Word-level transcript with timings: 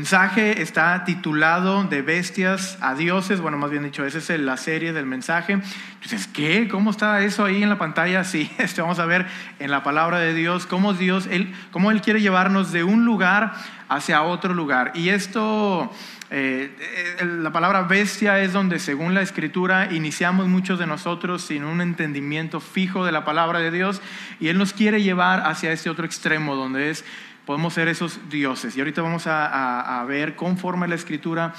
Mensaje 0.00 0.62
está 0.62 1.04
titulado 1.04 1.84
de 1.84 2.00
bestias 2.00 2.78
a 2.80 2.94
dioses, 2.94 3.42
bueno, 3.42 3.58
más 3.58 3.70
bien 3.70 3.82
dicho, 3.82 4.02
esa 4.06 4.16
es 4.16 4.40
la 4.40 4.56
serie 4.56 4.94
del 4.94 5.04
mensaje. 5.04 5.52
Entonces, 5.52 6.26
¿qué? 6.26 6.68
¿Cómo 6.68 6.90
está 6.90 7.20
eso 7.20 7.44
ahí 7.44 7.62
en 7.62 7.68
la 7.68 7.76
pantalla? 7.76 8.24
Sí, 8.30 8.50
este, 8.56 8.80
vamos 8.80 8.98
a 8.98 9.04
ver 9.04 9.26
en 9.58 9.70
la 9.70 9.82
palabra 9.82 10.18
de 10.18 10.32
Dios 10.32 10.64
cómo 10.64 10.94
Dios, 10.94 11.28
él, 11.30 11.52
cómo 11.70 11.90
Él 11.90 12.00
quiere 12.00 12.22
llevarnos 12.22 12.72
de 12.72 12.82
un 12.82 13.04
lugar 13.04 13.52
hacia 13.90 14.22
otro 14.22 14.54
lugar. 14.54 14.92
Y 14.94 15.10
esto, 15.10 15.92
eh, 16.30 16.74
la 17.42 17.52
palabra 17.52 17.82
bestia 17.82 18.40
es 18.40 18.54
donde, 18.54 18.78
según 18.78 19.12
la 19.12 19.20
escritura, 19.20 19.92
iniciamos 19.92 20.48
muchos 20.48 20.78
de 20.78 20.86
nosotros 20.86 21.42
sin 21.42 21.62
un 21.62 21.82
entendimiento 21.82 22.60
fijo 22.60 23.04
de 23.04 23.12
la 23.12 23.26
palabra 23.26 23.58
de 23.58 23.70
Dios, 23.70 24.00
y 24.38 24.48
Él 24.48 24.56
nos 24.56 24.72
quiere 24.72 25.02
llevar 25.02 25.42
hacia 25.46 25.72
ese 25.72 25.90
otro 25.90 26.06
extremo, 26.06 26.56
donde 26.56 26.88
es 26.88 27.04
podemos 27.46 27.74
ser 27.74 27.88
esos 27.88 28.28
dioses. 28.28 28.76
Y 28.76 28.80
ahorita 28.80 29.02
vamos 29.02 29.26
a, 29.26 30.04
ver 30.06 30.36
conforme 30.36 30.88
la 30.88 30.94
escritura 30.94 31.52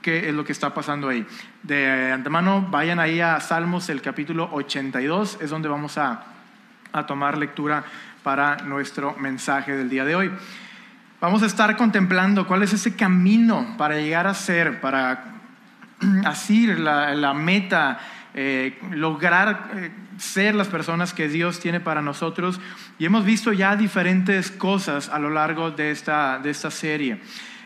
qué 0.00 0.28
es 0.28 0.34
lo 0.34 0.44
que 0.44 0.52
está 0.52 0.74
pasando 0.74 1.08
ahí. 1.08 1.26
De 1.62 2.12
antemano, 2.12 2.66
vayan 2.70 2.98
ahí 2.98 3.20
a 3.20 3.38
Salmos, 3.40 3.88
el 3.88 4.02
capítulo 4.02 4.48
82, 4.52 5.38
es 5.40 5.50
donde 5.50 5.68
vamos 5.68 5.98
a, 5.98 6.24
a 6.92 7.06
tomar 7.06 7.38
lectura 7.38 7.84
para 8.22 8.56
nuestro 8.58 9.14
mensaje 9.18 9.76
del 9.76 9.88
día 9.88 10.04
de 10.04 10.16
hoy. 10.16 10.32
Vamos 11.20 11.42
a 11.42 11.46
estar 11.46 11.76
contemplando 11.76 12.46
cuál 12.46 12.62
es 12.64 12.72
ese 12.72 12.96
camino 12.96 13.76
para 13.78 13.96
llegar 13.96 14.26
a 14.26 14.34
ser, 14.34 14.80
para 14.80 15.24
asir 16.24 16.80
la, 16.80 17.14
la 17.14 17.32
meta 17.32 18.00
eh, 18.34 18.78
lograr 18.90 19.70
eh, 19.74 19.90
ser 20.18 20.54
las 20.54 20.68
personas 20.68 21.12
que 21.12 21.28
Dios 21.28 21.60
tiene 21.60 21.80
para 21.80 22.02
nosotros. 22.02 22.60
Y 22.98 23.04
hemos 23.04 23.24
visto 23.24 23.52
ya 23.52 23.76
diferentes 23.76 24.50
cosas 24.50 25.08
a 25.08 25.18
lo 25.18 25.30
largo 25.30 25.70
de 25.70 25.90
esta, 25.90 26.38
de 26.38 26.50
esta 26.50 26.70
serie. 26.70 27.20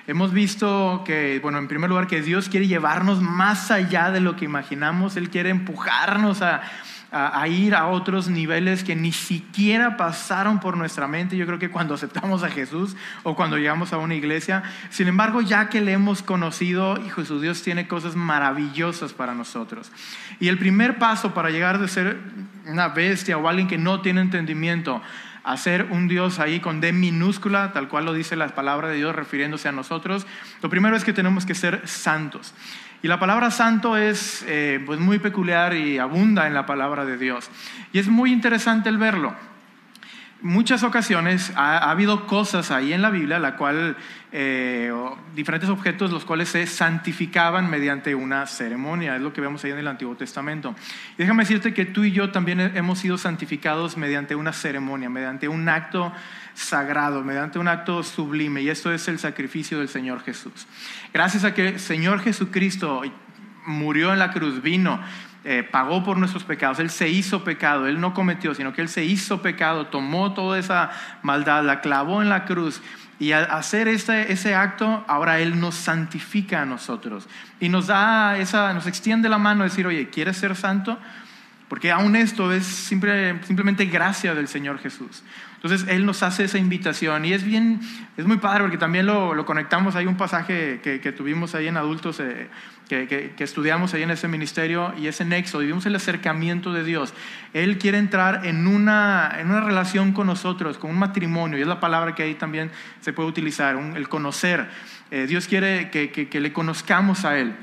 Hemos 0.08 0.32
visto 0.32 1.02
que, 1.04 1.40
bueno, 1.40 1.58
en 1.58 1.66
primer 1.66 1.90
lugar, 1.90 2.06
que 2.06 2.22
Dios 2.22 2.48
quiere 2.48 2.68
llevarnos 2.68 3.20
más 3.20 3.72
allá 3.72 4.12
de 4.12 4.20
lo 4.20 4.36
que 4.36 4.44
imaginamos. 4.44 5.16
Él 5.16 5.30
quiere 5.30 5.50
empujarnos 5.50 6.42
a, 6.42 6.62
a, 7.12 7.46
ir 7.48 7.74
a 7.74 7.86
otros 7.86 8.28
niveles 8.28 8.84
que 8.84 8.96
ni 8.96 9.12
siquiera 9.12 9.96
pasaron 9.96 10.60
por 10.60 10.76
nuestra 10.76 11.06
mente. 11.06 11.36
Yo 11.36 11.46
creo 11.46 11.58
que 11.58 11.70
cuando 11.70 11.94
aceptamos 11.94 12.42
a 12.42 12.50
Jesús 12.50 12.96
o 13.22 13.36
cuando 13.36 13.56
llegamos 13.56 13.92
a 13.92 13.98
una 13.98 14.14
iglesia, 14.14 14.62
sin 14.90 15.08
embargo, 15.08 15.40
ya 15.40 15.68
que 15.68 15.80
le 15.80 15.92
hemos 15.92 16.22
conocido, 16.22 16.98
y 17.00 17.10
Jesús 17.10 17.40
Dios 17.40 17.62
tiene 17.62 17.88
cosas 17.88 18.16
maravillosas 18.16 19.12
para 19.12 19.34
nosotros. 19.34 19.92
Y 20.40 20.48
el 20.48 20.58
primer 20.58 20.98
paso 20.98 21.32
para 21.32 21.50
llegar 21.50 21.78
de 21.78 21.88
ser 21.88 22.18
una 22.66 22.88
bestia 22.88 23.38
o 23.38 23.48
alguien 23.48 23.68
que 23.68 23.78
no 23.78 24.00
tiene 24.00 24.20
entendimiento 24.20 25.00
a 25.44 25.56
ser 25.56 25.86
un 25.92 26.08
Dios 26.08 26.40
ahí 26.40 26.58
con 26.58 26.80
D 26.80 26.92
minúscula, 26.92 27.72
tal 27.72 27.88
cual 27.88 28.04
lo 28.04 28.12
dice 28.12 28.34
la 28.34 28.48
palabra 28.48 28.88
de 28.88 28.96
Dios 28.96 29.14
refiriéndose 29.14 29.68
a 29.68 29.72
nosotros, 29.72 30.26
lo 30.60 30.68
primero 30.68 30.96
es 30.96 31.04
que 31.04 31.12
tenemos 31.12 31.46
que 31.46 31.54
ser 31.54 31.86
santos. 31.86 32.52
Y 33.06 33.08
la 33.08 33.20
palabra 33.20 33.52
santo 33.52 33.96
es 33.96 34.44
eh, 34.48 34.82
pues 34.84 34.98
muy 34.98 35.20
peculiar 35.20 35.74
y 35.74 35.96
abunda 35.96 36.48
en 36.48 36.54
la 36.54 36.66
palabra 36.66 37.04
de 37.04 37.16
Dios. 37.16 37.48
Y 37.92 38.00
es 38.00 38.08
muy 38.08 38.32
interesante 38.32 38.88
el 38.88 38.98
verlo. 38.98 39.32
Muchas 40.42 40.82
ocasiones 40.82 41.50
ha, 41.56 41.90
habido 41.90 42.26
cosas 42.26 42.70
ahí 42.70 42.92
en 42.92 43.00
la 43.00 43.08
Biblia, 43.08 43.38
la 43.38 43.56
cual 43.56 43.96
eh, 44.32 44.92
diferentes 45.34 45.70
objetos 45.70 46.10
los 46.10 46.26
cuales 46.26 46.50
se 46.50 46.66
santificaban 46.66 47.70
mediante 47.70 48.14
una 48.14 48.46
ceremonia, 48.46 49.16
es 49.16 49.22
lo 49.22 49.32
que 49.32 49.40
vemos 49.40 49.64
ahí 49.64 49.70
en 49.70 49.78
el 49.78 49.88
Antiguo 49.88 50.14
Testamento. 50.14 50.74
Y 51.14 51.22
déjame 51.22 51.44
decirte 51.44 51.72
que 51.72 51.86
tú 51.86 52.04
y 52.04 52.12
yo 52.12 52.32
también 52.32 52.60
hemos 52.60 52.98
sido 52.98 53.16
santificados 53.16 53.96
mediante 53.96 54.34
una 54.34 54.52
ceremonia, 54.52 55.08
mediante 55.08 55.48
un 55.48 55.66
acto 55.70 56.12
sagrado, 56.52 57.24
mediante 57.24 57.58
un 57.58 57.68
acto 57.68 58.02
sublime, 58.02 58.60
y 58.60 58.68
esto 58.68 58.92
es 58.92 59.08
el 59.08 59.18
sacrificio 59.18 59.78
del 59.78 59.88
Señor 59.88 60.22
Jesús. 60.22 60.66
Gracias 61.14 61.44
a 61.44 61.54
que 61.54 61.68
el 61.68 61.80
Señor 61.80 62.20
Jesucristo 62.20 63.02
murió 63.64 64.12
en 64.12 64.18
la 64.18 64.32
cruz, 64.32 64.60
vino, 64.60 65.00
eh, 65.48 65.62
pagó 65.62 66.02
por 66.02 66.18
nuestros 66.18 66.42
pecados, 66.42 66.80
Él 66.80 66.90
se 66.90 67.08
hizo 67.08 67.44
pecado, 67.44 67.86
Él 67.86 68.00
no 68.00 68.14
cometió, 68.14 68.52
sino 68.52 68.72
que 68.72 68.82
Él 68.82 68.88
se 68.88 69.04
hizo 69.04 69.42
pecado, 69.42 69.86
tomó 69.86 70.34
toda 70.34 70.58
esa 70.58 70.90
maldad, 71.22 71.62
la 71.62 71.80
clavó 71.80 72.20
en 72.20 72.28
la 72.28 72.46
cruz. 72.46 72.82
Y 73.20 73.30
al 73.30 73.48
hacer 73.52 73.86
este, 73.86 74.32
ese 74.32 74.56
acto, 74.56 75.04
ahora 75.06 75.38
Él 75.38 75.60
nos 75.60 75.76
santifica 75.76 76.62
a 76.62 76.66
nosotros. 76.66 77.28
Y 77.60 77.68
nos 77.68 77.86
da 77.86 78.36
esa, 78.38 78.74
nos 78.74 78.88
extiende 78.88 79.28
la 79.28 79.38
mano 79.38 79.60
a 79.60 79.68
decir, 79.68 79.86
oye, 79.86 80.10
¿quieres 80.10 80.36
ser 80.36 80.56
santo? 80.56 80.98
Porque 81.68 81.92
aún 81.92 82.16
esto 82.16 82.52
es 82.52 82.66
simplemente 82.66 83.84
gracia 83.84 84.34
del 84.34 84.48
Señor 84.48 84.80
Jesús. 84.80 85.22
Entonces 85.66 85.88
Él 85.88 86.06
nos 86.06 86.22
hace 86.22 86.44
esa 86.44 86.58
invitación 86.58 87.24
y 87.24 87.32
es 87.32 87.42
bien, 87.42 87.80
es 88.16 88.24
muy 88.24 88.36
padre 88.36 88.60
porque 88.62 88.78
también 88.78 89.04
lo, 89.04 89.44
conectamos, 89.44 89.96
hay 89.96 90.06
un 90.06 90.16
pasaje 90.16 90.80
que, 90.80 91.12
tuvimos 91.12 91.56
ahí 91.56 91.66
en 91.66 91.76
adultos, 91.76 92.20
eh, 92.20 92.48
que, 92.88 93.34
estudiamos 93.38 93.92
ahí 93.92 94.04
en 94.04 94.12
ese 94.12 94.28
ministerio 94.28 94.94
y 94.96 95.08
ese 95.08 95.24
nexo, 95.24 95.60
y 95.62 95.66
vimos 95.66 95.84
el 95.84 95.96
acercamiento 95.96 96.72
de 96.72 96.84
Dios. 96.84 97.14
Él 97.52 97.78
quiere 97.78 97.98
entrar 97.98 98.46
en 98.46 98.68
una, 98.68 99.34
en 99.40 99.50
una 99.50 99.60
relación 99.60 100.12
con 100.12 100.28
nosotros, 100.28 100.78
con 100.78 100.92
un 100.92 100.98
matrimonio, 101.00 101.58
y 101.58 101.62
es 101.62 101.66
la 101.66 101.80
palabra 101.80 102.14
que 102.14 102.22
ahí 102.22 102.34
también 102.36 102.70
se 103.00 103.12
puede 103.12 103.28
utilizar, 103.28 103.76
el 103.96 104.08
conocer. 104.08 104.68
Eh, 105.10 105.26
Dios 105.26 105.48
quiere 105.48 105.90
que 105.90 106.40
le 106.40 106.52
conozcamos 106.52 107.24
a 107.24 107.36
Él 107.38 107.56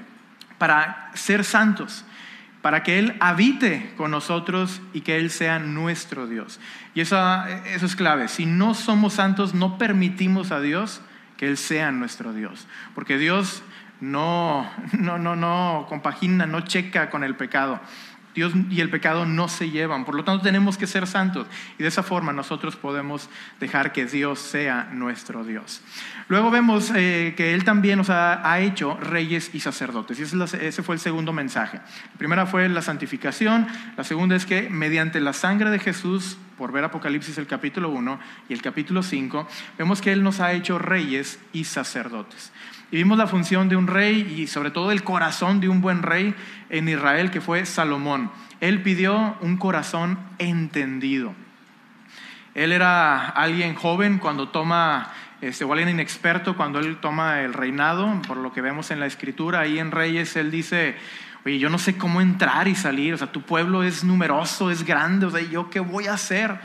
para 0.57 1.09
ser 1.13 1.45
santos 1.45 2.03
para 2.63 2.81
que 2.81 2.97
Él 2.97 3.17
habite 3.19 3.91
con 3.97 4.09
nosotros 4.09 4.81
y 4.93 5.01
que 5.01 5.17
Él 5.17 5.31
sea 5.31 5.59
nuestro 5.59 6.27
Dios. 6.27 6.61
Y 6.95 7.01
eso, 7.01 7.17
eso 7.65 7.85
es 7.85 7.95
clave. 7.97 8.29
Si 8.29 8.45
no 8.45 8.73
somos 8.73 9.15
santos, 9.15 9.53
no 9.53 9.77
permitimos 9.77 10.51
a 10.51 10.61
Dios 10.61 11.01
que 11.35 11.45
Él 11.45 11.57
sea 11.57 11.91
nuestro 11.91 12.31
Dios. 12.31 12.69
Porque 12.95 13.17
Dios 13.17 13.63
no, 13.99 14.65
no, 14.93 15.19
no, 15.19 15.35
no 15.35 15.87
compagina, 15.89 16.45
no 16.45 16.61
checa 16.61 17.09
con 17.09 17.25
el 17.25 17.35
pecado. 17.35 17.81
Dios 18.33 18.53
y 18.69 18.81
el 18.81 18.89
pecado 18.89 19.25
no 19.25 19.47
se 19.47 19.69
llevan, 19.69 20.05
por 20.05 20.15
lo 20.15 20.23
tanto 20.23 20.43
tenemos 20.43 20.77
que 20.77 20.87
ser 20.87 21.07
santos 21.07 21.47
y 21.77 21.83
de 21.83 21.89
esa 21.89 22.03
forma 22.03 22.33
nosotros 22.33 22.75
podemos 22.75 23.29
dejar 23.59 23.91
que 23.91 24.05
Dios 24.05 24.39
sea 24.39 24.89
nuestro 24.91 25.43
Dios. 25.43 25.81
Luego 26.27 26.51
vemos 26.51 26.91
eh, 26.95 27.33
que 27.37 27.53
Él 27.53 27.63
también 27.63 27.97
nos 27.97 28.09
ha, 28.09 28.59
hecho 28.59 28.97
reyes 28.97 29.49
y 29.53 29.59
sacerdotes 29.59 30.19
y 30.19 30.23
ese, 30.23 30.67
ese 30.67 30.83
fue 30.83 30.95
el 30.95 31.01
segundo 31.01 31.33
mensaje. 31.33 31.77
La 31.77 32.17
primera 32.17 32.45
fue 32.45 32.67
la 32.69 32.81
santificación, 32.81 33.67
la 33.97 34.03
segunda 34.03 34.35
es 34.35 34.45
que 34.45 34.69
mediante 34.69 35.19
la 35.19 35.33
sangre 35.33 35.69
de 35.69 35.79
Jesús, 35.79 36.37
por 36.57 36.71
ver 36.71 36.83
Apocalipsis 36.83 37.37
el 37.37 37.47
capítulo 37.47 37.89
1 37.89 38.19
y 38.49 38.53
el 38.53 38.61
capítulo 38.61 39.03
5, 39.03 39.47
vemos 39.77 40.01
que 40.01 40.11
Él 40.11 40.23
nos 40.23 40.39
ha 40.39 40.53
hecho 40.53 40.79
reyes 40.79 41.39
y 41.51 41.65
sacerdotes. 41.65 42.51
Y 42.93 42.97
vimos 42.97 43.17
la 43.17 43.25
función 43.25 43.69
de 43.69 43.75
un 43.75 43.87
rey 43.87 44.35
y 44.37 44.45
sobre 44.45 44.69
todo 44.69 44.91
el 44.91 45.03
corazón 45.03 45.59
de 45.59 45.67
un 45.67 45.81
buen 45.81 46.03
rey 46.03 46.35
en 46.73 46.89
Israel, 46.89 47.29
que 47.29 47.39
fue 47.39 47.65
Salomón. 47.67 48.31
Él 48.59 48.81
pidió 48.81 49.37
un 49.41 49.57
corazón 49.57 50.17
entendido. 50.39 51.35
Él 52.55 52.71
era 52.71 53.29
alguien 53.29 53.75
joven 53.75 54.17
cuando 54.17 54.49
toma, 54.49 55.11
este, 55.41 55.65
o 55.65 55.71
alguien 55.71 55.89
inexperto 55.89 56.57
cuando 56.57 56.79
él 56.79 56.97
toma 56.97 57.41
el 57.41 57.53
reinado, 57.53 58.11
por 58.27 58.37
lo 58.37 58.51
que 58.53 58.61
vemos 58.61 58.89
en 58.89 58.99
la 58.99 59.05
escritura, 59.05 59.59
ahí 59.59 59.77
en 59.77 59.91
Reyes, 59.91 60.35
él 60.35 60.49
dice, 60.49 60.95
oye, 61.45 61.59
yo 61.59 61.69
no 61.69 61.77
sé 61.77 61.95
cómo 61.95 62.21
entrar 62.21 62.67
y 62.67 62.73
salir, 62.73 63.13
o 63.13 63.17
sea, 63.17 63.31
tu 63.31 63.43
pueblo 63.43 63.83
es 63.83 64.03
numeroso, 64.03 64.71
es 64.71 64.83
grande, 64.83 65.27
o 65.27 65.31
sea, 65.31 65.41
¿yo 65.41 65.69
qué 65.69 65.79
voy 65.79 66.07
a 66.07 66.13
hacer? 66.13 66.57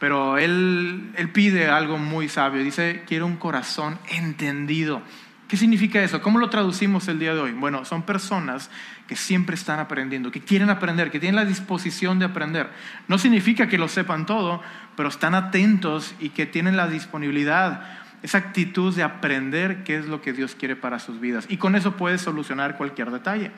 Pero 0.00 0.36
él, 0.36 1.12
él 1.16 1.30
pide 1.30 1.68
algo 1.68 1.96
muy 1.96 2.28
sabio, 2.28 2.64
dice, 2.64 3.04
quiero 3.06 3.26
un 3.26 3.36
corazón 3.36 4.00
entendido. 4.10 5.02
¿Qué 5.48 5.56
significa 5.56 6.02
eso? 6.02 6.20
¿Cómo 6.20 6.38
lo 6.38 6.50
traducimos 6.50 7.08
el 7.08 7.18
día 7.18 7.34
de 7.34 7.40
hoy? 7.40 7.52
Bueno, 7.52 7.86
son 7.86 8.02
personas 8.02 8.70
que 9.06 9.16
siempre 9.16 9.54
están 9.54 9.80
aprendiendo, 9.80 10.30
que 10.30 10.42
quieren 10.42 10.68
aprender, 10.68 11.10
que 11.10 11.18
tienen 11.18 11.36
la 11.36 11.46
disposición 11.46 12.18
de 12.18 12.26
aprender. 12.26 12.70
No 13.08 13.16
significa 13.16 13.66
que 13.66 13.78
lo 13.78 13.88
sepan 13.88 14.26
todo, 14.26 14.60
pero 14.94 15.08
están 15.08 15.34
atentos 15.34 16.14
y 16.20 16.28
que 16.28 16.44
tienen 16.44 16.76
la 16.76 16.86
disponibilidad, 16.86 17.82
esa 18.22 18.36
actitud 18.36 18.94
de 18.94 19.02
aprender 19.02 19.84
qué 19.84 19.96
es 19.96 20.06
lo 20.06 20.20
que 20.20 20.34
Dios 20.34 20.54
quiere 20.54 20.76
para 20.76 20.98
sus 20.98 21.18
vidas. 21.18 21.46
Y 21.48 21.56
con 21.56 21.76
eso 21.76 21.96
puedes 21.96 22.20
solucionar 22.20 22.76
cualquier 22.76 23.10
detalle. 23.10 23.50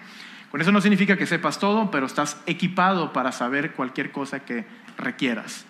Con 0.52 0.60
eso 0.60 0.70
no 0.70 0.80
significa 0.80 1.16
que 1.16 1.26
sepas 1.26 1.58
todo, 1.58 1.90
pero 1.90 2.06
estás 2.06 2.40
equipado 2.46 3.12
para 3.12 3.32
saber 3.32 3.72
cualquier 3.72 4.12
cosa 4.12 4.40
que 4.40 4.64
requieras. 4.96 5.66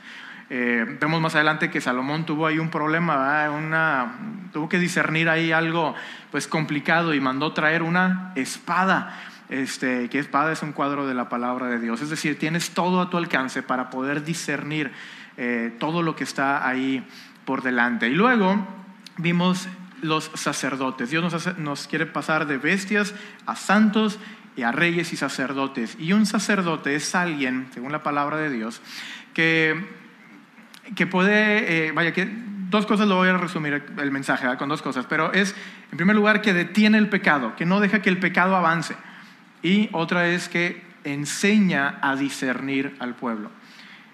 Eh, 0.52 0.85
vemos 1.00 1.20
más 1.20 1.37
adelante 1.37 1.70
que 1.70 1.81
Salomón 1.81 2.26
tuvo 2.26 2.44
ahí 2.44 2.58
un 2.58 2.70
problema, 2.70 3.49
una, 3.50 4.17
tuvo 4.52 4.69
que 4.69 4.81
discernir 4.81 5.29
ahí 5.29 5.52
algo 5.52 5.94
pues 6.32 6.49
complicado 6.49 7.14
y 7.14 7.20
mandó 7.20 7.52
traer 7.52 7.82
una 7.82 8.32
espada. 8.35 9.17
Este, 9.49 10.08
que 10.08 10.20
espada 10.20 10.52
es 10.52 10.62
un 10.62 10.73
cuadro 10.73 11.08
de 11.08 11.14
la 11.14 11.29
palabra 11.29 11.67
de 11.67 11.79
Dios. 11.79 12.02
Es 12.02 12.11
decir, 12.11 12.38
tienes 12.38 12.70
todo 12.70 13.00
a 13.00 13.11
tu 13.11 13.17
alcance 13.17 13.62
para 13.62 13.91
poder 13.91 14.25
discernir 14.25 14.93
eh, 15.37 15.75
todo 15.79 16.02
lo 16.02 16.14
que 16.14 16.25
está 16.25 16.69
ahí 16.69 17.05
por 17.44 17.62
delante. 17.62 18.08
Y 18.08 18.14
luego 18.14 18.67
vimos 19.19 19.69
los 20.02 20.31
sacerdotes. 20.35 21.11
Dios 21.11 21.32
nos, 21.32 21.58
nos 21.58 21.87
quiere 21.87 22.06
pasar 22.06 22.47
de 22.47 22.58
bestias 22.58 23.14
a 23.47 23.55
santos 23.56 24.19
y 24.56 24.62
a 24.62 24.73
reyes 24.73 25.12
y 25.12 25.17
sacerdotes. 25.17 25.97
Y 25.99 26.12
un 26.12 26.26
sacerdote 26.26 26.94
es 26.94 27.14
alguien, 27.14 27.69
según 27.73 27.93
la 27.93 28.02
palabra 28.02 28.37
de 28.37 28.50
Dios, 28.50 28.81
que 29.35 30.00
que 30.96 31.06
puede, 31.06 31.88
eh, 31.88 31.92
vaya, 31.92 32.12
que 32.12 32.28
dos 32.70 32.87
cosas 32.87 33.08
lo 33.08 33.16
voy 33.16 33.28
a 33.28 33.37
resumir 33.37 33.82
el 33.98 34.10
mensaje 34.10 34.46
con 34.56 34.69
dos 34.69 34.82
cosas, 34.82 35.06
pero 35.08 35.32
es, 35.32 35.54
en 35.90 35.96
primer 35.96 36.16
lugar, 36.16 36.40
que 36.40 36.52
detiene 36.52 36.98
el 36.98 37.08
pecado, 37.08 37.54
que 37.56 37.66
no 37.66 37.81
deja 37.81 38.00
que 38.00 38.10
el 38.10 38.19
pecado 38.19 38.56
avance. 38.56 38.94
Y 39.62 39.88
otra 39.92 40.28
es 40.28 40.48
que 40.48 40.82
enseña 41.04 41.98
a 42.00 42.16
discernir 42.16 42.96
al 42.98 43.14
pueblo. 43.14 43.50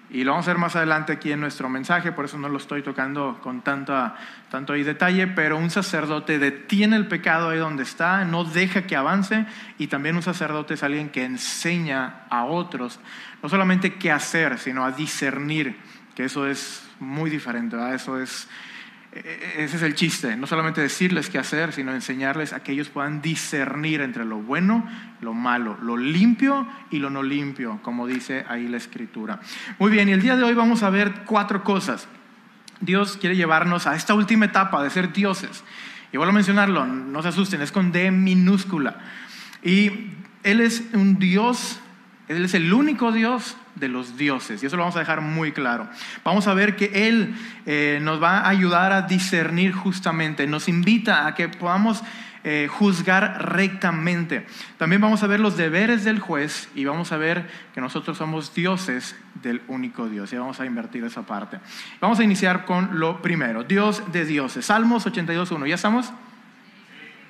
Y 0.09 0.23
lo 0.23 0.31
vamos 0.31 0.47
a 0.47 0.51
ver 0.51 0.57
más 0.57 0.75
adelante 0.77 1.11
aquí 1.11 1.33
en 1.33 1.41
nuestro 1.41 1.67
mensaje, 1.67 2.13
por 2.13 2.23
eso 2.23 2.37
no 2.37 2.47
lo 2.47 2.57
estoy 2.57 2.81
tocando 2.81 3.39
con 3.43 3.61
tanta, 3.61 4.15
tanto 4.49 4.71
ahí 4.71 4.83
detalle, 4.83 5.27
pero 5.27 5.57
un 5.57 5.69
sacerdote 5.69 6.39
detiene 6.39 6.95
el 6.95 7.07
pecado 7.07 7.49
ahí 7.49 7.57
donde 7.57 7.83
está, 7.83 8.23
no 8.23 8.45
deja 8.45 8.83
que 8.83 8.95
avance, 8.95 9.45
y 9.77 9.87
también 9.87 10.15
un 10.15 10.21
sacerdote 10.23 10.75
es 10.75 10.83
alguien 10.83 11.09
que 11.09 11.25
enseña 11.25 12.21
a 12.29 12.45
otros, 12.45 13.01
no 13.43 13.49
solamente 13.49 13.95
qué 13.95 14.09
hacer, 14.09 14.59
sino 14.59 14.85
a 14.85 14.91
discernir, 14.91 15.75
que 16.17 16.25
eso 16.25 16.47
es 16.47 16.81
muy 16.99 17.29
diferente, 17.29 17.77
eso 17.93 18.19
es 18.19 18.47
e-, 19.11 19.19
e-, 19.19 19.63
ese 19.63 19.77
es 19.77 19.83
el 19.83 19.93
chiste, 19.93 20.35
no 20.35 20.47
solamente 20.47 20.81
decirles 20.81 21.29
qué 21.29 21.37
hacer, 21.37 21.73
sino 21.73 21.93
enseñarles 21.93 22.53
a 22.53 22.63
que 22.63 22.71
ellos 22.71 22.89
puedan 22.89 23.21
discernir 23.21 24.01
entre 24.01 24.25
lo 24.25 24.37
bueno, 24.37 24.89
lo 25.21 25.35
malo, 25.35 25.77
lo 25.79 25.95
limpio 25.95 26.67
y 26.89 26.97
lo 26.97 27.11
no 27.11 27.21
limpio, 27.21 27.79
como 27.83 28.07
dice 28.07 28.43
ahí 28.49 28.67
la 28.67 28.77
escritura. 28.77 29.41
Muy 29.77 29.91
bien, 29.91 30.09
y 30.09 30.11
el 30.11 30.23
día 30.23 30.35
de 30.35 30.43
hoy 30.43 30.55
vamos 30.55 30.81
a 30.81 30.89
ver 30.89 31.21
cuatro 31.27 31.63
cosas. 31.63 32.07
Dios 32.81 33.17
quiere 33.21 33.35
llevarnos 33.35 33.85
a 33.85 33.95
esta 33.95 34.15
última 34.15 34.45
etapa 34.45 34.81
de 34.81 34.89
ser 34.89 35.13
dioses. 35.13 35.63
Y 36.11 36.17
vuelvo 36.17 36.31
a 36.31 36.33
mencionarlo, 36.33 36.87
no 36.87 37.21
se 37.21 37.27
asusten, 37.27 37.61
es 37.61 37.71
con 37.71 37.91
D 37.91 38.09
minúscula. 38.09 38.97
Y 39.61 39.91
Él 40.41 40.61
es 40.61 40.83
un 40.93 41.19
Dios, 41.19 41.79
Él 42.27 42.43
es 42.43 42.53
el 42.53 42.73
único 42.73 43.11
Dios 43.11 43.55
de 43.75 43.87
los 43.87 44.17
dioses. 44.17 44.61
Y 44.61 44.65
eso 44.65 44.75
lo 44.75 44.83
vamos 44.83 44.97
a 44.97 44.99
dejar 44.99 45.21
muy 45.21 45.53
claro. 45.53 45.87
Vamos 46.23 46.47
a 46.47 46.53
ver 46.53 46.75
que 46.75 47.07
Él 47.07 47.35
eh, 47.65 47.99
nos 48.01 48.21
va 48.21 48.39
a 48.39 48.49
ayudar 48.49 48.91
a 48.91 49.03
discernir 49.03 49.71
justamente, 49.71 50.45
nos 50.45 50.67
invita 50.67 51.25
a 51.25 51.35
que 51.35 51.47
podamos 51.47 52.03
eh, 52.43 52.67
juzgar 52.69 53.53
rectamente. 53.55 54.45
También 54.77 55.01
vamos 55.01 55.23
a 55.23 55.27
ver 55.27 55.39
los 55.39 55.55
deberes 55.55 56.03
del 56.03 56.19
juez 56.19 56.69
y 56.75 56.83
vamos 56.83 57.11
a 57.13 57.17
ver 57.17 57.47
que 57.73 57.79
nosotros 57.79 58.17
somos 58.17 58.53
dioses 58.53 59.15
del 59.41 59.61
único 59.69 60.09
Dios. 60.09 60.33
Y 60.33 60.37
vamos 60.37 60.59
a 60.59 60.65
invertir 60.65 61.05
esa 61.05 61.25
parte. 61.25 61.59
Vamos 62.01 62.19
a 62.19 62.23
iniciar 62.25 62.65
con 62.65 62.99
lo 62.99 63.21
primero, 63.21 63.63
Dios 63.63 64.03
de 64.11 64.25
dioses. 64.25 64.65
Salmos 64.65 65.05
82.1. 65.05 65.65
¿Ya 65.67 65.75
estamos? 65.75 66.11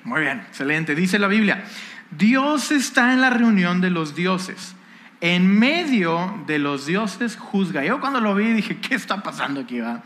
Muy 0.02 0.22
bien, 0.22 0.40
excelente. 0.48 0.96
Dice 0.96 1.20
la 1.20 1.28
Biblia, 1.28 1.64
Dios 2.10 2.72
está 2.72 3.12
en 3.12 3.20
la 3.20 3.30
reunión 3.30 3.80
de 3.80 3.90
los 3.90 4.16
dioses 4.16 4.74
en 5.20 5.58
medio 5.58 6.42
de 6.46 6.58
los 6.58 6.86
dioses 6.86 7.36
juzga. 7.36 7.84
Yo 7.84 8.00
cuando 8.00 8.20
lo 8.20 8.34
vi 8.34 8.52
dije, 8.52 8.78
¿qué 8.78 8.94
está 8.94 9.22
pasando 9.22 9.60
aquí? 9.60 9.80
Va? 9.80 10.02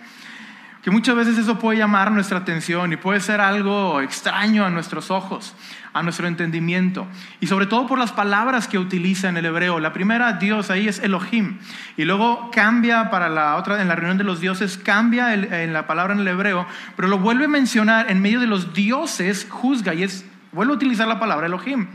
Que 0.83 0.91
muchas 0.91 1.15
veces 1.15 1.39
eso 1.39 1.61
puede 1.61 1.79
llamar 1.79 2.11
nuestra 2.11 2.39
atención 2.39 2.93
y 2.93 2.97
puede 2.97 3.21
ser 3.21 3.41
algo 3.41 4.01
extraño 4.01 4.65
a 4.65 4.71
nuestros 4.71 5.13
ojos, 5.13 5.55
a 5.93 6.03
nuestro 6.03 6.27
entendimiento. 6.27 7.07
Y 7.39 7.47
sobre 7.47 7.67
todo 7.67 7.87
por 7.87 8.01
las 8.01 8.11
palabras 8.11 8.67
que 8.67 8.79
utiliza 8.79 9.29
en 9.29 9.37
el 9.37 9.47
hebreo. 9.47 9.79
La 9.79 9.93
primera, 9.93 10.33
Dios, 10.33 10.71
ahí 10.71 10.89
es 10.89 10.99
Elohim. 10.99 11.59
Y 11.97 12.05
luego 12.05 12.51
cambia 12.51 13.11
para 13.11 13.29
la 13.29 13.55
otra, 13.55 13.81
en 13.81 13.87
la 13.87 13.95
reunión 13.95 14.19
de 14.19 14.25
los 14.25 14.41
dioses, 14.41 14.77
cambia 14.77 15.33
en 15.35 15.73
la 15.73 15.87
palabra 15.87 16.15
en 16.15 16.21
el 16.21 16.29
hebreo, 16.29 16.67
pero 16.97 17.07
lo 17.07 17.19
vuelve 17.19 17.45
a 17.45 17.49
mencionar 17.49 18.11
en 18.11 18.21
medio 18.21 18.41
de 18.41 18.49
los 18.49 18.75
dioses, 18.75 19.47
juzga. 19.49 19.95
Y 19.95 20.03
es, 20.03 20.25
vuelve 20.51 20.73
a 20.73 20.77
utilizar 20.77 21.07
la 21.07 21.21
palabra 21.21 21.47
Elohim. 21.47 21.87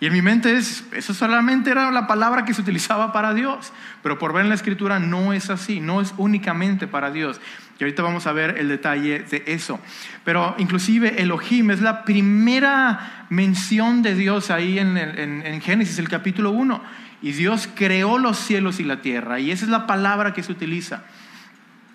Y 0.00 0.06
en 0.06 0.14
mi 0.14 0.22
mente 0.22 0.56
es, 0.56 0.84
eso 0.92 1.12
solamente 1.12 1.70
era 1.70 1.90
la 1.90 2.06
palabra 2.06 2.46
que 2.46 2.54
se 2.54 2.62
utilizaba 2.62 3.12
para 3.12 3.34
Dios. 3.34 3.72
Pero 4.02 4.18
por 4.18 4.32
ver 4.32 4.44
en 4.44 4.48
la 4.48 4.54
escritura 4.54 4.98
no 4.98 5.34
es 5.34 5.50
así, 5.50 5.78
no 5.78 6.00
es 6.00 6.14
únicamente 6.16 6.86
para 6.86 7.10
Dios. 7.10 7.38
Y 7.78 7.84
ahorita 7.84 8.02
vamos 8.02 8.26
a 8.26 8.32
ver 8.32 8.56
el 8.58 8.68
detalle 8.68 9.20
de 9.20 9.44
eso. 9.46 9.78
Pero 10.24 10.54
inclusive 10.56 11.20
Elohim 11.20 11.70
es 11.70 11.82
la 11.82 12.04
primera 12.04 13.26
mención 13.28 14.00
de 14.00 14.14
Dios 14.14 14.50
ahí 14.50 14.78
en, 14.78 14.96
en 14.96 15.60
Génesis, 15.60 15.98
el 15.98 16.08
capítulo 16.08 16.50
1. 16.50 16.82
Y 17.20 17.32
Dios 17.32 17.68
creó 17.74 18.16
los 18.16 18.38
cielos 18.38 18.80
y 18.80 18.84
la 18.84 19.02
tierra. 19.02 19.38
Y 19.38 19.50
esa 19.50 19.66
es 19.66 19.70
la 19.70 19.86
palabra 19.86 20.32
que 20.32 20.42
se 20.42 20.52
utiliza. 20.52 21.02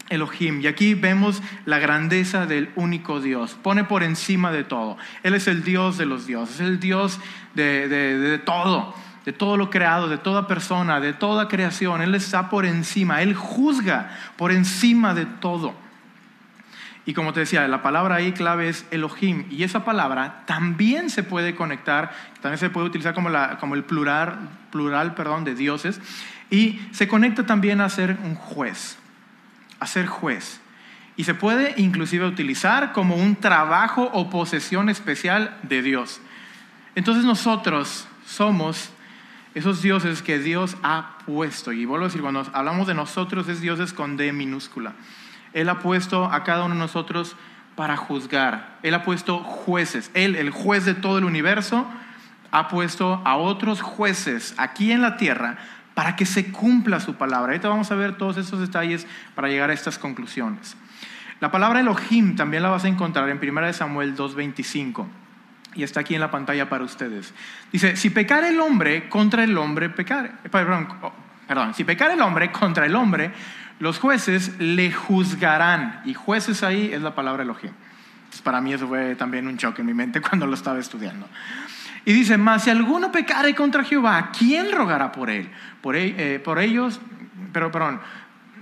Elohim. 0.09 0.61
Y 0.61 0.67
aquí 0.67 0.93
vemos 0.93 1.41
la 1.65 1.79
grandeza 1.79 2.45
del 2.45 2.69
único 2.75 3.19
Dios. 3.19 3.57
Pone 3.61 3.83
por 3.83 4.03
encima 4.03 4.51
de 4.51 4.63
todo. 4.63 4.97
Él 5.23 5.33
es 5.33 5.47
el 5.47 5.63
Dios 5.63 5.97
de 5.97 6.05
los 6.05 6.27
dioses, 6.27 6.55
es 6.55 6.61
el 6.61 6.79
Dios 6.79 7.19
de, 7.55 8.41
todo, 8.45 8.93
de 9.25 9.33
todo 9.33 9.57
lo 9.57 9.69
creado, 9.69 10.07
de 10.07 10.17
toda 10.17 10.47
persona, 10.47 10.99
de 10.99 11.13
toda 11.13 11.47
creación. 11.47 12.01
Él 12.01 12.13
está 12.15 12.49
por 12.49 12.65
encima, 12.65 13.21
Él 13.21 13.33
juzga 13.33 14.11
por 14.37 14.51
encima 14.51 15.13
de 15.13 15.25
todo. 15.25 15.73
Y 17.07 17.13
como 17.13 17.33
te 17.33 17.41
decía, 17.41 17.67
la 17.67 17.83
palabra 17.83 18.15
ahí 18.15 18.31
clave 18.31 18.69
es 18.69 18.85
Elohim. 18.89 19.45
Y 19.51 19.63
esa 19.63 19.85
palabra 19.85 20.43
también 20.45 21.11
se 21.11 21.21
puede 21.21 21.55
conectar, 21.55 22.11
también 22.41 22.57
se 22.57 22.71
puede 22.71 22.87
utilizar 22.87 23.13
como, 23.13 23.29
la, 23.29 23.57
como 23.59 23.75
el 23.75 23.83
plural, 23.83 24.37
plural 24.71 25.13
perdón, 25.13 25.43
de 25.43 25.53
dioses. 25.53 26.01
Y 26.49 26.79
se 26.91 27.07
conecta 27.07 27.45
también 27.45 27.79
a 27.81 27.89
ser 27.89 28.17
un 28.23 28.33
juez 28.33 28.97
a 29.85 29.87
ser 29.87 30.07
juez. 30.07 30.59
Y 31.15 31.23
se 31.23 31.33
puede 31.33 31.73
inclusive 31.77 32.25
utilizar 32.25 32.91
como 32.91 33.15
un 33.15 33.37
trabajo 33.37 34.09
o 34.13 34.29
posesión 34.29 34.89
especial 34.89 35.57
de 35.63 35.81
Dios. 35.81 36.19
Entonces 36.95 37.23
nosotros 37.23 38.07
somos 38.25 38.89
esos 39.53 39.81
dioses 39.81 40.21
que 40.21 40.39
Dios 40.39 40.75
ha 40.83 41.19
puesto. 41.25 41.71
Y 41.71 41.85
vuelvo 41.85 42.05
a 42.05 42.07
decir, 42.09 42.21
cuando 42.21 42.45
hablamos 42.51 42.87
de 42.87 42.93
nosotros 42.93 43.47
es 43.47 43.61
dioses 43.61 43.93
con 43.93 44.17
D 44.17 44.33
minúscula. 44.33 44.93
Él 45.53 45.69
ha 45.69 45.79
puesto 45.79 46.25
a 46.25 46.43
cada 46.43 46.65
uno 46.65 46.75
de 46.75 46.81
nosotros 46.81 47.37
para 47.75 47.95
juzgar. 47.95 48.77
Él 48.83 48.93
ha 48.93 49.03
puesto 49.03 49.39
jueces. 49.39 50.11
Él, 50.13 50.35
el 50.35 50.49
juez 50.49 50.83
de 50.83 50.95
todo 50.95 51.17
el 51.17 51.23
universo, 51.23 51.87
ha 52.51 52.67
puesto 52.67 53.21
a 53.23 53.37
otros 53.37 53.81
jueces 53.81 54.53
aquí 54.57 54.91
en 54.91 55.01
la 55.01 55.15
tierra 55.15 55.57
para 55.95 56.15
que 56.15 56.25
se 56.27 56.51
cumpla 56.51 56.99
su 56.99 57.15
palabra. 57.15 57.53
Ahorita 57.53 57.69
vamos 57.69 57.91
a 57.91 57.95
ver 57.95 58.17
todos 58.17 58.37
estos 58.37 58.59
detalles 58.59 59.07
para 59.33 59.47
llegar 59.47 59.71
a 59.71 59.73
estas 59.73 59.97
conclusiones. 59.97 60.77
La 61.39 61.51
palabra 61.51 61.79
Elohim 61.79 62.35
también 62.35 62.61
la 62.61 62.69
vas 62.69 62.85
a 62.85 62.87
encontrar 62.87 63.27
en 63.29 63.39
1 63.41 63.73
Samuel 63.73 64.15
2.25 64.15 65.07
y 65.73 65.83
está 65.83 66.01
aquí 66.01 66.15
en 66.15 66.21
la 66.21 66.31
pantalla 66.31 66.69
para 66.69 66.83
ustedes. 66.83 67.33
Dice, 67.71 67.95
si 67.95 68.09
pecar 68.09 68.43
el 68.43 68.59
hombre 68.59 69.09
contra 69.09 69.43
el 69.43 69.57
hombre, 69.57 69.89
pecar, 69.89 70.39
eh, 70.43 70.49
perdón, 70.49 70.87
oh, 71.01 71.13
perdón, 71.47 71.73
si 71.73 71.83
pecar 71.83 72.11
el 72.11 72.21
hombre 72.21 72.51
contra 72.51 72.85
el 72.85 72.95
hombre, 72.95 73.31
los 73.79 73.99
jueces 73.99 74.57
le 74.59 74.91
juzgarán. 74.91 76.01
Y 76.05 76.13
jueces 76.13 76.63
ahí 76.63 76.91
es 76.93 77.01
la 77.01 77.13
palabra 77.13 77.43
Elohim. 77.43 77.71
Para 78.43 78.61
mí 78.61 78.73
eso 78.73 78.87
fue 78.87 79.15
también 79.15 79.47
un 79.47 79.57
choque 79.57 79.81
en 79.81 79.87
mi 79.87 79.93
mente 79.93 80.21
cuando 80.29 80.47
lo 80.47 80.55
estaba 80.55 80.79
estudiando. 80.79 81.27
Y 82.05 82.13
dice, 82.13 82.37
mas 82.37 82.63
si 82.63 82.69
alguno 82.69 83.11
pecare 83.11 83.55
contra 83.55 83.83
Jehová, 83.83 84.29
¿quién 84.37 84.71
rogará 84.71 85.11
por 85.11 85.31
él? 85.31 85.49
Por, 85.81 85.95
e, 85.95 86.35
eh, 86.35 86.39
por 86.39 86.59
ellos, 86.59 87.01
pero 87.51 87.71
perdón, 87.71 87.99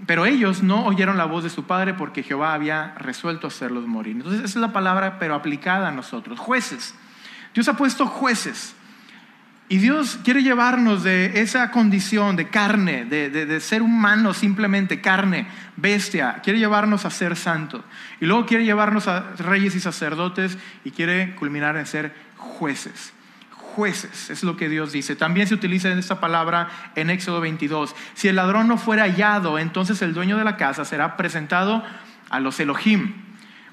pero 0.06 0.26
ellos 0.26 0.64
no 0.64 0.86
oyeron 0.86 1.18
la 1.18 1.26
voz 1.26 1.44
de 1.44 1.50
su 1.50 1.66
padre 1.66 1.94
porque 1.94 2.24
Jehová 2.24 2.54
había 2.54 2.94
resuelto 2.98 3.48
hacerlos 3.48 3.86
morir. 3.86 4.16
Entonces, 4.16 4.40
esa 4.40 4.60
es 4.60 4.62
la 4.62 4.72
palabra, 4.72 5.20
pero 5.20 5.36
aplicada 5.36 5.90
a 5.90 5.92
nosotros. 5.92 6.40
Jueces. 6.40 6.96
Dios 7.54 7.68
ha 7.68 7.76
puesto 7.76 8.08
jueces. 8.08 8.76
Y 9.68 9.78
Dios 9.78 10.20
quiere 10.24 10.42
llevarnos 10.44 11.04
de 11.04 11.42
esa 11.42 11.72
condición 11.72 12.36
de 12.36 12.50
carne, 12.50 13.06
de, 13.06 13.30
de, 13.30 13.60
ser 13.60 13.82
humano 13.82 14.34
simplemente, 14.34 15.02
carne, 15.02 15.48
bestia. 15.78 16.42
Quiere 16.44 16.60
llevarnos 16.60 17.06
a 17.06 17.10
ser 17.10 17.36
santos. 17.36 17.82
Y 18.22 18.26
luego 18.26 18.46
quiere 18.46 18.66
llevarnos 18.66 19.08
a 19.08 19.32
reyes 19.38 19.76
y 19.76 19.80
sacerdotes 19.80 20.58
y 20.84 20.92
quiere 20.92 21.36
culminar 21.36 21.76
en 21.76 21.86
ser 21.86 22.14
jueces 22.38 23.14
jueces, 23.74 24.30
es 24.30 24.44
lo 24.44 24.56
que 24.56 24.70
Dios 24.70 24.92
dice. 24.92 25.16
También 25.16 25.48
se 25.48 25.56
utiliza 25.56 25.90
esta 25.90 26.20
palabra 26.20 26.70
en 26.96 27.10
Éxodo 27.10 27.42
22. 27.42 27.96
Si 28.14 28.28
el 28.28 28.36
ladrón 28.36 28.68
no 28.68 28.78
fuera 28.78 29.04
hallado, 29.04 29.58
entonces 29.58 30.02
el 30.04 30.14
dueño 30.14 30.38
de 30.38 30.44
la 30.44 30.58
casa 30.58 30.86
será 30.86 31.18
presentado 31.18 31.84
a 32.30 32.40
los 32.40 32.60
Elohim, 32.60 33.14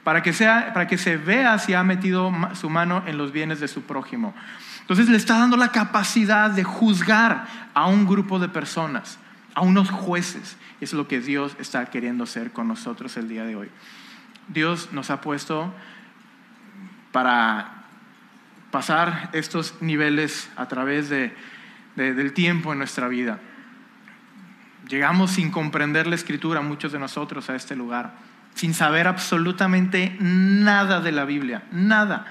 para 0.03 0.23
que, 0.23 0.33
sea, 0.33 0.73
para 0.73 0.87
que 0.87 0.97
se 0.97 1.19
vea 1.19 1.59
si 1.59 1.75
ha 1.75 1.83
metido 1.83 2.33
su 2.55 2.71
mano 2.71 3.03
en 3.07 3.19
los 3.19 3.31
bienes 3.31 3.61
de 3.61 3.69
su 3.69 3.83
prójimo. 3.83 4.35
Entonces 4.81 5.09
le 5.09 5.19
está 5.19 5.39
dando 5.39 5.57
la 5.57 5.69
capacidad 5.69 6.51
de 6.51 6.65
juzgar 6.65 7.47
a 7.75 7.87
un 7.87 8.07
grupo 8.07 8.39
de 8.39 8.49
personas, 8.49 9.19
a 9.55 9.61
unos 9.61 9.91
jueces. 9.91 10.57
Es 10.81 10.95
lo 10.95 11.07
que 11.09 11.21
Dios 11.21 11.57
está 11.59 11.85
queriendo 11.87 12.25
hacer 12.25 12.53
con 12.53 12.69
nosotros 12.69 13.17
el 13.19 13.29
día 13.29 13.45
de 13.45 13.55
hoy. 13.55 13.69
Dios 14.49 14.89
nos 14.93 15.11
ha 15.11 15.21
puesto 15.21 15.73
para 17.13 17.80
pasar 18.71 19.31
estos 19.33 19.75
niveles 19.81 20.51
a 20.57 20.67
través 20.69 21.09
de, 21.09 21.35
del 21.97 22.33
tiempo 22.33 22.73
en 22.73 22.79
nuestra 22.79 23.09
vida. 23.09 23.39
Llegamos 24.89 25.33
sin 25.33 25.51
comprender 25.51 26.07
la 26.07 26.15
escritura, 26.15 26.61
muchos 26.61 26.93
de 26.93 26.99
nosotros, 26.99 27.51
a 27.51 27.55
este 27.55 27.77
lugar, 27.77 28.15
sin 28.55 28.75
saber 28.75 29.07
absolutamente 29.07 30.17
nada 30.21 31.01
de 31.01 31.13
la 31.13 31.25
Biblia, 31.25 31.63
nada. 31.71 32.27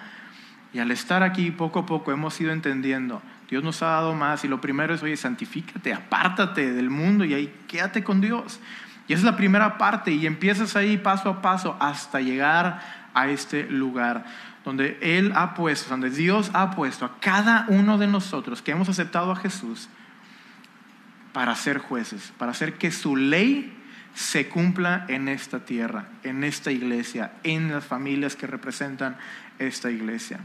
Y 0.74 0.80
al 0.80 0.92
estar 0.92 1.24
aquí 1.24 1.52
poco 1.52 1.80
a 1.80 1.86
poco 1.86 2.12
hemos 2.12 2.40
ido 2.40 2.52
entendiendo, 2.52 3.22
Dios 3.50 3.64
nos 3.64 3.82
ha 3.82 3.88
dado 3.88 4.14
más 4.14 4.44
y 4.44 4.48
lo 4.48 4.62
primero 4.62 4.94
es, 4.94 5.02
oye, 5.02 5.18
santifícate, 5.18 5.94
apártate 5.94 6.74
del 6.74 6.90
mundo 6.90 7.26
y 7.26 7.34
ahí 7.34 7.54
quédate 7.68 8.04
con 8.04 8.22
Dios. 8.22 8.60
Y 9.08 9.14
esa 9.14 9.22
es 9.22 9.26
la 9.26 9.38
primera 9.38 9.80
parte 9.80 10.12
y 10.12 10.28
empiezas 10.28 10.76
ahí 10.76 10.98
paso 10.98 11.30
a 11.30 11.42
paso 11.42 11.76
hasta 11.80 12.22
llegar 12.22 12.80
a 13.16 13.28
este 13.28 13.64
lugar 13.64 14.26
donde 14.70 15.00
Él 15.02 15.34
ha 15.36 15.56
puesto, 15.56 15.90
donde 15.90 16.12
Dios 16.12 16.52
ha 16.54 16.70
puesto 16.70 17.04
a 17.04 17.20
cada 17.20 17.66
uno 17.70 17.98
de 17.98 18.06
nosotros 18.06 18.62
que 18.62 18.70
hemos 18.70 18.88
aceptado 18.88 19.32
a 19.32 19.36
Jesús 19.36 19.90
para 21.34 21.56
ser 21.56 21.80
jueces, 21.80 22.32
para 22.38 22.52
hacer 22.52 22.76
que 22.76 22.92
su 22.92 23.16
ley 23.16 23.76
se 24.14 24.48
cumpla 24.48 25.06
en 25.08 25.28
esta 25.28 25.66
tierra, 25.66 26.10
en 26.22 26.44
esta 26.44 26.72
iglesia, 26.72 27.32
en 27.42 27.72
las 27.72 27.84
familias 27.84 28.36
que 28.36 28.46
representan 28.46 29.18
esta 29.58 29.90
iglesia. 29.90 30.40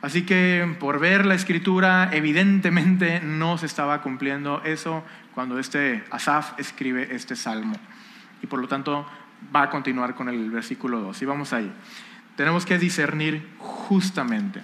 Así 0.00 0.22
que 0.22 0.76
por 0.80 0.98
ver 0.98 1.26
la 1.26 1.34
escritura, 1.34 2.08
evidentemente 2.12 3.20
no 3.20 3.58
se 3.58 3.66
estaba 3.66 4.00
cumpliendo 4.00 4.62
eso 4.64 5.04
cuando 5.34 5.58
este 5.58 6.04
Asaf 6.10 6.58
escribe 6.58 7.14
este 7.14 7.36
salmo. 7.36 7.76
Y 8.42 8.46
por 8.46 8.60
lo 8.60 8.68
tanto 8.68 9.06
va 9.54 9.64
a 9.64 9.70
continuar 9.70 10.14
con 10.14 10.30
el 10.30 10.50
versículo 10.50 11.00
2. 11.00 11.20
Y 11.20 11.24
vamos 11.26 11.52
ahí. 11.52 11.70
Tenemos 12.36 12.66
que 12.66 12.78
discernir 12.78 13.48
justamente. 13.58 14.62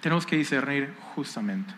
Tenemos 0.00 0.26
que 0.26 0.36
discernir 0.36 0.94
justamente. 1.14 1.74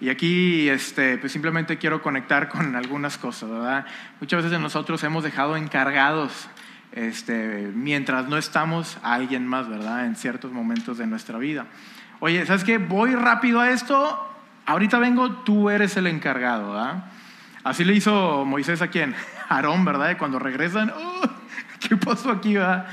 Y 0.00 0.10
aquí 0.10 0.68
este, 0.68 1.16
pues 1.16 1.32
simplemente 1.32 1.78
quiero 1.78 2.02
conectar 2.02 2.48
con 2.48 2.76
algunas 2.76 3.16
cosas, 3.16 3.48
¿verdad? 3.50 3.86
Muchas 4.20 4.44
veces 4.44 4.60
nosotros 4.60 5.02
hemos 5.04 5.24
dejado 5.24 5.56
encargados, 5.56 6.48
este, 6.92 7.70
mientras 7.74 8.28
no 8.28 8.36
estamos, 8.36 8.98
a 9.02 9.14
alguien 9.14 9.46
más, 9.46 9.68
¿verdad? 9.68 10.04
En 10.04 10.14
ciertos 10.16 10.52
momentos 10.52 10.98
de 10.98 11.06
nuestra 11.06 11.38
vida. 11.38 11.66
Oye, 12.20 12.44
¿sabes 12.44 12.62
qué? 12.62 12.76
Voy 12.76 13.14
rápido 13.14 13.60
a 13.60 13.70
esto, 13.70 14.36
ahorita 14.66 14.98
vengo, 14.98 15.30
tú 15.30 15.70
eres 15.70 15.96
el 15.96 16.06
encargado, 16.06 16.72
¿verdad? 16.72 17.04
Así 17.64 17.84
le 17.84 17.94
hizo 17.94 18.44
Moisés 18.44 18.82
a 18.82 18.88
quién? 18.88 19.14
Aarón, 19.48 19.84
¿verdad? 19.84 20.10
Y 20.10 20.14
cuando 20.16 20.38
regresan, 20.38 20.92
¡oh! 20.94 21.22
¿qué 21.80 21.96
pasó 21.96 22.30
aquí, 22.30 22.54
verdad? 22.54 22.86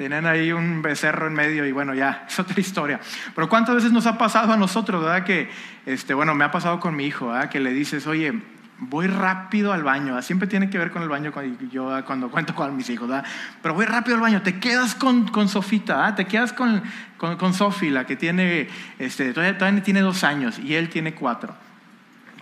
Tenían 0.00 0.24
ahí 0.24 0.50
un 0.50 0.80
becerro 0.80 1.26
en 1.26 1.34
medio 1.34 1.66
y 1.66 1.72
bueno, 1.72 1.92
ya, 1.92 2.24
es 2.28 2.38
otra 2.38 2.58
historia. 2.58 3.00
Pero 3.34 3.50
¿cuántas 3.50 3.74
veces 3.74 3.92
nos 3.92 4.06
ha 4.06 4.16
pasado 4.16 4.50
a 4.50 4.56
nosotros, 4.56 5.04
verdad? 5.04 5.24
Que, 5.24 5.50
este, 5.84 6.14
bueno, 6.14 6.34
me 6.34 6.42
ha 6.42 6.50
pasado 6.50 6.80
con 6.80 6.96
mi 6.96 7.04
hijo, 7.04 7.26
¿verdad? 7.26 7.50
Que 7.50 7.60
le 7.60 7.70
dices, 7.74 8.06
oye, 8.06 8.32
voy 8.78 9.08
rápido 9.08 9.74
al 9.74 9.82
baño. 9.82 10.22
Siempre 10.22 10.48
tiene 10.48 10.70
que 10.70 10.78
ver 10.78 10.90
con 10.90 11.02
el 11.02 11.10
baño 11.10 11.34
yo 11.70 12.02
cuando 12.06 12.30
cuento 12.30 12.54
con 12.54 12.74
mis 12.74 12.88
hijos, 12.88 13.10
¿verdad? 13.10 13.26
Pero 13.60 13.74
voy 13.74 13.84
rápido 13.84 14.14
al 14.14 14.22
baño. 14.22 14.40
Te 14.40 14.58
quedas 14.58 14.94
con, 14.94 15.28
con 15.28 15.50
Sofita, 15.50 15.96
¿verdad? 15.96 16.14
Te 16.14 16.24
quedas 16.24 16.54
con, 16.54 16.82
con, 17.18 17.36
con 17.36 17.52
Sofi, 17.52 17.90
la 17.90 18.06
que 18.06 18.16
tiene, 18.16 18.70
este, 18.98 19.34
todavía, 19.34 19.58
todavía 19.58 19.82
tiene 19.82 20.00
dos 20.00 20.24
años 20.24 20.58
y 20.58 20.76
él 20.76 20.88
tiene 20.88 21.12
cuatro 21.12 21.54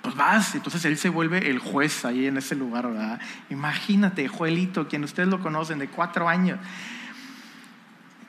pues 0.01 0.15
vas, 0.15 0.55
entonces 0.55 0.85
él 0.85 0.97
se 0.97 1.09
vuelve 1.09 1.51
el 1.51 1.59
juez 1.59 2.05
ahí 2.05 2.27
en 2.29 2.39
ese 2.39 2.55
lugar, 2.55 2.87
¿verdad? 2.87 3.21
Imagínate, 3.51 4.29
Joelito, 4.29 4.87
quien 4.87 5.03
ustedes 5.03 5.29
lo 5.29 5.41
conocen, 5.41 5.81
de 5.81 5.89
cuatro 5.89 6.29
años. 6.29 6.59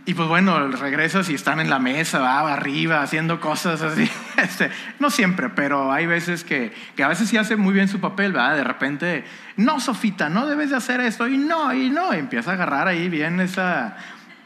Y 0.10 0.16
pues 0.16 0.28
bueno, 0.28 0.70
regresas 0.70 1.30
y 1.30 1.36
están 1.36 1.60
en 1.60 1.70
la 1.70 1.78
mesa, 1.78 2.18
¿va? 2.18 2.51
arriba, 2.51 3.04
haciendo 3.04 3.39
cosas 3.39 3.84
así. 3.84 4.10
Este, 4.38 4.72
no 4.98 5.12
siempre, 5.12 5.50
pero 5.50 5.92
hay 5.92 6.08
veces 6.08 6.44
que, 6.44 6.74
que, 6.96 7.04
a 7.04 7.08
veces 7.08 7.30
sí 7.30 7.38
hace 7.38 7.58
muy 7.58 7.75
bien 7.75 7.88
su 7.88 8.00
papel, 8.00 8.34
¿verdad? 8.34 8.56
De 8.56 8.63
repente, 8.63 9.24
no, 9.56 9.80
Sofita, 9.80 10.28
no 10.28 10.48
debes 10.48 10.72
de 10.72 10.78
hacer 10.78 11.00
esto, 11.00 11.28
y 11.28 11.38
no, 11.38 11.72
y 11.75 11.92
no, 11.92 12.12
y 12.16 12.18
empieza 12.18 12.50
a 12.50 12.54
agarrar 12.56 12.88
ahí 12.88 13.08
bien 13.08 13.39
esa, 13.39 13.98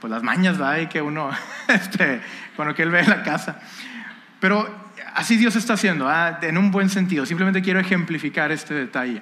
pues 0.01 0.11
las 0.11 0.21
mañas, 0.21 0.61
¿va? 0.61 0.81
Y 0.81 0.87
que 0.87 1.01
uno, 1.01 1.29
este, 1.69 2.19
con 2.57 2.67
lo 2.67 2.75
que 2.75 2.83
él 2.83 2.91
ve 2.91 2.99
en 2.99 3.09
la 3.09 3.23
casa. 3.23 3.61
Pero 4.41 4.67
así 5.15 5.37
Dios 5.37 5.55
está 5.55 5.75
haciendo, 5.75 6.09
¿ah? 6.09 6.39
en 6.41 6.57
un 6.57 6.71
buen 6.71 6.89
sentido. 6.89 7.25
Simplemente 7.25 7.61
quiero 7.61 7.79
ejemplificar 7.79 8.51
este 8.51 8.73
detalle, 8.73 9.21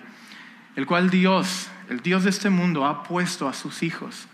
el 0.76 0.88
cual 0.88 1.12
Dios, 1.12 1.70
el 1.88 2.00
Dios 2.00 2.24
de 2.24 2.32
este 2.32 2.50
mundo, 2.50 2.88
ha 2.88 3.04
puesto 3.04 3.48
a 3.48 3.54
sus 3.54 3.84
hijos 3.84 4.28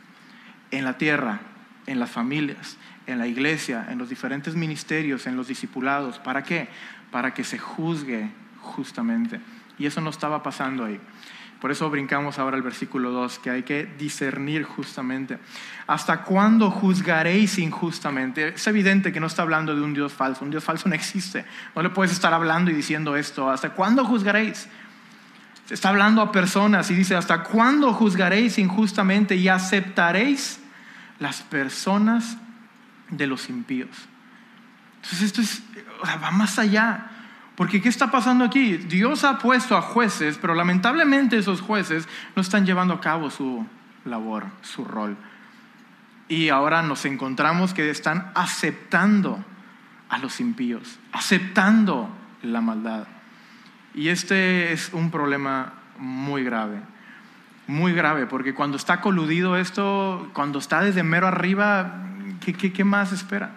en 0.71 0.85
la 0.85 0.97
tierra 0.97 1.41
en 1.87 1.99
las 1.99 2.11
familias, 2.11 2.77
en 3.07 3.17
la 3.17 3.27
iglesia, 3.27 3.87
en 3.89 3.97
los 3.97 4.09
diferentes 4.09 4.55
ministerios, 4.55 5.25
en 5.25 5.35
los 5.35 5.47
discipulados. 5.47 6.19
¿Para 6.19 6.43
qué? 6.43 6.69
Para 7.11 7.33
que 7.33 7.43
se 7.43 7.57
juzgue 7.57 8.29
justamente. 8.61 9.39
Y 9.79 9.85
eso 9.85 10.01
no 10.01 10.09
estaba 10.09 10.43
pasando 10.43 10.85
ahí. 10.85 10.99
Por 11.59 11.71
eso 11.71 11.89
brincamos 11.89 12.37
ahora 12.37 12.55
al 12.55 12.61
versículo 12.61 13.09
2, 13.09 13.39
que 13.39 13.49
hay 13.49 13.63
que 13.63 13.85
discernir 13.97 14.63
justamente. 14.63 15.39
¿Hasta 15.87 16.23
cuándo 16.23 16.69
juzgaréis 16.69 17.57
injustamente? 17.57 18.49
Es 18.49 18.67
evidente 18.67 19.11
que 19.11 19.19
no 19.19 19.25
está 19.25 19.41
hablando 19.41 19.75
de 19.75 19.81
un 19.81 19.93
Dios 19.93 20.13
falso. 20.13 20.45
Un 20.45 20.51
Dios 20.51 20.63
falso 20.63 20.87
no 20.87 20.93
existe. 20.93 21.45
No 21.75 21.81
le 21.81 21.89
puedes 21.89 22.11
estar 22.11 22.31
hablando 22.33 22.69
y 22.69 22.75
diciendo 22.75 23.15
esto. 23.15 23.49
¿Hasta 23.49 23.71
cuándo 23.71 24.05
juzgaréis? 24.05 24.67
Está 25.69 25.89
hablando 25.89 26.21
a 26.21 26.31
personas 26.31 26.91
y 26.91 26.95
dice, 26.95 27.15
¿hasta 27.15 27.43
cuándo 27.43 27.91
juzgaréis 27.91 28.59
injustamente 28.59 29.35
y 29.35 29.47
aceptaréis 29.47 30.59
las 31.19 31.41
personas 31.41 32.37
de 33.09 33.27
los 33.27 33.49
impíos. 33.49 33.89
Entonces 34.97 35.21
esto 35.21 35.41
es, 35.41 35.63
va 36.03 36.31
más 36.31 36.59
allá. 36.59 37.11
Porque 37.55 37.81
¿qué 37.81 37.89
está 37.89 38.11
pasando 38.11 38.45
aquí? 38.45 38.77
Dios 38.77 39.23
ha 39.23 39.39
puesto 39.39 39.75
a 39.75 39.81
jueces, 39.81 40.37
pero 40.37 40.53
lamentablemente 40.53 41.37
esos 41.37 41.61
jueces 41.61 42.07
no 42.35 42.41
están 42.41 42.65
llevando 42.65 42.93
a 42.93 43.01
cabo 43.01 43.31
su 43.31 43.65
labor, 44.05 44.45
su 44.61 44.85
rol. 44.85 45.17
Y 46.27 46.49
ahora 46.49 46.83
nos 46.83 47.05
encontramos 47.05 47.73
que 47.73 47.89
están 47.89 48.31
aceptando 48.35 49.43
a 50.09 50.19
los 50.19 50.39
impíos, 50.39 50.99
aceptando 51.11 52.09
la 52.43 52.61
maldad. 52.61 53.07
Y 53.95 54.09
este 54.09 54.71
es 54.71 54.93
un 54.93 55.09
problema 55.09 55.73
muy 55.97 56.43
grave 56.43 56.81
muy 57.67 57.93
grave, 57.93 58.25
porque 58.25 58.53
cuando 58.53 58.77
está 58.77 59.01
coludido 59.01 59.57
esto, 59.57 60.29
cuando 60.33 60.59
está 60.59 60.81
desde 60.81 61.03
mero 61.03 61.27
arriba, 61.27 62.01
¿qué, 62.39 62.83
más 62.83 63.11
espera? 63.11 63.51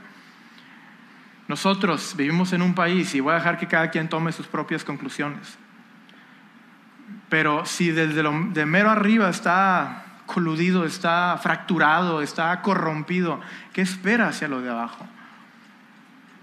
Nosotros 1.46 2.14
vivimos 2.16 2.52
en 2.52 2.62
un 2.62 2.74
país 2.74 3.14
y 3.14 3.20
voy 3.20 3.32
a 3.32 3.36
dejar 3.36 3.58
que 3.58 3.66
cada 3.66 3.90
quien 3.90 4.08
tome 4.08 4.32
sus 4.32 4.46
propias 4.46 4.84
conclusiones. 4.84 5.56
Pero 7.28 7.64
si 7.64 7.90
desde 7.90 8.66
mero 8.66 8.90
arriba 8.90 9.28
está 9.28 10.04
coludido, 10.26 10.84
está 10.84 11.38
fracturado, 11.42 12.22
está 12.22 12.60
corrompido, 12.62 13.40
¿qué 13.72 13.82
espera 13.82 14.28
hacia 14.28 14.48
lo 14.48 14.60
de 14.60 14.70
abajo? 14.70 15.06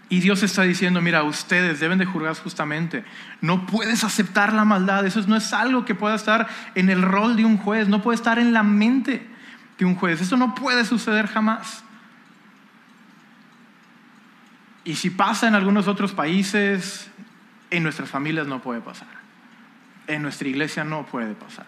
Y 0.10 0.22
Dios 0.22 0.42
está 0.42 0.64
diciendo, 0.64 1.02
mira, 1.02 1.24
ustedes 1.24 1.80
deben 1.80 1.98
de 1.98 2.06
juzgar 2.06 2.36
justamente. 2.38 3.04
No 3.42 3.66
puedes 3.66 4.04
aceptar 4.04 4.54
la 4.54 4.64
maldad. 4.64 5.06
Eso 5.06 5.22
no 5.28 5.36
es 5.36 5.52
algo 5.52 5.84
que 5.84 5.96
pueda 5.96 6.16
estar 6.16 6.48
en 6.76 6.90
el 6.90 7.02
rol 7.02 7.36
de 7.36 7.44
un 7.44 7.58
juez. 7.58 7.90
No 7.90 8.02
puede 8.02 8.16
estar 8.16 8.40
en 8.40 8.54
la 8.54 8.64
mente 8.64 9.28
de 9.78 9.86
un 9.86 9.96
juez. 9.96 10.22
Eso 10.22 10.38
no 10.38 10.56
puede 10.56 10.86
suceder 10.86 11.28
jamás. 11.28 11.84
Y 14.86 14.96
si 14.96 15.10
pasa 15.10 15.50
en 15.50 15.56
algunos 15.56 15.90
otros 15.90 16.14
países, 16.14 17.10
en 17.70 17.84
nuestras 17.84 18.10
familias 18.10 18.48
no 18.48 18.62
puede 18.62 18.80
pasar. 18.80 19.10
En 20.08 20.22
nuestra 20.22 20.48
iglesia 20.48 20.86
no 20.86 21.06
puede 21.06 21.34
pasar. 21.34 21.66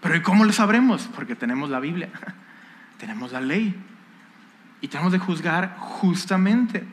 Pero 0.00 0.16
¿y 0.16 0.22
cómo 0.22 0.46
lo 0.46 0.52
sabremos? 0.52 1.08
Porque 1.14 1.34
tenemos 1.34 1.68
la 1.68 1.80
Biblia, 1.80 2.08
tenemos 2.98 3.32
la 3.32 3.42
ley 3.42 3.74
y 4.80 4.88
tenemos 4.88 5.12
de 5.12 5.18
juzgar 5.18 5.76
justamente. 5.78 6.84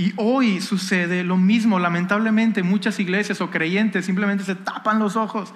Y 0.00 0.14
hoy 0.16 0.62
sucede 0.62 1.24
lo 1.24 1.36
mismo. 1.36 1.78
Lamentablemente 1.78 2.62
muchas 2.62 2.98
iglesias 2.98 3.42
o 3.42 3.50
creyentes 3.50 4.06
simplemente 4.06 4.44
se 4.44 4.54
tapan 4.54 4.98
los 4.98 5.14
ojos 5.14 5.52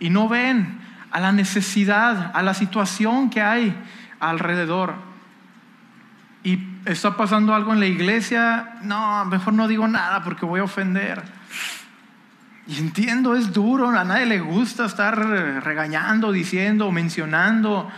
y 0.00 0.10
no 0.10 0.28
ven 0.28 0.80
a 1.12 1.20
la 1.20 1.30
necesidad, 1.30 2.32
a 2.34 2.42
la 2.42 2.54
situación 2.54 3.30
que 3.30 3.40
hay 3.40 3.72
alrededor. 4.18 4.94
Y 6.42 6.58
está 6.86 7.16
pasando 7.16 7.54
algo 7.54 7.72
en 7.72 7.78
la 7.78 7.86
iglesia, 7.86 8.80
no, 8.82 9.24
mejor 9.26 9.54
no 9.54 9.68
digo 9.68 9.86
nada 9.86 10.24
porque 10.24 10.44
voy 10.44 10.58
a 10.58 10.64
ofender. 10.64 11.22
Y 12.66 12.78
entiendo, 12.78 13.36
es 13.36 13.52
duro, 13.52 13.96
a 13.96 14.02
nadie 14.02 14.26
le 14.26 14.40
gusta 14.40 14.86
estar 14.86 15.16
regañando, 15.16 16.32
diciendo, 16.32 16.90
mencionando 16.90 17.88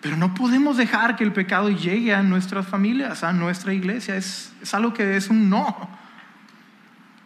pero 0.00 0.16
no 0.16 0.34
podemos 0.34 0.76
dejar 0.76 1.16
que 1.16 1.24
el 1.24 1.32
pecado 1.32 1.70
llegue 1.70 2.14
a 2.14 2.22
nuestras 2.22 2.66
familias, 2.66 3.24
a 3.24 3.32
nuestra 3.32 3.72
iglesia. 3.72 4.16
Es, 4.16 4.52
es 4.62 4.74
algo 4.74 4.92
que 4.92 5.16
es 5.16 5.28
un 5.28 5.50
no. 5.50 5.88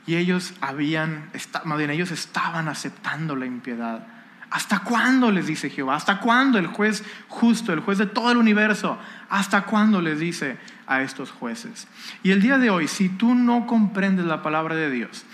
Y 0.07 0.17
ellos 0.17 0.55
habían, 0.61 1.31
más 1.65 1.81
ellos 1.81 2.11
estaban 2.11 2.69
aceptando 2.69 3.37
la 3.37 3.47
impiedad. 3.47 4.07
¿Hasta 4.51 4.81
cuándo 4.81 5.31
les 5.31 5.47
dice 5.47 5.71
Jehová? 5.71 5.95
¿Hasta 5.95 6.19
cuándo 6.19 6.59
el 6.59 6.67
juez 6.67 7.05
justo, 7.29 7.73
el 7.73 7.81
juez 7.81 7.99
de 7.99 8.07
todo 8.07 8.33
el 8.33 8.37
universo? 8.37 8.99
¿Hasta 9.29 9.63
cuándo 9.63 10.01
les 10.01 10.19
dice 10.19 10.59
a 10.87 11.03
estos 11.03 11.31
jueces? 11.31 11.87
Y 12.25 12.33
el 12.33 12.43
día 12.43 12.59
de 12.59 12.71
hoy, 12.71 12.89
si 12.89 13.09
tú 13.09 13.35
no 13.37 13.67
comprendes 13.67 14.27
la 14.27 14.43
palabra 14.43 14.75
de 14.75 14.91
Dios, 14.91 15.25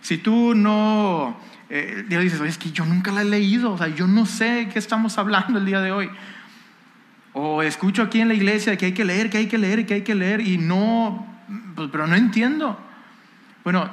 si 0.00 0.16
tú 0.16 0.54
no 0.54 1.38
eh, 1.68 2.04
dices, 2.08 2.40
es 2.40 2.56
que 2.56 2.70
yo 2.70 2.86
nunca 2.86 3.12
la 3.12 3.22
he 3.22 3.26
leído, 3.26 3.72
o 3.72 3.78
sea, 3.78 3.88
yo 3.88 4.06
no 4.06 4.24
sé 4.24 4.68
qué 4.72 4.78
estamos 4.78 5.18
hablando 5.18 5.58
el 5.58 5.66
día 5.66 5.80
de 5.80 5.92
hoy. 5.92 6.10
O 7.34 7.62
escucho 7.62 8.02
aquí 8.02 8.20
en 8.20 8.28
la 8.28 8.34
iglesia 8.34 8.76
que 8.76 8.86
hay 8.86 8.92
que 8.92 9.04
leer, 9.04 9.30
que 9.30 9.38
hay 9.38 9.46
que 9.46 9.58
leer, 9.58 9.86
que 9.86 9.94
hay 9.94 10.02
que 10.02 10.14
leer 10.14 10.40
y 10.40 10.58
no, 10.58 11.26
pues, 11.74 11.88
pero 11.90 12.06
no 12.06 12.14
entiendo. 12.14 12.78
Bueno, 13.64 13.90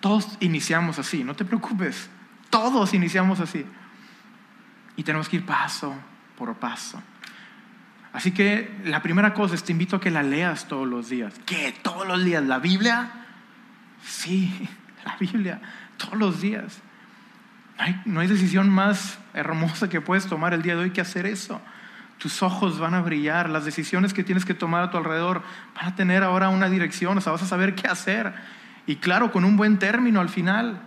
todos 0.00 0.36
iniciamos 0.40 0.98
así, 0.98 1.22
no 1.22 1.34
te 1.34 1.44
preocupes, 1.44 2.10
todos 2.48 2.94
iniciamos 2.94 3.38
así. 3.40 3.64
Y 4.96 5.02
tenemos 5.04 5.28
que 5.28 5.36
ir 5.36 5.46
paso 5.46 5.94
por 6.36 6.54
paso. 6.56 7.00
Así 8.12 8.32
que 8.32 8.76
la 8.84 9.02
primera 9.02 9.34
cosa 9.34 9.54
es 9.54 9.62
te 9.62 9.72
invito 9.72 9.96
a 9.96 10.00
que 10.00 10.10
la 10.10 10.22
leas 10.22 10.66
todos 10.66 10.88
los 10.88 11.08
días. 11.08 11.34
¿Qué? 11.46 11.74
¿Todos 11.82 12.08
los 12.08 12.24
días? 12.24 12.42
¿La 12.42 12.58
Biblia? 12.58 13.10
Sí, 14.02 14.68
la 15.04 15.16
Biblia, 15.16 15.60
todos 15.96 16.18
los 16.18 16.40
días. 16.40 16.80
No 17.78 17.84
hay, 17.84 18.02
no 18.04 18.20
hay 18.20 18.26
decisión 18.26 18.68
más 18.68 19.18
hermosa 19.32 19.88
que 19.88 20.00
puedes 20.00 20.26
tomar 20.26 20.54
el 20.54 20.62
día 20.62 20.74
de 20.74 20.82
hoy 20.82 20.90
que 20.90 21.00
hacer 21.00 21.24
eso. 21.24 21.60
Tus 22.20 22.42
ojos 22.42 22.78
van 22.78 22.92
a 22.92 23.00
brillar, 23.00 23.48
las 23.48 23.64
decisiones 23.64 24.12
que 24.12 24.22
tienes 24.22 24.44
que 24.44 24.52
tomar 24.52 24.84
a 24.84 24.90
tu 24.90 24.98
alrededor 24.98 25.42
van 25.74 25.86
a 25.86 25.94
tener 25.94 26.22
ahora 26.22 26.50
una 26.50 26.68
dirección, 26.68 27.16
o 27.16 27.20
sea, 27.22 27.32
vas 27.32 27.42
a 27.42 27.46
saber 27.46 27.74
qué 27.74 27.88
hacer. 27.88 28.34
Y 28.86 28.96
claro, 28.96 29.32
con 29.32 29.46
un 29.46 29.56
buen 29.56 29.78
término 29.78 30.20
al 30.20 30.28
final. 30.28 30.82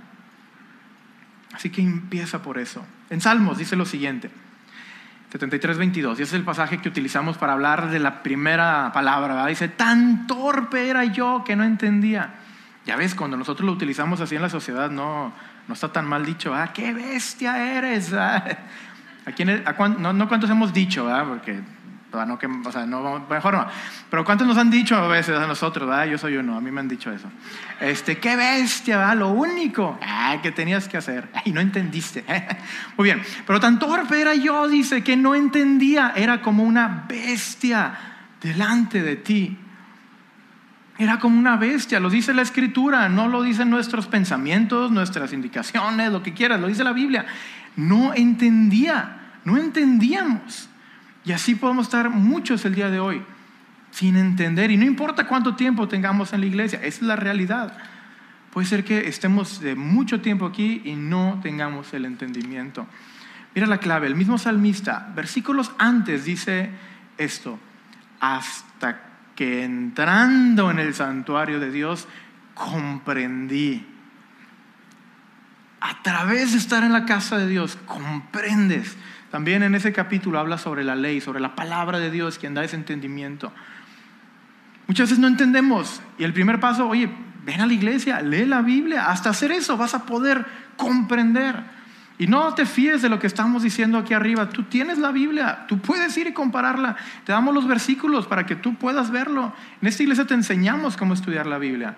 Así 1.52 1.72
que 1.72 1.82
empieza 1.82 2.44
por 2.44 2.60
eso. 2.60 2.86
En 3.10 3.20
Salmos 3.20 3.58
dice 3.58 3.76
lo 3.76 3.86
siguiente. 3.86 4.30
73, 5.32 5.80
22. 5.80 6.20
Y 6.20 6.22
ese 6.22 6.36
es 6.36 6.40
el 6.40 6.46
pasaje 6.46 6.78
que 6.78 6.90
utilizamos 6.90 7.40
para 7.40 7.54
hablar 7.54 7.90
de 7.90 7.98
la 7.98 8.22
primera 8.22 8.92
palabra. 8.94 9.48
Dice, 9.48 9.68
tan 9.68 10.28
torpe 10.28 10.88
era 10.88 11.04
yo 11.06 11.44
que 11.44 11.56
no 11.56 11.64
entendía. 11.64 12.36
Ya 12.86 12.96
ves, 12.96 13.16
cuando 13.16 13.38
nosotros 13.38 13.66
lo 13.66 13.72
utilizamos 13.72 14.22
así 14.22 14.36
en 14.36 14.44
la 14.44 14.50
sociedad, 14.50 14.92
no, 14.92 15.34
no 15.68 15.74
está 15.74 15.92
tan 15.92 16.06
mal 16.06 16.24
dicho. 16.24 16.54
Ah, 16.54 16.72
qué 16.72 16.94
bestia 16.94 17.78
eres. 17.78 18.14
¿A 19.26 19.32
quién, 19.32 19.64
no, 20.00 20.14
no 20.14 20.28
cuántos 20.28 20.50
hemos 20.50 20.74
dicho, 20.74 21.06
¿verdad? 21.06 21.26
porque 21.28 21.62
no, 22.26 22.38
que, 22.38 22.46
o 22.46 22.72
sea, 22.72 22.86
no, 22.86 23.26
mejor 23.30 23.56
no. 23.56 23.66
Pero 24.10 24.24
¿cuántos 24.24 24.48
nos 24.48 24.58
han 24.58 24.70
dicho 24.70 24.96
a 24.96 25.08
veces 25.08 25.38
a 25.38 25.48
nosotros? 25.48 25.90
¿verdad? 25.90 26.06
Yo 26.06 26.18
soy 26.18 26.38
uno, 26.38 26.56
a 26.56 26.62
mí 26.62 26.70
me 26.72 26.80
han 26.80 26.88
dicho 26.88 27.12
eso. 27.12 27.28
Este, 27.80 28.18
qué 28.20 28.36
bestia, 28.36 28.98
¿verdad? 28.98 29.18
Lo 29.18 29.30
único 29.30 29.98
ah, 30.02 30.38
que 30.42 30.52
tenías 30.52 30.88
que 30.88 30.98
hacer. 30.98 31.30
Y 31.46 31.52
no 31.52 31.60
entendiste. 31.60 32.24
Muy 32.98 33.06
bien, 33.06 33.22
pero 33.48 33.60
tan 33.60 33.80
torpe 33.80 34.22
era 34.22 34.36
yo, 34.36 34.68
dice, 34.68 35.04
que 35.04 35.18
no 35.18 35.34
entendía. 35.34 36.14
Era 36.16 36.42
como 36.42 36.64
una 36.64 37.06
bestia 37.08 37.98
delante 38.42 39.02
de 39.02 39.16
ti. 39.16 39.58
Era 41.00 41.18
como 41.18 41.40
una 41.40 41.58
bestia, 41.58 42.00
lo 42.00 42.12
dice 42.12 42.36
la 42.36 42.44
escritura, 42.44 43.10
no 43.10 43.28
lo 43.28 43.42
dicen 43.42 43.72
nuestros 43.72 44.06
pensamientos, 44.06 44.92
nuestras 44.92 45.34
indicaciones, 45.34 46.12
lo 46.12 46.22
que 46.22 46.36
quieras, 46.36 46.62
lo 46.62 46.68
dice 46.68 46.84
la 46.84 46.94
Biblia. 46.94 47.26
No 47.76 48.14
entendía, 48.14 49.40
no 49.46 49.58
entendíamos. 49.58 50.70
Y 51.26 51.32
así 51.32 51.56
podemos 51.56 51.88
estar 51.88 52.10
muchos 52.10 52.66
el 52.66 52.76
día 52.76 52.90
de 52.90 53.00
hoy 53.00 53.22
sin 53.92 54.18
entender. 54.18 54.72
Y 54.72 54.78
no 54.78 54.86
importa 54.86 55.28
cuánto 55.28 55.56
tiempo 55.56 55.88
tengamos 55.88 56.34
en 56.34 56.42
la 56.42 56.48
iglesia, 56.48 56.80
es 56.84 57.02
la 57.02 57.16
realidad. 57.16 57.78
Puede 58.52 58.68
ser 58.68 58.84
que 58.84 59.08
estemos 59.08 59.62
de 59.62 59.76
mucho 59.76 60.22
tiempo 60.22 60.46
aquí 60.46 60.82
y 60.86 60.96
no 60.96 61.40
tengamos 61.42 61.94
el 61.94 62.06
entendimiento. 62.06 62.88
Mira 63.56 63.68
la 63.68 63.78
clave, 63.78 64.08
el 64.08 64.16
mismo 64.16 64.38
salmista, 64.38 65.12
versículos 65.16 65.72
antes 65.78 66.26
dice 66.26 66.72
esto, 67.18 67.60
hasta 68.20 69.02
que 69.36 69.64
entrando 69.64 70.72
en 70.72 70.80
el 70.80 70.94
santuario 70.94 71.60
de 71.60 71.72
Dios 71.72 72.08
comprendí. 72.54 73.86
A 75.86 76.02
través 76.02 76.54
de 76.54 76.60
estar 76.60 76.86
en 76.86 76.94
la 76.94 77.04
casa 77.04 77.38
de 77.38 77.48
Dios, 77.48 77.78
comprendes 77.86 78.96
también 79.34 79.64
en 79.64 79.74
ese 79.74 79.92
capítulo 79.92 80.38
habla 80.38 80.60
sobre 80.60 80.84
la 80.84 80.96
ley, 80.96 81.20
sobre 81.20 81.40
la 81.40 81.56
palabra 81.56 81.98
de 81.98 82.12
Dios, 82.12 82.38
quien 82.38 82.54
da 82.54 82.64
ese 82.64 82.76
entendimiento. 82.76 83.52
Muchas 84.86 85.10
veces 85.10 85.18
no 85.18 85.28
entendemos. 85.28 86.02
Y 86.20 86.24
el 86.24 86.34
primer 86.34 86.60
paso, 86.60 86.88
oye, 86.88 87.10
ven 87.44 87.60
a 87.60 87.66
la 87.66 87.74
iglesia, 87.74 88.22
lee 88.22 88.46
la 88.46 88.62
Biblia. 88.62 89.10
Hasta 89.10 89.32
hacer 89.32 89.52
eso 89.52 89.76
vas 89.76 89.96
a 89.96 90.06
poder 90.06 90.46
comprender. 90.78 91.64
Y 92.20 92.28
no 92.28 92.54
te 92.54 92.68
fíes 92.68 93.02
de 93.02 93.10
lo 93.10 93.18
que 93.18 93.26
estamos 93.26 93.64
diciendo 93.64 93.98
aquí 93.98 94.14
arriba. 94.14 94.50
Tú 94.50 94.66
tienes 94.66 95.00
la 95.00 95.12
Biblia, 95.12 95.66
tú 95.68 95.80
puedes 95.80 96.16
ir 96.16 96.28
y 96.28 96.34
compararla. 96.34 96.96
Te 97.26 97.32
damos 97.32 97.56
los 97.56 97.68
versículos 97.68 98.28
para 98.28 98.46
que 98.46 98.56
tú 98.56 98.76
puedas 98.76 99.10
verlo. 99.10 99.52
En 99.82 99.88
esta 99.88 100.04
iglesia 100.04 100.28
te 100.28 100.36
enseñamos 100.36 100.96
cómo 100.96 101.16
estudiar 101.16 101.48
la 101.48 101.58
Biblia. 101.58 101.98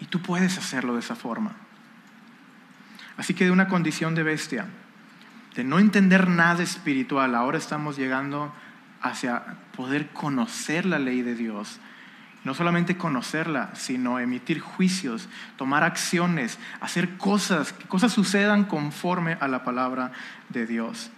Y 0.00 0.04
tú 0.04 0.20
puedes 0.20 0.58
hacerlo 0.58 0.92
de 0.92 1.00
esa 1.00 1.16
forma. 1.16 1.52
Así 3.20 3.34
que 3.34 3.44
de 3.44 3.50
una 3.50 3.68
condición 3.68 4.14
de 4.14 4.22
bestia, 4.22 4.64
de 5.54 5.62
no 5.62 5.78
entender 5.78 6.26
nada 6.26 6.62
espiritual, 6.62 7.34
ahora 7.34 7.58
estamos 7.58 7.98
llegando 7.98 8.50
hacia 9.02 9.42
poder 9.76 10.08
conocer 10.08 10.86
la 10.86 10.98
ley 10.98 11.20
de 11.20 11.34
Dios. 11.34 11.80
No 12.44 12.54
solamente 12.54 12.96
conocerla, 12.96 13.74
sino 13.74 14.18
emitir 14.18 14.60
juicios, 14.60 15.28
tomar 15.58 15.84
acciones, 15.84 16.58
hacer 16.80 17.18
cosas, 17.18 17.74
que 17.74 17.86
cosas 17.86 18.10
sucedan 18.10 18.64
conforme 18.64 19.36
a 19.38 19.48
la 19.48 19.64
palabra 19.64 20.12
de 20.48 20.64
Dios. 20.64 21.10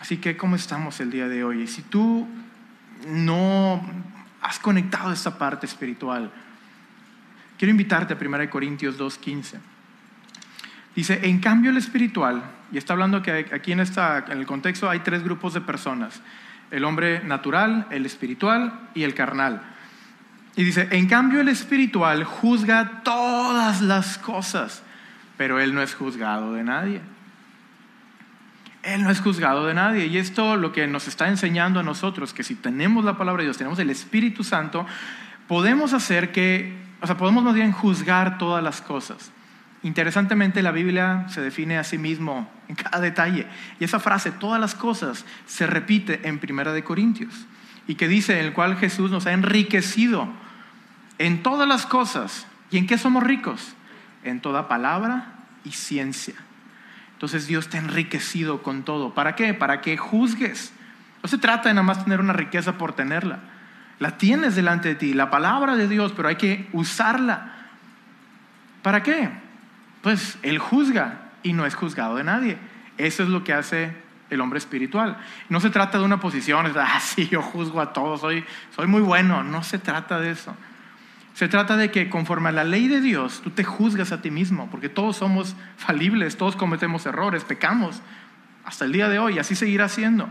Así 0.00 0.18
que, 0.18 0.36
¿cómo 0.36 0.56
estamos 0.56 1.00
el 1.00 1.10
día 1.10 1.26
de 1.26 1.42
hoy? 1.42 1.66
Si 1.68 1.80
tú 1.80 2.28
no 3.08 3.80
has 4.42 4.58
conectado 4.58 5.10
esta 5.10 5.38
parte 5.38 5.64
espiritual, 5.64 6.30
quiero 7.56 7.70
invitarte 7.70 8.12
a 8.12 8.18
1 8.20 8.50
Corintios 8.50 8.98
2.15. 8.98 9.58
Dice, 10.98 11.20
en 11.28 11.38
cambio 11.38 11.70
el 11.70 11.76
espiritual, 11.76 12.42
y 12.72 12.76
está 12.76 12.94
hablando 12.94 13.22
que 13.22 13.46
aquí 13.52 13.70
en, 13.70 13.78
esta, 13.78 14.18
en 14.18 14.38
el 14.38 14.46
contexto 14.46 14.90
hay 14.90 14.98
tres 14.98 15.22
grupos 15.22 15.54
de 15.54 15.60
personas, 15.60 16.20
el 16.72 16.82
hombre 16.82 17.22
natural, 17.22 17.86
el 17.90 18.04
espiritual 18.04 18.72
y 18.94 19.04
el 19.04 19.14
carnal. 19.14 19.62
Y 20.56 20.64
dice, 20.64 20.88
en 20.90 21.06
cambio 21.06 21.40
el 21.40 21.46
espiritual 21.46 22.24
juzga 22.24 23.02
todas 23.04 23.80
las 23.80 24.18
cosas, 24.18 24.82
pero 25.36 25.60
él 25.60 25.72
no 25.72 25.82
es 25.82 25.94
juzgado 25.94 26.52
de 26.54 26.64
nadie. 26.64 27.00
Él 28.82 29.04
no 29.04 29.10
es 29.10 29.20
juzgado 29.20 29.66
de 29.66 29.74
nadie. 29.74 30.06
Y 30.06 30.18
esto 30.18 30.56
lo 30.56 30.72
que 30.72 30.88
nos 30.88 31.06
está 31.06 31.28
enseñando 31.28 31.78
a 31.78 31.84
nosotros, 31.84 32.34
que 32.34 32.42
si 32.42 32.56
tenemos 32.56 33.04
la 33.04 33.16
palabra 33.16 33.42
de 33.42 33.46
Dios, 33.46 33.56
tenemos 33.56 33.78
el 33.78 33.90
Espíritu 33.90 34.42
Santo, 34.42 34.84
podemos 35.46 35.92
hacer 35.92 36.32
que, 36.32 36.76
o 37.00 37.06
sea, 37.06 37.16
podemos 37.16 37.44
más 37.44 37.54
bien 37.54 37.70
juzgar 37.70 38.36
todas 38.36 38.64
las 38.64 38.80
cosas. 38.80 39.30
Interesantemente, 39.88 40.60
la 40.62 40.70
Biblia 40.70 41.24
se 41.30 41.40
define 41.40 41.78
a 41.78 41.82
sí 41.82 41.96
mismo 41.96 42.46
en 42.68 42.74
cada 42.74 43.00
detalle. 43.00 43.46
Y 43.80 43.84
esa 43.84 43.98
frase, 43.98 44.30
todas 44.30 44.60
las 44.60 44.74
cosas, 44.74 45.24
se 45.46 45.66
repite 45.66 46.28
en 46.28 46.38
Primera 46.40 46.74
de 46.74 46.84
Corintios. 46.84 47.32
Y 47.86 47.94
que 47.94 48.06
dice, 48.06 48.38
en 48.38 48.44
el 48.44 48.52
cual 48.52 48.76
Jesús 48.76 49.10
nos 49.10 49.24
ha 49.26 49.32
enriquecido 49.32 50.28
en 51.16 51.42
todas 51.42 51.66
las 51.66 51.86
cosas. 51.86 52.46
¿Y 52.70 52.76
en 52.76 52.86
qué 52.86 52.98
somos 52.98 53.22
ricos? 53.22 53.72
En 54.24 54.40
toda 54.40 54.68
palabra 54.68 55.32
y 55.64 55.72
ciencia. 55.72 56.34
Entonces 57.14 57.46
Dios 57.46 57.68
te 57.68 57.78
ha 57.78 57.80
enriquecido 57.80 58.62
con 58.62 58.82
todo. 58.82 59.14
¿Para 59.14 59.36
qué? 59.36 59.54
Para 59.54 59.80
que 59.80 59.96
juzgues. 59.96 60.70
No 61.22 61.30
se 61.30 61.38
trata 61.38 61.70
de 61.70 61.74
nada 61.74 61.86
más 61.86 62.04
tener 62.04 62.20
una 62.20 62.34
riqueza 62.34 62.76
por 62.76 62.92
tenerla. 62.92 63.38
La 64.00 64.18
tienes 64.18 64.54
delante 64.54 64.88
de 64.88 64.94
ti, 64.96 65.14
la 65.14 65.30
palabra 65.30 65.76
de 65.76 65.88
Dios, 65.88 66.12
pero 66.14 66.28
hay 66.28 66.36
que 66.36 66.68
usarla. 66.74 67.54
¿Para 68.82 69.02
qué? 69.02 69.47
Pues 70.02 70.38
él 70.42 70.58
juzga 70.58 71.30
y 71.42 71.52
no 71.52 71.66
es 71.66 71.74
juzgado 71.74 72.16
de 72.16 72.24
nadie. 72.24 72.58
Eso 72.96 73.22
es 73.22 73.28
lo 73.28 73.44
que 73.44 73.52
hace 73.52 73.92
el 74.30 74.40
hombre 74.40 74.58
espiritual. 74.58 75.18
No 75.48 75.60
se 75.60 75.70
trata 75.70 75.98
de 75.98 76.04
una 76.04 76.20
posición, 76.20 76.66
es, 76.66 76.76
ah, 76.76 77.00
yo 77.30 77.42
juzgo 77.42 77.80
a 77.80 77.92
todos, 77.92 78.20
soy, 78.20 78.44
soy 78.74 78.86
muy 78.86 79.00
bueno. 79.00 79.42
No 79.42 79.62
se 79.62 79.78
trata 79.78 80.20
de 80.20 80.30
eso. 80.30 80.54
Se 81.34 81.46
trata 81.46 81.76
de 81.76 81.92
que 81.92 82.10
conforme 82.10 82.48
a 82.48 82.52
la 82.52 82.64
ley 82.64 82.88
de 82.88 83.00
Dios, 83.00 83.42
tú 83.44 83.50
te 83.50 83.62
juzgas 83.62 84.10
a 84.10 84.20
ti 84.20 84.30
mismo, 84.30 84.68
porque 84.70 84.88
todos 84.88 85.16
somos 85.16 85.54
falibles, 85.76 86.36
todos 86.36 86.56
cometemos 86.56 87.06
errores, 87.06 87.44
pecamos, 87.44 88.02
hasta 88.64 88.84
el 88.84 88.92
día 88.92 89.08
de 89.08 89.20
hoy, 89.20 89.38
así 89.38 89.54
seguirá 89.54 89.88
siendo. 89.88 90.28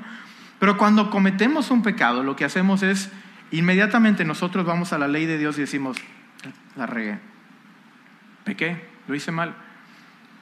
Pero 0.59 0.77
cuando 0.77 1.09
cometemos 1.09 1.71
un 1.71 1.81
pecado, 1.81 2.23
lo 2.23 2.35
que 2.35 2.43
hacemos 2.43 2.83
es, 2.83 3.09
inmediatamente 3.51 4.25
nosotros 4.25 4.65
vamos 4.65 4.91
a 4.91 4.97
la 4.97 5.07
ley 5.07 5.25
de 5.25 5.37
Dios 5.37 5.57
y 5.57 5.61
decimos, 5.61 5.95
la 6.75 6.85
regué, 6.85 7.19
pequé, 8.43 8.96
lo 9.07 9.15
hice 9.15 9.31
mal. 9.31 9.55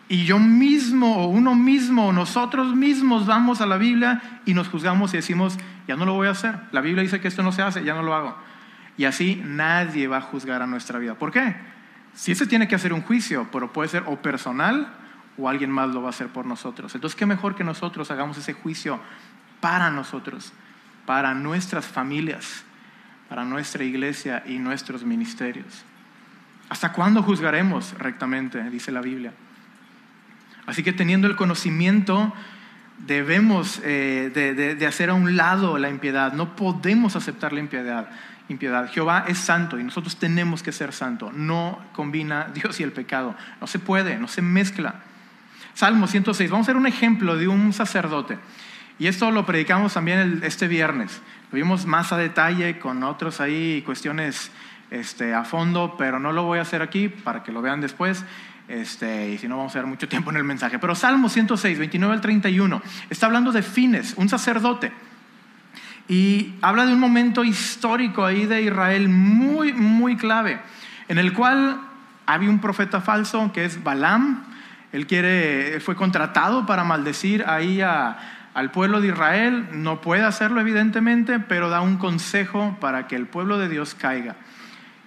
Y 0.07 0.25
yo 0.25 0.37
mismo, 0.37 1.17
o 1.17 1.27
uno 1.27 1.55
mismo, 1.55 2.07
o 2.07 2.13
nosotros 2.13 2.75
mismos 2.75 3.25
vamos 3.25 3.61
a 3.61 3.65
la 3.65 3.77
Biblia 3.77 4.21
y 4.45 4.53
nos 4.53 4.67
juzgamos 4.67 5.13
y 5.13 5.17
decimos, 5.17 5.57
ya 5.87 5.95
no 5.95 6.05
lo 6.05 6.13
voy 6.13 6.27
a 6.27 6.31
hacer. 6.31 6.55
La 6.71 6.81
Biblia 6.81 7.01
dice 7.01 7.19
que 7.19 7.27
esto 7.27 7.41
no 7.41 7.51
se 7.51 7.63
hace, 7.63 7.83
ya 7.83 7.95
no 7.95 8.03
lo 8.03 8.13
hago. 8.13 8.37
Y 8.97 9.05
así 9.05 9.41
nadie 9.43 10.07
va 10.07 10.17
a 10.17 10.21
juzgar 10.21 10.61
a 10.61 10.67
nuestra 10.67 10.99
vida. 10.99 11.15
¿Por 11.15 11.31
qué? 11.31 11.55
Si 12.13 12.35
se 12.35 12.45
tiene 12.45 12.67
que 12.67 12.75
hacer 12.75 12.93
un 12.93 13.01
juicio, 13.01 13.49
pero 13.51 13.73
puede 13.73 13.89
ser 13.89 14.03
o 14.05 14.21
personal 14.21 14.87
o 15.37 15.49
alguien 15.49 15.71
más 15.71 15.89
lo 15.89 16.01
va 16.01 16.07
a 16.07 16.09
hacer 16.11 16.27
por 16.27 16.45
nosotros. 16.45 16.93
Entonces, 16.95 17.17
qué 17.17 17.25
mejor 17.25 17.55
que 17.55 17.63
nosotros 17.63 18.09
hagamos 18.11 18.37
ese 18.37 18.53
juicio 18.53 18.99
para 19.59 19.89
nosotros, 19.89 20.53
para 21.05 21.33
nuestras 21.33 21.85
familias, 21.85 22.63
para 23.27 23.43
nuestra 23.43 23.83
iglesia 23.83 24.43
y 24.45 24.59
nuestros 24.59 25.03
ministerios. 25.03 25.83
¿Hasta 26.69 26.91
cuándo 26.93 27.21
juzgaremos 27.21 27.93
rectamente? 27.97 28.69
Dice 28.69 28.91
la 28.91 29.01
Biblia. 29.01 29.33
Así 30.65 30.83
que 30.83 30.93
teniendo 30.93 31.27
el 31.27 31.35
conocimiento, 31.35 32.33
debemos 32.97 33.81
eh, 33.83 34.31
de, 34.77 34.85
hacer 34.85 35.09
a 35.09 35.13
un 35.13 35.37
lado 35.37 35.77
la 35.77 35.89
impiedad. 35.89 36.33
No 36.33 36.55
podemos 36.55 37.15
aceptar 37.15 37.53
la 37.53 37.59
impiedad. 37.59 38.09
impiedad. 38.49 38.89
Jehová 38.91 39.25
es 39.27 39.37
santo 39.37 39.79
y 39.79 39.83
nosotros 39.83 40.17
tenemos 40.17 40.63
que 40.63 40.71
ser 40.71 40.91
santo. 40.93 41.31
No 41.31 41.79
combina 41.93 42.47
Dios 42.53 42.79
y 42.79 42.83
el 42.83 42.91
pecado. 42.91 43.35
No 43.61 43.67
se 43.67 43.79
puede, 43.79 44.17
no 44.17 44.27
se 44.27 44.41
mezcla. 44.41 44.95
Salmo 45.73 46.07
106. 46.07 46.49
Vamos 46.49 46.67
a 46.67 46.71
ver 46.71 46.77
un 46.77 46.87
ejemplo 46.87 47.37
de 47.37 47.47
un 47.47 47.73
sacerdote. 47.73 48.39
Y 48.97 49.07
esto 49.07 49.29
lo 49.29 49.45
predicamos 49.45 49.93
también 49.93 50.41
este 50.43 50.67
viernes. 50.67 51.21
Lo 51.51 51.57
vimos 51.57 51.85
más 51.85 52.13
a 52.13 52.17
detalle 52.17 52.79
con 52.79 53.03
otros 53.03 53.41
ahí 53.41 53.83
cuestiones 53.85 54.51
este, 54.95 55.33
a 55.33 55.43
fondo, 55.43 55.95
pero 55.97 56.19
no 56.19 56.31
lo 56.31 56.43
voy 56.43 56.59
a 56.59 56.61
hacer 56.61 56.81
aquí 56.81 57.09
para 57.09 57.43
que 57.43 57.51
lo 57.51 57.61
vean 57.61 57.81
después. 57.81 58.23
Este, 58.67 59.29
y 59.31 59.37
si 59.37 59.47
no, 59.47 59.57
vamos 59.57 59.75
a 59.75 59.79
ver 59.79 59.87
mucho 59.87 60.07
tiempo 60.09 60.31
en 60.31 60.37
el 60.37 60.43
mensaje. 60.43 60.79
Pero 60.79 60.95
Salmo 60.95 61.29
106, 61.29 61.77
29 61.77 62.13
al 62.13 62.21
31, 62.21 62.81
está 63.09 63.25
hablando 63.25 63.51
de 63.51 63.61
Fines, 63.61 64.13
un 64.17 64.29
sacerdote. 64.29 64.91
Y 66.07 66.53
habla 66.61 66.85
de 66.85 66.93
un 66.93 66.99
momento 66.99 67.43
histórico 67.43 68.25
ahí 68.25 68.45
de 68.45 68.61
Israel 68.61 69.09
muy, 69.09 69.73
muy 69.73 70.15
clave, 70.15 70.59
en 71.07 71.17
el 71.17 71.33
cual 71.33 71.81
había 72.25 72.49
un 72.49 72.59
profeta 72.59 73.01
falso 73.01 73.51
que 73.51 73.65
es 73.65 73.83
Balaam. 73.83 74.45
Él 74.91 75.07
quiere, 75.07 75.79
fue 75.81 75.95
contratado 75.95 76.65
para 76.65 76.83
maldecir 76.83 77.43
ahí 77.47 77.81
al 77.81 78.71
pueblo 78.71 79.01
de 79.01 79.09
Israel. 79.09 79.67
No 79.73 79.99
puede 79.99 80.23
hacerlo, 80.23 80.61
evidentemente, 80.61 81.39
pero 81.39 81.69
da 81.69 81.81
un 81.81 81.97
consejo 81.97 82.77
para 82.79 83.07
que 83.07 83.15
el 83.15 83.25
pueblo 83.25 83.57
de 83.57 83.67
Dios 83.67 83.95
caiga. 83.95 84.35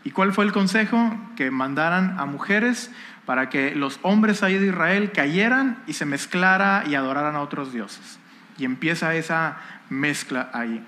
¿Y 0.08 0.10
cuál 0.10 0.32
fue 0.32 0.46
el 0.46 0.52
consejo? 0.52 1.14
Que 1.36 1.50
mandaran 1.50 2.18
a 2.18 2.24
mujeres 2.24 2.90
para 3.26 3.50
que 3.50 3.74
los 3.74 4.00
hombres 4.00 4.42
ahí 4.42 4.56
de 4.56 4.68
Israel 4.68 5.12
cayeran 5.12 5.82
y 5.86 5.92
se 5.92 6.06
mezclara 6.06 6.82
y 6.86 6.94
adoraran 6.94 7.36
a 7.36 7.42
otros 7.42 7.74
dioses. 7.74 8.18
Y 8.56 8.64
empieza 8.64 9.14
esa 9.14 9.58
mezcla 9.90 10.48
ahí. 10.54 10.82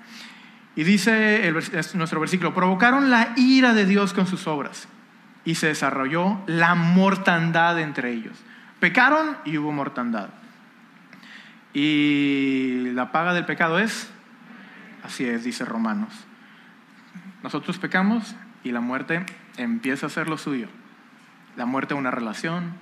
Y 0.75 0.83
dice 0.85 1.53
nuestro 1.93 2.19
versículo, 2.19 2.55
provocaron 2.55 3.11
la 3.11 3.33
ira 3.35 3.75
de 3.75 3.85
Dios 3.85 4.13
con 4.13 4.25
sus 4.25 4.47
obras 4.47 4.87
y 5.45 5.53
se 5.53 5.67
desarrolló 5.67 6.41
la 6.47 6.73
mortandad 6.73 7.79
entre 7.79 8.11
ellos. 8.13 8.35
Pecaron 8.79 9.37
y 9.45 9.59
hubo 9.59 9.71
mortandad. 9.71 10.29
Y 11.75 12.89
la 12.95 13.11
paga 13.11 13.35
del 13.35 13.45
pecado 13.45 13.77
es, 13.77 14.09
así 15.03 15.25
es, 15.25 15.43
dice 15.43 15.63
Romanos. 15.63 16.11
Nosotros 17.43 17.77
pecamos 17.77 18.35
y 18.63 18.71
la 18.71 18.81
muerte 18.81 19.25
empieza 19.57 20.07
a 20.07 20.09
ser 20.09 20.27
lo 20.27 20.37
suyo. 20.37 20.67
La 21.57 21.65
muerte 21.65 21.93
a 21.93 21.97
una 21.97 22.11
relación, 22.11 22.73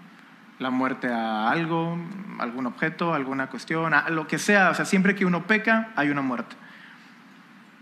la 0.59 0.69
muerte 0.69 1.07
a 1.07 1.49
algo, 1.49 1.97
algún 2.39 2.65
objeto, 2.65 3.13
alguna 3.13 3.47
cuestión, 3.47 3.93
a 3.93 4.09
lo 4.09 4.27
que 4.27 4.37
sea. 4.37 4.69
O 4.69 4.75
sea, 4.75 4.85
siempre 4.85 5.15
que 5.15 5.25
uno 5.25 5.47
peca, 5.47 5.89
hay 5.95 6.09
una 6.09 6.21
muerte. 6.21 6.55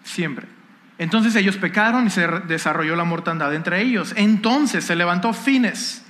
Siempre. 0.03 0.47
Entonces 0.99 1.35
ellos 1.35 1.57
pecaron 1.57 2.07
y 2.07 2.09
se 2.09 2.27
desarrolló 2.47 2.95
la 2.95 3.03
mortandad 3.03 3.53
entre 3.53 3.81
ellos. 3.81 4.13
Entonces 4.15 4.83
se 4.83 4.95
levantó 4.95 5.33
Fines 5.33 6.03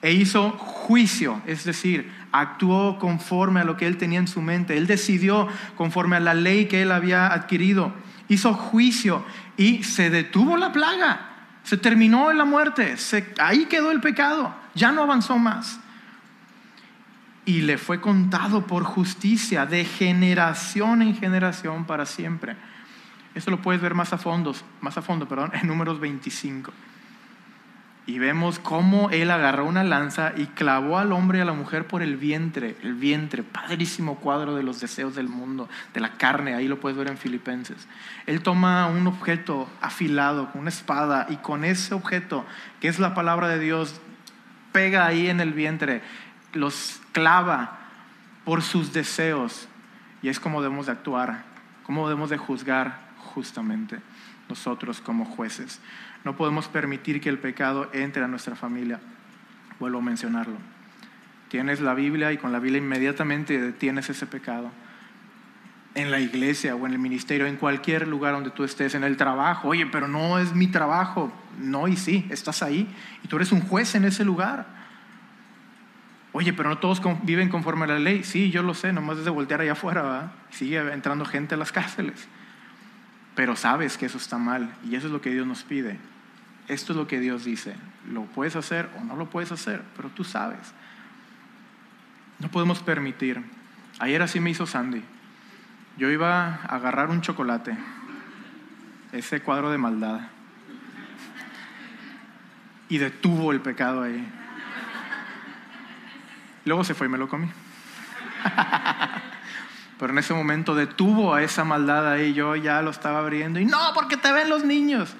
e 0.00 0.12
hizo 0.12 0.52
juicio, 0.52 1.42
es 1.46 1.64
decir, 1.64 2.10
actuó 2.30 2.98
conforme 2.98 3.60
a 3.60 3.64
lo 3.64 3.76
que 3.76 3.86
él 3.86 3.96
tenía 3.96 4.18
en 4.18 4.28
su 4.28 4.40
mente. 4.40 4.78
Él 4.78 4.86
decidió 4.86 5.48
conforme 5.76 6.16
a 6.16 6.20
la 6.20 6.34
ley 6.34 6.66
que 6.66 6.82
él 6.82 6.92
había 6.92 7.26
adquirido. 7.26 7.92
Hizo 8.28 8.54
juicio 8.54 9.24
y 9.58 9.82
se 9.82 10.08
detuvo 10.08 10.56
la 10.56 10.72
plaga. 10.72 11.20
Se 11.64 11.76
terminó 11.76 12.30
en 12.30 12.38
la 12.38 12.46
muerte. 12.46 12.94
ahí 13.40 13.66
quedó 13.66 13.90
el 13.90 14.00
pecado. 14.00 14.54
Ya 14.74 14.92
no 14.92 15.02
avanzó 15.02 15.36
más. 15.36 15.80
Y 17.44 17.62
le 17.62 17.76
fue 17.76 18.00
contado 18.00 18.66
por 18.66 18.84
justicia 18.84 19.66
de 19.66 19.84
generación 19.84 21.02
en 21.02 21.14
generación 21.14 21.84
para 21.84 22.06
siempre. 22.06 22.56
Esto 23.34 23.50
lo 23.50 23.60
puedes 23.60 23.82
ver 23.82 23.94
más 23.94 24.12
a 24.12 24.18
fondo, 24.18 24.54
más 24.80 24.96
a 24.96 25.02
fondo, 25.02 25.28
perdón, 25.28 25.50
en 25.54 25.66
números 25.66 26.00
25. 26.00 26.72
Y 28.08 28.18
vemos 28.18 28.58
cómo 28.58 29.10
él 29.10 29.30
agarró 29.30 29.66
una 29.66 29.84
lanza 29.84 30.32
y 30.34 30.46
clavó 30.46 30.96
al 30.96 31.12
hombre 31.12 31.38
y 31.38 31.40
a 31.42 31.44
la 31.44 31.52
mujer 31.52 31.86
por 31.86 32.00
el 32.00 32.16
vientre, 32.16 32.74
el 32.82 32.94
vientre, 32.94 33.42
padrísimo 33.42 34.16
cuadro 34.16 34.54
de 34.54 34.62
los 34.62 34.80
deseos 34.80 35.14
del 35.14 35.28
mundo, 35.28 35.68
de 35.92 36.00
la 36.00 36.14
carne, 36.16 36.54
ahí 36.54 36.68
lo 36.68 36.80
puedes 36.80 36.96
ver 36.96 37.08
en 37.08 37.18
Filipenses. 37.18 37.86
Él 38.24 38.40
toma 38.40 38.86
un 38.86 39.06
objeto 39.06 39.68
afilado, 39.82 40.50
con 40.50 40.62
una 40.62 40.70
espada, 40.70 41.26
y 41.28 41.36
con 41.36 41.66
ese 41.66 41.92
objeto, 41.92 42.46
que 42.80 42.88
es 42.88 42.98
la 42.98 43.12
palabra 43.12 43.46
de 43.48 43.58
Dios, 43.58 44.00
pega 44.72 45.04
ahí 45.04 45.28
en 45.28 45.40
el 45.40 45.52
vientre, 45.52 46.00
los 46.54 47.02
clava 47.12 47.78
por 48.46 48.62
sus 48.62 48.94
deseos. 48.94 49.68
Y 50.22 50.30
es 50.30 50.40
como 50.40 50.62
debemos 50.62 50.86
de 50.86 50.92
actuar, 50.92 51.44
como 51.84 52.08
debemos 52.08 52.30
de 52.30 52.38
juzgar 52.38 53.06
justamente 53.18 54.00
nosotros 54.48 55.02
como 55.02 55.26
jueces. 55.26 55.80
No 56.24 56.36
podemos 56.36 56.68
permitir 56.68 57.20
que 57.20 57.28
el 57.28 57.38
pecado 57.38 57.88
entre 57.92 58.24
a 58.24 58.28
nuestra 58.28 58.56
familia. 58.56 59.00
Vuelvo 59.78 59.98
a 59.98 60.02
mencionarlo. 60.02 60.56
Tienes 61.48 61.80
la 61.80 61.94
Biblia 61.94 62.32
y 62.32 62.38
con 62.38 62.52
la 62.52 62.58
Biblia 62.58 62.78
inmediatamente 62.78 63.58
detienes 63.58 64.10
ese 64.10 64.26
pecado. 64.26 64.70
En 65.94 66.10
la 66.10 66.20
iglesia 66.20 66.76
o 66.76 66.86
en 66.86 66.92
el 66.92 66.98
ministerio, 66.98 67.46
en 67.46 67.56
cualquier 67.56 68.06
lugar 68.06 68.34
donde 68.34 68.50
tú 68.50 68.64
estés, 68.64 68.94
en 68.94 69.04
el 69.04 69.16
trabajo. 69.16 69.68
Oye, 69.68 69.86
pero 69.86 70.06
no 70.06 70.38
es 70.38 70.54
mi 70.54 70.66
trabajo. 70.66 71.32
No 71.58 71.88
y 71.88 71.96
sí, 71.96 72.26
estás 72.30 72.62
ahí 72.62 72.88
y 73.24 73.28
tú 73.28 73.36
eres 73.36 73.50
un 73.52 73.60
juez 73.60 73.94
en 73.94 74.04
ese 74.04 74.24
lugar. 74.24 74.66
Oye, 76.32 76.52
pero 76.52 76.68
no 76.68 76.78
todos 76.78 77.00
viven 77.22 77.48
conforme 77.48 77.84
a 77.84 77.88
la 77.88 77.98
ley. 77.98 78.22
Sí, 78.22 78.50
yo 78.50 78.62
lo 78.62 78.74
sé, 78.74 78.92
nomás 78.92 79.18
es 79.18 79.24
de 79.24 79.30
voltear 79.30 79.60
allá 79.60 79.72
afuera, 79.72 80.32
Sigue 80.50 80.78
entrando 80.92 81.24
gente 81.24 81.54
a 81.54 81.58
las 81.58 81.72
cárceles 81.72 82.28
pero 83.38 83.54
sabes 83.54 83.96
que 83.96 84.06
eso 84.06 84.18
está 84.18 84.36
mal 84.36 84.68
y 84.84 84.96
eso 84.96 85.06
es 85.06 85.12
lo 85.12 85.20
que 85.20 85.30
Dios 85.30 85.46
nos 85.46 85.62
pide. 85.62 85.96
Esto 86.66 86.92
es 86.92 86.96
lo 86.96 87.06
que 87.06 87.20
Dios 87.20 87.44
dice. 87.44 87.76
Lo 88.10 88.24
puedes 88.24 88.56
hacer 88.56 88.90
o 88.98 89.04
no 89.04 89.14
lo 89.14 89.30
puedes 89.30 89.52
hacer, 89.52 89.80
pero 89.96 90.08
tú 90.08 90.24
sabes. 90.24 90.74
No 92.40 92.48
podemos 92.48 92.80
permitir. 92.80 93.40
Ayer 94.00 94.22
así 94.22 94.40
me 94.40 94.50
hizo 94.50 94.66
Sandy. 94.66 95.04
Yo 95.98 96.10
iba 96.10 96.46
a 96.46 96.54
agarrar 96.64 97.10
un 97.10 97.20
chocolate, 97.20 97.78
ese 99.12 99.40
cuadro 99.40 99.70
de 99.70 99.78
maldad, 99.78 100.22
y 102.88 102.98
detuvo 102.98 103.52
el 103.52 103.60
pecado 103.60 104.02
ahí. 104.02 104.28
Luego 106.64 106.82
se 106.82 106.94
fue 106.94 107.06
y 107.06 107.10
me 107.10 107.18
lo 107.18 107.28
comí. 107.28 107.48
Pero 109.98 110.12
en 110.12 110.18
ese 110.18 110.32
momento 110.32 110.74
detuvo 110.74 111.34
a 111.34 111.42
esa 111.42 111.64
maldad 111.64 112.12
ahí, 112.12 112.32
yo 112.32 112.54
ya 112.54 112.82
lo 112.82 112.90
estaba 112.90 113.18
abriendo 113.18 113.58
y 113.58 113.64
no, 113.64 113.92
porque 113.94 114.16
te 114.16 114.30
ven 114.32 114.48
los 114.48 114.64
niños. 114.64 115.14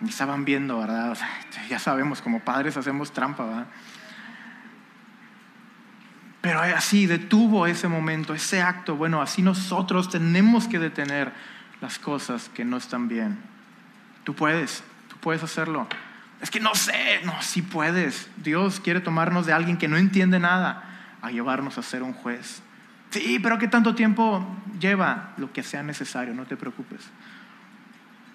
Y 0.00 0.08
estaban 0.08 0.44
viendo, 0.44 0.78
¿verdad? 0.78 1.16
ya 1.68 1.78
sabemos, 1.78 2.20
como 2.20 2.40
padres 2.40 2.76
hacemos 2.76 3.12
trampa, 3.12 3.44
¿verdad? 3.44 3.66
Pero 6.40 6.60
así 6.60 7.06
detuvo 7.06 7.66
ese 7.66 7.88
momento, 7.88 8.32
ese 8.32 8.62
acto. 8.62 8.96
Bueno, 8.96 9.20
así 9.20 9.42
nosotros 9.42 10.08
tenemos 10.08 10.68
que 10.68 10.78
detener 10.78 11.32
las 11.80 11.98
cosas 11.98 12.48
que 12.50 12.64
no 12.64 12.76
están 12.76 13.08
bien. 13.08 13.38
Tú 14.24 14.34
puedes, 14.34 14.84
tú 15.08 15.16
puedes 15.16 15.42
hacerlo. 15.42 15.88
Es 16.40 16.50
que 16.50 16.60
no 16.60 16.74
sé, 16.74 17.20
no, 17.24 17.34
sí 17.42 17.62
puedes. 17.62 18.30
Dios 18.36 18.78
quiere 18.78 19.00
tomarnos 19.00 19.46
de 19.46 19.52
alguien 19.52 19.78
que 19.78 19.88
no 19.88 19.96
entiende 19.96 20.38
nada 20.38 20.84
a 21.22 21.30
llevarnos 21.30 21.76
a 21.78 21.82
ser 21.82 22.02
un 22.04 22.12
juez. 22.12 22.62
Sí, 23.10 23.38
pero 23.42 23.58
¿qué 23.58 23.68
tanto 23.68 23.94
tiempo 23.94 24.46
lleva? 24.78 25.32
Lo 25.38 25.52
que 25.52 25.62
sea 25.62 25.82
necesario, 25.82 26.34
no 26.34 26.44
te 26.44 26.56
preocupes. 26.56 27.00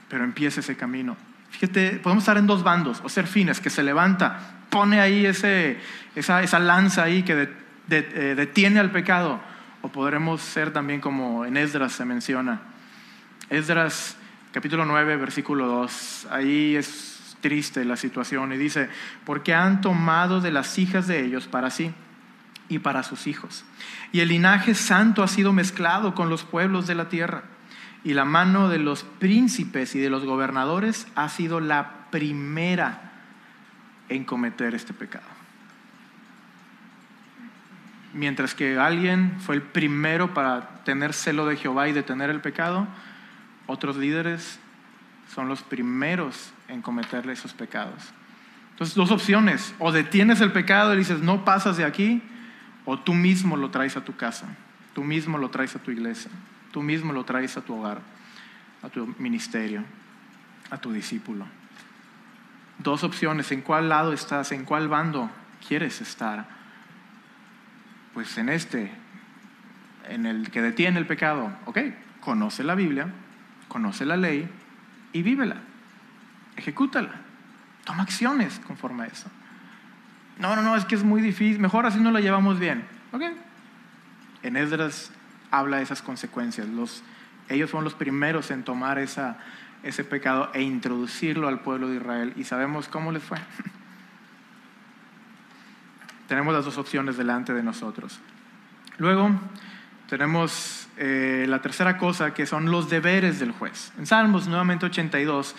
Pero 0.09 0.23
empieza 0.23 0.61
ese 0.61 0.75
camino. 0.75 1.15
Fíjate, 1.51 1.99
podemos 2.01 2.23
estar 2.23 2.37
en 2.37 2.47
dos 2.47 2.63
bandos, 2.63 3.01
o 3.03 3.09
ser 3.09 3.27
fines, 3.27 3.59
que 3.59 3.69
se 3.69 3.83
levanta, 3.83 4.39
pone 4.71 4.99
ahí 4.99 5.25
ese, 5.25 5.77
esa, 6.15 6.41
esa 6.41 6.57
lanza 6.57 7.03
ahí 7.03 7.21
que 7.21 7.47
eh, 7.89 8.33
detiene 8.35 8.79
al 8.79 8.89
pecado, 8.89 9.39
o 9.83 9.89
podremos 9.89 10.41
ser 10.41 10.73
también 10.73 10.99
como 10.99 11.45
en 11.45 11.57
Esdras 11.57 11.93
se 11.93 12.05
menciona. 12.05 12.61
Esdras 13.51 14.17
capítulo 14.51 14.85
9, 14.85 15.17
versículo 15.17 15.67
2, 15.67 16.27
ahí 16.31 16.75
es 16.75 17.37
triste 17.41 17.85
la 17.85 17.97
situación 17.97 18.53
y 18.53 18.57
dice, 18.57 18.89
porque 19.25 19.53
han 19.53 19.81
tomado 19.81 20.41
de 20.41 20.49
las 20.49 20.79
hijas 20.79 21.05
de 21.05 21.23
ellos 21.23 21.47
para 21.47 21.69
sí 21.69 21.93
y 22.69 22.79
para 22.79 23.03
sus 23.03 23.27
hijos. 23.27 23.65
Y 24.11 24.21
el 24.21 24.29
linaje 24.29 24.75
santo 24.75 25.23
ha 25.23 25.27
sido 25.27 25.53
mezclado 25.53 26.15
con 26.15 26.29
los 26.29 26.43
pueblos 26.43 26.87
de 26.87 26.95
la 26.95 27.09
tierra. 27.09 27.43
Y 28.03 28.13
la 28.13 28.25
mano 28.25 28.69
de 28.69 28.79
los 28.79 29.03
príncipes 29.03 29.95
y 29.95 29.99
de 29.99 30.09
los 30.09 30.25
gobernadores 30.25 31.07
ha 31.15 31.29
sido 31.29 31.59
la 31.59 32.09
primera 32.11 33.11
en 34.09 34.25
cometer 34.25 34.75
este 34.75 34.93
pecado. 34.93 35.25
Mientras 38.13 38.53
que 38.53 38.77
alguien 38.77 39.37
fue 39.39 39.55
el 39.55 39.61
primero 39.61 40.33
para 40.33 40.83
tener 40.83 41.13
celo 41.13 41.45
de 41.45 41.57
Jehová 41.57 41.87
y 41.87 41.93
detener 41.93 42.29
el 42.29 42.41
pecado, 42.41 42.87
otros 43.65 43.95
líderes 43.95 44.59
son 45.33 45.47
los 45.47 45.63
primeros 45.63 46.51
en 46.67 46.81
cometerle 46.81 47.33
esos 47.33 47.53
pecados. 47.53 48.13
Entonces, 48.71 48.95
dos 48.95 49.11
opciones, 49.11 49.73
o 49.79 49.91
detienes 49.91 50.41
el 50.41 50.51
pecado 50.51 50.93
y 50.93 50.97
dices, 50.97 51.21
no 51.21 51.45
pasas 51.45 51.77
de 51.77 51.85
aquí, 51.85 52.21
o 52.85 52.99
tú 52.99 53.13
mismo 53.13 53.57
lo 53.57 53.69
traes 53.69 53.97
a 53.97 54.03
tu 54.03 54.15
casa, 54.15 54.47
tú 54.93 55.03
mismo 55.03 55.37
lo 55.37 55.49
traes 55.49 55.75
a 55.75 55.79
tu 55.79 55.91
iglesia, 55.91 56.31
tú 56.71 56.81
mismo 56.81 57.13
lo 57.13 57.23
traes 57.23 57.57
a 57.57 57.61
tu 57.61 57.75
hogar, 57.75 58.01
a 58.81 58.89
tu 58.89 59.13
ministerio, 59.19 59.83
a 60.69 60.77
tu 60.77 60.91
discípulo. 60.91 61.45
Dos 62.79 63.03
opciones, 63.03 63.51
¿en 63.51 63.61
cuál 63.61 63.89
lado 63.89 64.13
estás? 64.13 64.51
¿En 64.51 64.65
cuál 64.65 64.87
bando 64.87 65.29
quieres 65.67 66.01
estar? 66.01 66.63
pues 68.13 68.37
en 68.37 68.49
este, 68.49 68.91
en 70.07 70.25
el 70.25 70.51
que 70.51 70.61
detiene 70.61 70.99
el 70.99 71.07
pecado, 71.07 71.51
ok, 71.65 71.79
conoce 72.19 72.63
la 72.63 72.75
Biblia, 72.75 73.07
conoce 73.67 74.05
la 74.05 74.17
ley 74.17 74.47
y 75.11 75.23
vívela, 75.23 75.57
ejecútala, 76.55 77.11
toma 77.85 78.03
acciones 78.03 78.59
conforme 78.67 79.03
a 79.03 79.07
eso. 79.07 79.29
No, 80.39 80.55
no, 80.55 80.61
no, 80.61 80.75
es 80.75 80.85
que 80.85 80.95
es 80.95 81.03
muy 81.03 81.21
difícil, 81.21 81.59
mejor 81.59 81.85
así 81.85 81.99
no 81.99 82.11
la 82.11 82.19
llevamos 82.19 82.59
bien. 82.59 82.85
Ok. 83.11 83.23
En 84.41 84.57
Esdras 84.57 85.11
habla 85.51 85.77
de 85.77 85.83
esas 85.83 86.01
consecuencias. 86.01 86.67
Los, 86.67 87.03
ellos 87.49 87.69
fueron 87.69 87.85
los 87.85 87.93
primeros 87.93 88.51
en 88.51 88.63
tomar 88.63 88.99
esa, 88.99 89.37
ese 89.83 90.03
pecado 90.03 90.49
e 90.53 90.61
introducirlo 90.61 91.47
al 91.47 91.61
pueblo 91.61 91.89
de 91.89 91.97
Israel. 91.97 92.33
Y 92.35 92.43
sabemos 92.43 92.87
cómo 92.87 93.11
les 93.11 93.23
fue. 93.23 93.37
tenemos 96.27 96.53
las 96.53 96.65
dos 96.65 96.77
opciones 96.77 97.17
delante 97.17 97.53
de 97.53 97.61
nosotros. 97.61 98.19
Luego 98.97 99.29
tenemos 100.09 100.87
eh, 100.97 101.45
la 101.47 101.61
tercera 101.61 101.97
cosa, 101.97 102.33
que 102.33 102.45
son 102.45 102.71
los 102.71 102.89
deberes 102.89 103.39
del 103.39 103.51
juez. 103.51 103.93
En 103.97 104.05
Salmos 104.05 104.47
nuevamente 104.47 104.85
82, 104.85 105.55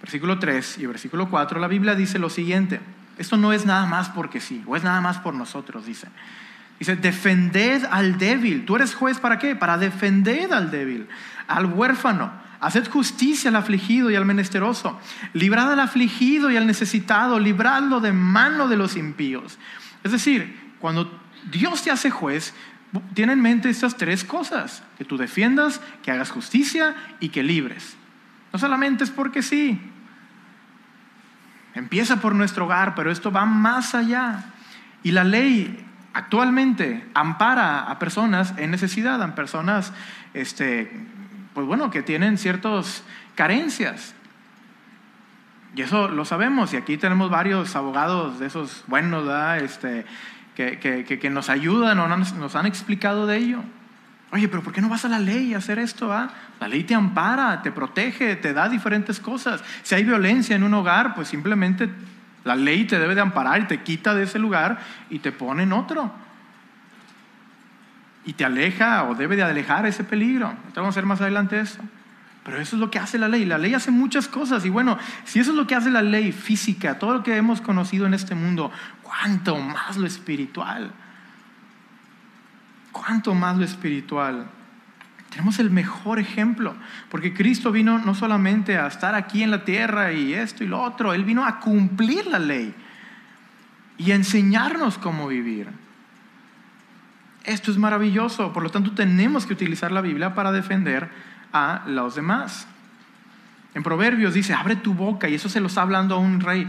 versículo 0.00 0.38
3 0.38 0.78
y 0.78 0.86
versículo 0.86 1.28
4, 1.30 1.60
la 1.60 1.68
Biblia 1.68 1.94
dice 1.94 2.18
lo 2.18 2.30
siguiente. 2.30 2.80
Esto 3.18 3.36
no 3.36 3.52
es 3.52 3.64
nada 3.64 3.86
más 3.86 4.08
porque 4.10 4.40
sí, 4.40 4.62
o 4.66 4.76
es 4.76 4.84
nada 4.84 5.00
más 5.00 5.18
por 5.18 5.34
nosotros, 5.34 5.86
dice. 5.86 6.08
Dice, 6.78 6.96
defended 6.96 7.84
al 7.90 8.18
débil. 8.18 8.66
¿Tú 8.66 8.76
eres 8.76 8.94
juez 8.94 9.18
para 9.18 9.38
qué? 9.38 9.56
Para 9.56 9.78
defender 9.78 10.52
al 10.52 10.70
débil, 10.70 11.08
al 11.48 11.66
huérfano. 11.66 12.30
Haced 12.60 12.88
justicia 12.88 13.48
al 13.50 13.56
afligido 13.56 14.10
y 14.10 14.16
al 14.16 14.26
menesteroso. 14.26 14.98
Librad 15.32 15.72
al 15.72 15.80
afligido 15.80 16.50
y 16.50 16.56
al 16.56 16.66
necesitado. 16.66 17.38
Libradlo 17.38 18.00
de 18.00 18.12
mano 18.12 18.68
de 18.68 18.76
los 18.76 18.96
impíos. 18.96 19.58
Es 20.04 20.12
decir, 20.12 20.74
cuando 20.78 21.20
Dios 21.50 21.82
te 21.82 21.90
hace 21.90 22.10
juez, 22.10 22.54
tiene 23.14 23.32
en 23.32 23.40
mente 23.40 23.70
estas 23.70 23.96
tres 23.96 24.24
cosas. 24.24 24.82
Que 24.98 25.04
tú 25.04 25.16
defiendas, 25.16 25.80
que 26.02 26.10
hagas 26.10 26.30
justicia 26.30 26.94
y 27.20 27.30
que 27.30 27.42
libres. 27.42 27.96
No 28.52 28.58
solamente 28.58 29.04
es 29.04 29.10
porque 29.10 29.42
sí, 29.42 29.80
Empieza 31.76 32.22
por 32.22 32.34
nuestro 32.34 32.64
hogar, 32.64 32.94
pero 32.94 33.10
esto 33.10 33.30
va 33.30 33.44
más 33.44 33.94
allá. 33.94 34.44
Y 35.02 35.12
la 35.12 35.24
ley 35.24 35.86
actualmente 36.14 37.06
ampara 37.12 37.80
a 37.80 37.98
personas 37.98 38.54
en 38.56 38.70
necesidad, 38.70 39.22
a 39.22 39.34
personas, 39.34 39.92
este, 40.32 40.90
pues 41.52 41.66
bueno, 41.66 41.90
que 41.90 42.02
tienen 42.02 42.38
ciertas 42.38 43.04
carencias. 43.34 44.14
Y 45.74 45.82
eso 45.82 46.08
lo 46.08 46.24
sabemos, 46.24 46.72
y 46.72 46.78
aquí 46.78 46.96
tenemos 46.96 47.28
varios 47.28 47.76
abogados 47.76 48.38
de 48.40 48.46
esos 48.46 48.82
buenos, 48.86 49.28
este, 49.60 50.06
que, 50.54 50.78
que, 50.78 51.30
nos 51.30 51.50
ayudan 51.50 51.98
o 51.98 52.08
nos 52.08 52.56
han 52.56 52.64
explicado 52.64 53.26
de 53.26 53.36
ello. 53.36 53.62
Oye, 54.36 54.48
pero 54.48 54.62
¿por 54.62 54.74
qué 54.74 54.82
no 54.82 54.90
vas 54.90 55.02
a 55.06 55.08
la 55.08 55.18
ley 55.18 55.54
a 55.54 55.58
hacer 55.58 55.78
esto? 55.78 56.12
Ah? 56.12 56.28
La 56.60 56.68
ley 56.68 56.84
te 56.84 56.94
ampara, 56.94 57.62
te 57.62 57.72
protege, 57.72 58.36
te 58.36 58.52
da 58.52 58.68
diferentes 58.68 59.18
cosas. 59.18 59.64
Si 59.82 59.94
hay 59.94 60.04
violencia 60.04 60.54
en 60.54 60.62
un 60.62 60.74
hogar, 60.74 61.14
pues 61.14 61.28
simplemente 61.28 61.88
la 62.44 62.54
ley 62.54 62.84
te 62.84 62.98
debe 62.98 63.14
de 63.14 63.22
amparar 63.22 63.62
y 63.62 63.64
te 63.64 63.80
quita 63.80 64.14
de 64.14 64.24
ese 64.24 64.38
lugar 64.38 64.78
y 65.08 65.20
te 65.20 65.32
pone 65.32 65.62
en 65.62 65.72
otro. 65.72 66.12
Y 68.26 68.34
te 68.34 68.44
aleja 68.44 69.04
o 69.04 69.14
debe 69.14 69.36
de 69.36 69.42
alejar 69.42 69.86
ese 69.86 70.04
peligro. 70.04 70.52
Vamos 70.74 70.94
a 70.94 71.00
ver 71.00 71.06
más 71.06 71.22
adelante 71.22 71.58
eso. 71.58 71.80
Pero 72.44 72.60
eso 72.60 72.76
es 72.76 72.80
lo 72.80 72.90
que 72.90 72.98
hace 72.98 73.16
la 73.16 73.28
ley. 73.28 73.46
La 73.46 73.56
ley 73.56 73.72
hace 73.72 73.90
muchas 73.90 74.28
cosas. 74.28 74.66
Y 74.66 74.68
bueno, 74.68 74.98
si 75.24 75.40
eso 75.40 75.52
es 75.52 75.56
lo 75.56 75.66
que 75.66 75.76
hace 75.76 75.88
la 75.88 76.02
ley 76.02 76.32
física, 76.32 76.98
todo 76.98 77.14
lo 77.14 77.22
que 77.22 77.34
hemos 77.38 77.62
conocido 77.62 78.04
en 78.04 78.12
este 78.12 78.34
mundo, 78.34 78.70
¿cuánto 79.02 79.56
más 79.56 79.96
lo 79.96 80.06
espiritual? 80.06 80.92
¿Cuánto 82.96 83.34
más 83.34 83.58
lo 83.58 83.64
espiritual? 83.64 84.46
Tenemos 85.28 85.58
el 85.58 85.70
mejor 85.70 86.18
ejemplo, 86.18 86.74
porque 87.10 87.34
Cristo 87.34 87.70
vino 87.70 87.98
no 87.98 88.14
solamente 88.14 88.78
a 88.78 88.86
estar 88.86 89.14
aquí 89.14 89.42
en 89.42 89.50
la 89.50 89.64
tierra 89.64 90.12
y 90.12 90.32
esto 90.32 90.64
y 90.64 90.66
lo 90.66 90.80
otro, 90.80 91.12
Él 91.12 91.24
vino 91.24 91.44
a 91.44 91.60
cumplir 91.60 92.26
la 92.26 92.38
ley 92.38 92.74
y 93.98 94.12
a 94.12 94.14
enseñarnos 94.14 94.96
cómo 94.96 95.28
vivir. 95.28 95.68
Esto 97.44 97.70
es 97.70 97.76
maravilloso, 97.76 98.54
por 98.54 98.62
lo 98.62 98.70
tanto 98.70 98.92
tenemos 98.92 99.44
que 99.44 99.52
utilizar 99.52 99.92
la 99.92 100.00
Biblia 100.00 100.34
para 100.34 100.50
defender 100.50 101.10
a 101.52 101.82
los 101.86 102.14
demás. 102.14 102.66
En 103.74 103.82
Proverbios 103.82 104.32
dice, 104.32 104.54
abre 104.54 104.74
tu 104.74 104.94
boca, 104.94 105.28
y 105.28 105.34
eso 105.34 105.50
se 105.50 105.60
lo 105.60 105.66
está 105.66 105.82
hablando 105.82 106.14
a 106.14 106.18
un 106.18 106.40
rey, 106.40 106.66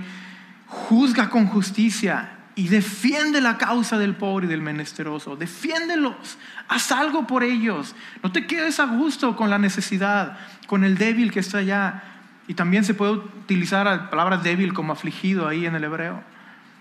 juzga 0.68 1.30
con 1.30 1.48
justicia 1.48 2.37
y 2.58 2.70
defiende 2.70 3.40
la 3.40 3.60
causa 3.60 4.00
del 4.00 4.16
pobre 4.16 4.48
y 4.48 4.50
del 4.50 4.64
menesteroso. 4.64 5.36
Defiéndelos. 5.36 6.40
Haz 6.68 6.92
algo 6.92 7.28
por 7.28 7.44
ellos. 7.44 7.96
No 8.24 8.32
te 8.32 8.48
quedes 8.48 8.80
a 8.80 8.86
gusto 8.86 9.36
con 9.36 9.52
la 9.52 9.60
necesidad, 9.60 10.40
con 10.66 10.84
el 10.84 10.98
débil 10.98 11.32
que 11.32 11.40
está 11.40 11.60
allá. 11.60 12.02
Y 12.48 12.56
también 12.56 12.84
se 12.84 12.96
puede 12.96 13.12
utilizar 13.12 13.86
la 13.86 14.10
palabra 14.10 14.38
débil 14.38 14.74
como 14.74 14.92
afligido 14.92 15.48
ahí 15.48 15.68
en 15.68 15.76
el 15.76 15.84
hebreo. 15.84 16.24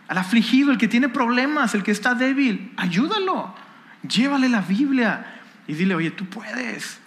Al 0.09 0.17
afligido, 0.17 0.73
el 0.73 0.79
que 0.79 0.89
tiene 0.89 1.11
problemas, 1.11 1.75
el 1.75 1.83
que 1.83 1.91
está 1.91 2.15
débil, 2.15 2.73
ayúdalo. 2.79 3.55
Llévale 4.09 4.49
la 4.49 4.63
Biblia 4.63 5.27
y 5.69 5.75
dile, 5.75 5.95
oye, 5.95 6.11
tú 6.11 6.25
puedes. 6.25 7.01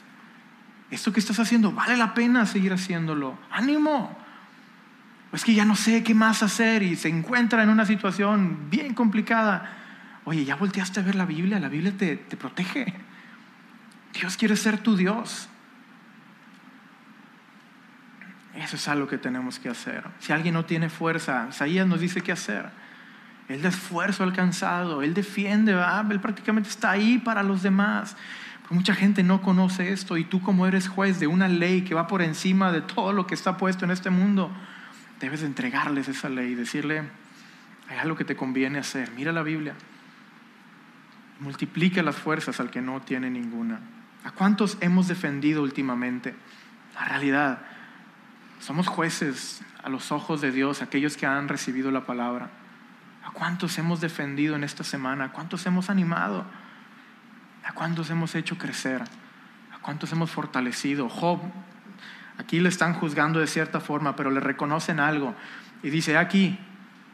Esto 0.91 1.11
que 1.11 1.19
estás 1.19 1.39
haciendo 1.39 1.71
vale 1.71 1.97
la 1.97 2.13
pena 2.13 2.45
seguir 2.45 2.71
haciéndolo. 2.71 3.35
Ánimo 3.49 4.15
es 5.31 5.43
que 5.43 5.53
ya 5.53 5.65
no 5.65 5.75
sé 5.75 6.03
qué 6.03 6.13
más 6.13 6.41
hacer 6.41 6.81
y 6.83 6.95
se 6.95 7.07
encuentra 7.07 7.61
en 7.63 7.69
una 7.69 7.85
situación 7.85 8.69
bien 8.69 8.93
complicada. 8.93 9.69
Oye, 10.25 10.43
ya 10.45 10.55
volteaste 10.55 10.99
a 10.99 11.03
ver 11.03 11.15
la 11.15 11.25
Biblia, 11.25 11.59
la 11.59 11.69
Biblia 11.69 11.93
te, 11.95 12.17
te 12.17 12.35
protege. 12.35 12.93
Dios 14.13 14.37
quiere 14.37 14.55
ser 14.55 14.79
tu 14.79 14.95
Dios. 14.95 15.47
Eso 18.55 18.75
es 18.75 18.87
algo 18.87 19.07
que 19.07 19.17
tenemos 19.17 19.59
que 19.59 19.69
hacer. 19.69 20.03
Si 20.19 20.33
alguien 20.33 20.53
no 20.53 20.65
tiene 20.65 20.89
fuerza, 20.89 21.47
Isaías 21.49 21.87
nos 21.87 21.99
dice 21.99 22.21
qué 22.21 22.31
hacer. 22.31 22.69
Él 23.47 23.61
da 23.61 23.69
esfuerzo 23.69 24.23
alcanzado, 24.23 25.01
Él 25.01 25.13
defiende, 25.13 25.73
Él 26.09 26.19
prácticamente 26.19 26.69
está 26.69 26.91
ahí 26.91 27.17
para 27.17 27.41
los 27.41 27.63
demás. 27.63 28.15
mucha 28.69 28.93
gente 28.93 29.23
no 29.23 29.41
conoce 29.41 29.91
esto 29.91 30.17
y 30.17 30.23
tú 30.23 30.41
como 30.41 30.67
eres 30.67 30.87
juez 30.87 31.19
de 31.19 31.25
una 31.25 31.47
ley 31.47 31.81
que 31.81 31.95
va 31.95 32.05
por 32.05 32.21
encima 32.21 32.71
de 32.71 32.81
todo 32.81 33.11
lo 33.11 33.25
que 33.25 33.33
está 33.33 33.57
puesto 33.57 33.85
en 33.85 33.91
este 33.91 34.11
mundo, 34.11 34.51
debes 35.19 35.43
entregarles 35.43 36.07
esa 36.07 36.29
ley 36.29 36.55
decirle, 36.55 37.03
hay 37.89 37.97
algo 37.97 38.15
que 38.15 38.25
te 38.25 38.35
conviene 38.35 38.79
hacer, 38.79 39.11
mira 39.11 39.31
la 39.31 39.43
Biblia, 39.43 39.73
multiplica 41.39 42.01
las 42.03 42.15
fuerzas 42.15 42.59
al 42.59 42.69
que 42.69 42.81
no 42.81 43.01
tiene 43.01 43.29
ninguna. 43.29 43.79
¿A 44.23 44.31
cuántos 44.31 44.77
hemos 44.81 45.07
defendido 45.07 45.63
últimamente? 45.63 46.35
La 46.95 47.05
realidad, 47.05 47.59
somos 48.59 48.87
jueces 48.87 49.61
a 49.83 49.89
los 49.89 50.11
ojos 50.11 50.41
de 50.41 50.51
Dios, 50.51 50.81
aquellos 50.81 51.15
que 51.15 51.25
han 51.25 51.47
recibido 51.47 51.91
la 51.91 52.05
palabra. 52.05 52.49
¿A 53.23 53.31
cuántos 53.31 53.77
hemos 53.77 54.01
defendido 54.01 54.55
en 54.55 54.63
esta 54.63 54.83
semana? 54.83 55.25
¿A 55.25 55.31
cuántos 55.31 55.65
hemos 55.65 55.89
animado? 55.89 56.45
¿A 57.63 57.73
cuántos 57.73 58.09
hemos 58.09 58.35
hecho 58.35 58.57
crecer? 58.57 59.01
¿A 59.73 59.79
cuántos 59.81 60.11
hemos 60.11 60.31
fortalecido? 60.31 61.07
Job 61.09 61.39
Aquí 62.39 62.61
le 62.61 62.69
están 62.69 62.93
juzgando 62.93 63.39
de 63.39 63.47
cierta 63.47 63.81
forma, 63.81 64.15
pero 64.15 64.31
le 64.31 64.39
reconocen 64.39 65.01
algo. 65.01 65.35
Y 65.83 65.89
dice, 65.89 66.17
aquí, 66.17 66.57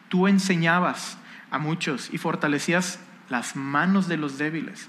tú 0.07 0.27
enseñabas 0.27 1.17
a 1.49 1.57
muchos 1.57 2.13
y 2.13 2.19
fortalecías 2.19 2.99
las 3.27 3.55
manos 3.55 4.07
de 4.07 4.17
los 4.17 4.37
débiles. 4.37 4.87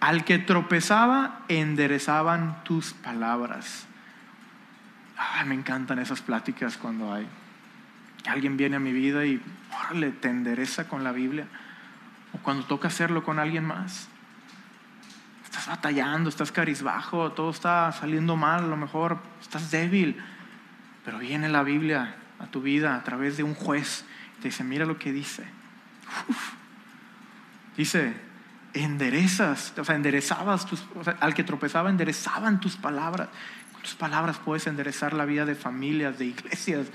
Al 0.00 0.24
que 0.24 0.38
tropezaba, 0.38 1.42
enderezaban 1.46 2.64
tus 2.64 2.92
palabras. 2.92 3.86
me 5.46 5.54
encantan 5.54 6.00
esas 6.00 6.20
pláticas 6.22 6.76
cuando 6.76 7.14
hay. 7.14 7.26
Alguien 8.26 8.56
viene 8.56 8.76
a 8.76 8.80
mi 8.80 8.92
vida 8.92 9.24
y 9.26 9.40
le 9.94 10.10
te 10.10 10.28
endereza 10.28 10.88
con 10.88 11.04
la 11.04 11.12
Biblia. 11.12 11.46
O 12.32 12.38
cuando 12.38 12.64
toca 12.64 12.88
hacerlo 12.88 13.22
con 13.22 13.38
alguien 13.38 13.64
más 13.64 14.09
estás 15.50 15.66
batallando, 15.66 16.28
estás 16.28 16.52
carizbajo, 16.52 17.32
todo 17.32 17.50
está 17.50 17.90
saliendo 17.90 18.36
mal, 18.36 18.64
a 18.64 18.66
lo 18.68 18.76
mejor 18.76 19.18
estás 19.40 19.72
débil, 19.72 20.16
pero 21.04 21.18
viene 21.18 21.48
la 21.48 21.64
Biblia 21.64 22.14
a 22.38 22.46
tu 22.46 22.62
vida 22.62 22.94
a 22.94 23.02
través 23.02 23.36
de 23.36 23.42
un 23.42 23.54
juez 23.54 24.04
y 24.38 24.42
te 24.42 24.48
dice, 24.48 24.62
mira 24.62 24.86
lo 24.86 24.98
que 24.98 25.12
dice. 25.12 25.44
Dice, 27.76 28.14
enderezas, 28.74 29.72
o 29.76 29.84
sea, 29.84 29.96
enderezabas 29.96 30.66
tus, 30.66 30.84
al 31.18 31.34
que 31.34 31.44
tropezaba, 31.44 31.90
enderezaban 31.90 32.60
tus 32.60 32.76
palabras. 32.76 33.28
Con 33.72 33.82
tus 33.82 33.94
palabras 33.94 34.38
puedes 34.38 34.66
enderezar 34.66 35.14
la 35.14 35.24
vida 35.24 35.46
de 35.46 35.54
familias, 35.54 36.18
de 36.18 36.26
iglesias, 36.26 36.86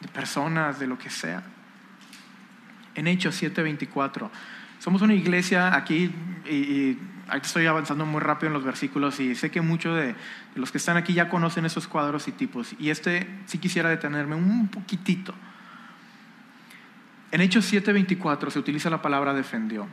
de 0.00 0.08
personas, 0.08 0.78
de 0.78 0.86
lo 0.86 0.98
que 0.98 1.10
sea. 1.10 1.42
En 2.94 3.06
Hechos 3.06 3.40
7:24 3.42 4.30
somos 4.82 5.00
una 5.00 5.14
iglesia 5.14 5.76
aquí 5.76 6.10
y, 6.44 6.98
estoy 7.40 7.66
avanzando 7.66 8.04
muy 8.04 8.20
rápido 8.20 8.48
en 8.48 8.54
los 8.54 8.64
versículos 8.64 9.20
y 9.20 9.36
sé 9.36 9.50
que 9.50 9.60
muchos 9.60 9.96
de 9.96 10.16
los 10.56 10.72
que 10.72 10.78
están 10.78 10.96
aquí 10.96 11.14
ya 11.14 11.28
conocen 11.28 11.64
esos 11.64 11.86
cuadros 11.86 12.26
y 12.26 12.32
tipos. 12.32 12.74
Y 12.80 12.90
este 12.90 13.28
sí 13.46 13.58
quisiera 13.58 13.88
detenerme 13.88 14.34
un 14.34 14.66
poquitito. 14.68 15.32
En 17.30 17.40
Hechos 17.40 17.72
7:24 17.72 18.50
se 18.50 18.58
utiliza 18.58 18.90
la 18.90 19.00
palabra 19.00 19.32
defendió. 19.34 19.86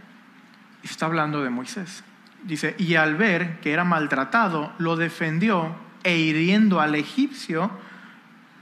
Y 0.82 0.88
está 0.88 1.06
hablando 1.06 1.44
de 1.44 1.52
Moisés. 1.52 2.04
Dice, 2.44 2.76
y 2.80 2.96
al 2.96 3.16
ver 3.16 3.60
que 3.60 3.72
era 3.72 3.84
maltratado, 3.84 4.74
lo 4.80 4.96
defendió 4.96 5.76
e 6.04 6.18
hiriendo 6.18 6.82
al 6.82 6.96
egipcio, 6.96 7.70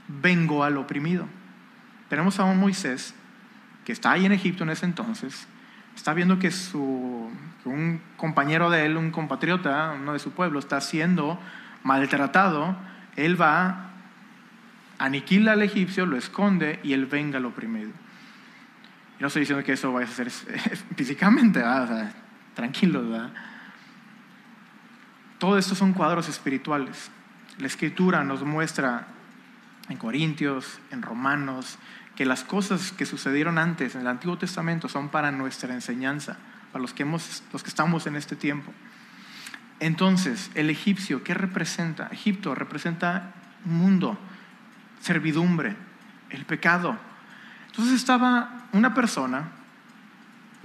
vengó 0.08 0.62
al 0.62 0.76
oprimido. 0.76 1.26
Tenemos 2.10 2.38
a 2.38 2.44
un 2.44 2.60
Moisés 2.60 3.14
que 3.86 3.92
está 3.92 4.12
ahí 4.12 4.26
en 4.26 4.32
Egipto 4.32 4.64
en 4.64 4.70
ese 4.70 4.84
entonces, 4.84 5.48
está 5.98 6.14
viendo 6.14 6.38
que, 6.38 6.52
su, 6.52 7.28
un 7.64 8.00
compañero 8.16 8.70
de 8.70 8.86
él, 8.86 8.96
un 8.96 9.10
compatriota, 9.10 9.96
uno 10.00 10.12
de 10.12 10.20
su 10.20 10.30
pueblo, 10.30 10.60
está 10.60 10.80
siendo 10.80 11.40
maltratado, 11.82 12.76
él 13.16 13.40
va, 13.40 13.90
aniquila 14.98 15.52
al 15.52 15.62
egipcio, 15.62 16.06
lo 16.06 16.16
esconde 16.16 16.78
y 16.84 16.92
él 16.92 17.06
venga 17.06 17.38
al 17.38 17.46
oprimido. 17.46 17.90
Y 19.18 19.22
no 19.22 19.26
estoy 19.26 19.40
diciendo 19.40 19.64
que 19.64 19.72
eso 19.72 19.92
vaya 19.92 20.06
a 20.06 20.12
ser 20.12 20.30
físicamente, 20.96 21.64
tranquilo, 22.54 23.08
¿verdad? 23.08 23.32
Todo 25.38 25.58
esto 25.58 25.74
son 25.74 25.92
cuadros 25.92 26.28
espirituales. 26.28 27.10
La 27.58 27.66
escritura 27.66 28.22
nos 28.22 28.44
muestra 28.44 29.08
en 29.88 29.96
Corintios, 29.96 30.78
en 30.92 31.02
Romanos, 31.02 31.76
que 32.18 32.26
las 32.26 32.42
cosas 32.42 32.90
que 32.90 33.06
sucedieron 33.06 33.58
antes 33.58 33.94
en 33.94 34.00
el 34.00 34.08
Antiguo 34.08 34.36
Testamento 34.36 34.88
son 34.88 35.08
para 35.08 35.30
nuestra 35.30 35.72
enseñanza, 35.72 36.36
para 36.72 36.82
los 36.82 36.92
que, 36.92 37.04
hemos, 37.04 37.44
los 37.52 37.62
que 37.62 37.68
estamos 37.68 38.08
en 38.08 38.16
este 38.16 38.34
tiempo. 38.34 38.74
Entonces, 39.78 40.50
el 40.56 40.68
egipcio, 40.68 41.22
¿qué 41.22 41.32
representa? 41.32 42.08
Egipto 42.10 42.56
representa 42.56 43.34
mundo, 43.64 44.18
servidumbre, 45.00 45.76
el 46.30 46.44
pecado. 46.44 46.98
Entonces 47.68 47.94
estaba 47.94 48.64
una 48.72 48.94
persona 48.94 49.50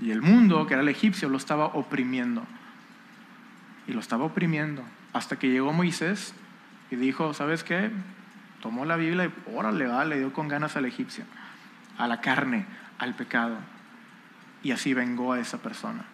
y 0.02 0.10
el 0.10 0.24
mundo, 0.24 0.66
que 0.66 0.74
era 0.74 0.82
el 0.82 0.90
egipcio, 0.90 1.30
lo 1.30 1.38
estaba 1.38 1.66
oprimiendo. 1.66 2.44
Y 3.86 3.94
lo 3.94 4.00
estaba 4.00 4.24
oprimiendo 4.24 4.84
hasta 5.14 5.38
que 5.38 5.52
llegó 5.52 5.72
Moisés 5.72 6.34
y 6.90 6.96
dijo, 6.96 7.36
¿sabes 7.36 7.64
qué? 7.64 7.92
Tomó 8.60 8.86
la 8.86 8.96
Biblia 8.96 9.26
y 9.26 9.56
órale, 9.56 9.86
va, 9.86 10.04
le 10.04 10.18
dio 10.18 10.34
con 10.34 10.48
ganas 10.48 10.76
al 10.78 10.86
egipcio 10.86 11.26
a 11.98 12.08
la 12.08 12.22
carne, 12.22 12.66
al 13.00 13.14
pecado. 13.16 13.58
Y 14.64 14.72
así 14.72 14.94
vengó 14.94 15.34
a 15.34 15.40
esa 15.40 15.58
persona. 15.58 16.06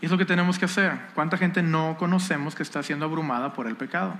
Y 0.00 0.06
es 0.06 0.12
lo 0.12 0.18
que 0.18 0.24
tenemos 0.24 0.58
que 0.58 0.64
hacer. 0.64 0.98
¿Cuánta 1.14 1.36
gente 1.36 1.62
no 1.62 1.96
conocemos 1.98 2.54
que 2.54 2.62
está 2.62 2.82
siendo 2.82 3.04
abrumada 3.04 3.52
por 3.52 3.66
el 3.66 3.76
pecado? 3.76 4.14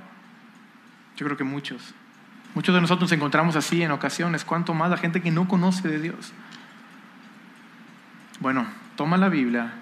Yo 1.17 1.27
creo 1.27 1.37
que 1.37 1.45
muchos. 1.45 1.95
Muchos 2.55 2.75
de 2.75 2.81
nosotros 2.81 3.11
nos 3.11 3.13
encontramos 3.13 3.57
así 3.57 3.83
en 3.83 3.91
ocasiones. 3.91 4.45
¿Cuánto 4.45 4.75
más 4.75 4.91
la 4.91 4.97
gente 4.97 5.21
que 5.21 5.31
no 5.31 5.49
conoce 5.49 5.89
de 5.89 6.01
Dios? 6.01 6.33
Bueno, 8.41 8.67
toma 8.97 9.17
la 9.17 9.29
Biblia 9.29 9.73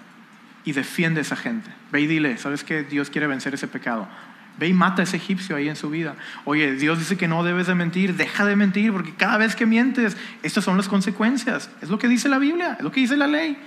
y 0.63 0.73
defiende 0.73 1.19
a 1.19 1.21
esa 1.21 1.35
gente. 1.35 1.69
Ve 1.91 2.01
y 2.01 2.07
dile, 2.07 2.37
¿sabes 2.37 2.63
que 2.63 2.83
Dios 2.83 3.09
quiere 3.09 3.27
vencer 3.27 3.53
ese 3.53 3.67
pecado? 3.67 4.07
Ve 4.57 4.67
y 4.67 4.73
mata 4.73 5.01
a 5.01 5.03
ese 5.03 5.17
egipcio 5.17 5.55
ahí 5.55 5.67
en 5.67 5.75
su 5.75 5.89
vida. 5.89 6.15
Oye, 6.45 6.73
Dios 6.75 6.99
dice 6.99 7.17
que 7.17 7.27
no 7.27 7.43
debes 7.43 7.67
de 7.67 7.75
mentir, 7.75 8.15
deja 8.15 8.45
de 8.45 8.55
mentir, 8.55 8.91
porque 8.91 9.13
cada 9.13 9.37
vez 9.37 9.55
que 9.55 9.65
mientes, 9.65 10.15
estas 10.43 10.63
son 10.63 10.77
las 10.77 10.87
consecuencias. 10.87 11.69
Es 11.81 11.89
lo 11.89 11.97
que 11.97 12.07
dice 12.07 12.29
la 12.29 12.37
Biblia, 12.37 12.75
es 12.77 12.83
lo 12.83 12.91
que 12.91 12.99
dice 12.99 13.17
la 13.17 13.27
ley. 13.27 13.57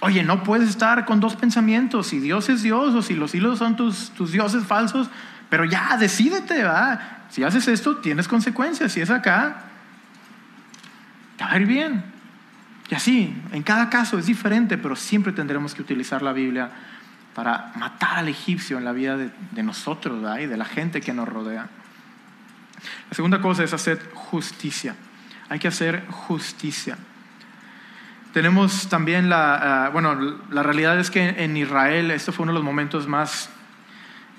Oye, 0.00 0.22
no 0.24 0.42
puedes 0.42 0.68
estar 0.68 1.04
con 1.04 1.20
dos 1.20 1.36
pensamientos, 1.36 2.08
si 2.08 2.18
Dios 2.18 2.48
es 2.48 2.62
Dios 2.62 2.94
o 2.94 3.02
si 3.02 3.14
los 3.14 3.34
hilos 3.34 3.58
son 3.58 3.76
tus, 3.76 4.10
tus 4.10 4.32
dioses 4.32 4.64
falsos, 4.64 5.08
pero 5.48 5.64
ya, 5.64 5.96
decídete, 5.96 6.64
¿va? 6.64 7.16
Si 7.30 7.44
haces 7.44 7.68
esto, 7.68 7.96
tienes 7.98 8.28
consecuencias. 8.28 8.92
Si 8.92 9.00
es 9.00 9.10
acá, 9.10 9.62
te 11.36 11.44
va 11.44 11.52
a 11.52 11.58
ir 11.58 11.66
bien. 11.66 12.04
Y 12.88 12.94
así, 12.94 13.34
en 13.52 13.62
cada 13.62 13.90
caso 13.90 14.18
es 14.18 14.26
diferente, 14.26 14.78
pero 14.78 14.96
siempre 14.96 15.32
tendremos 15.32 15.74
que 15.74 15.82
utilizar 15.82 16.22
la 16.22 16.32
Biblia 16.32 16.70
para 17.36 17.70
matar 17.76 18.20
al 18.20 18.28
egipcio 18.28 18.78
en 18.78 18.86
la 18.86 18.92
vida 18.92 19.18
de, 19.18 19.62
nosotros 19.62 20.22
de 20.22 20.56
la 20.56 20.64
gente 20.64 21.02
que 21.02 21.12
nos 21.12 21.28
rodea. 21.28 21.68
La 23.10 23.14
segunda 23.14 23.42
cosa 23.42 23.62
es 23.62 23.74
hacer 23.74 24.10
justicia. 24.14 24.96
Hay 25.50 25.58
que 25.58 25.68
hacer 25.68 26.06
justicia. 26.08 26.96
Tenemos 28.32 28.88
también 28.88 29.28
la, 29.28 29.84
ah, 29.84 29.88
bueno, 29.90 30.14
la 30.50 30.62
realidad 30.62 30.98
es 30.98 31.10
que 31.10 31.28
en 31.28 31.58
Israel 31.58 32.10
esto 32.10 32.32
fue 32.32 32.44
uno 32.44 32.52
de 32.52 32.58
los 32.58 32.64
momentos 32.64 33.06
más, 33.06 33.50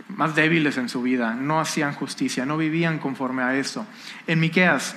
más 0.07 0.33
débiles 0.33 0.77
en 0.77 0.89
su 0.89 1.03
vida. 1.03 1.35
No 1.35 1.59
hacían 1.59 1.93
justicia, 1.93 2.47
no 2.47 2.57
vivían 2.57 2.97
conforme 2.97 3.43
a 3.43 3.55
eso. 3.55 3.85
En 4.25 4.39
Miqueas 4.39 4.95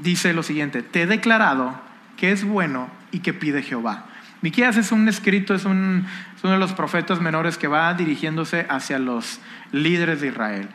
dice 0.00 0.34
lo 0.34 0.44
siguiente: 0.44 0.84
Te 0.84 1.02
he 1.02 1.06
declarado 1.08 1.80
que 2.16 2.30
es 2.30 2.44
bueno 2.44 2.88
y 3.10 3.20
que 3.20 3.32
pide 3.34 3.60
Jehová. 3.60 4.06
Miqueas 4.44 4.76
es 4.76 4.92
un 4.92 5.08
escrito, 5.08 5.54
es, 5.54 5.64
uno 5.64 6.04
de 6.42 6.58
los 6.58 6.74
profetas 6.74 7.18
menores 7.18 7.56
que 7.56 7.66
va 7.66 7.94
dirigiéndose 7.94 8.66
hacia 8.68 8.98
los 8.98 9.40
líderes 9.72 10.20
de 10.20 10.26
Israel. 10.26 10.68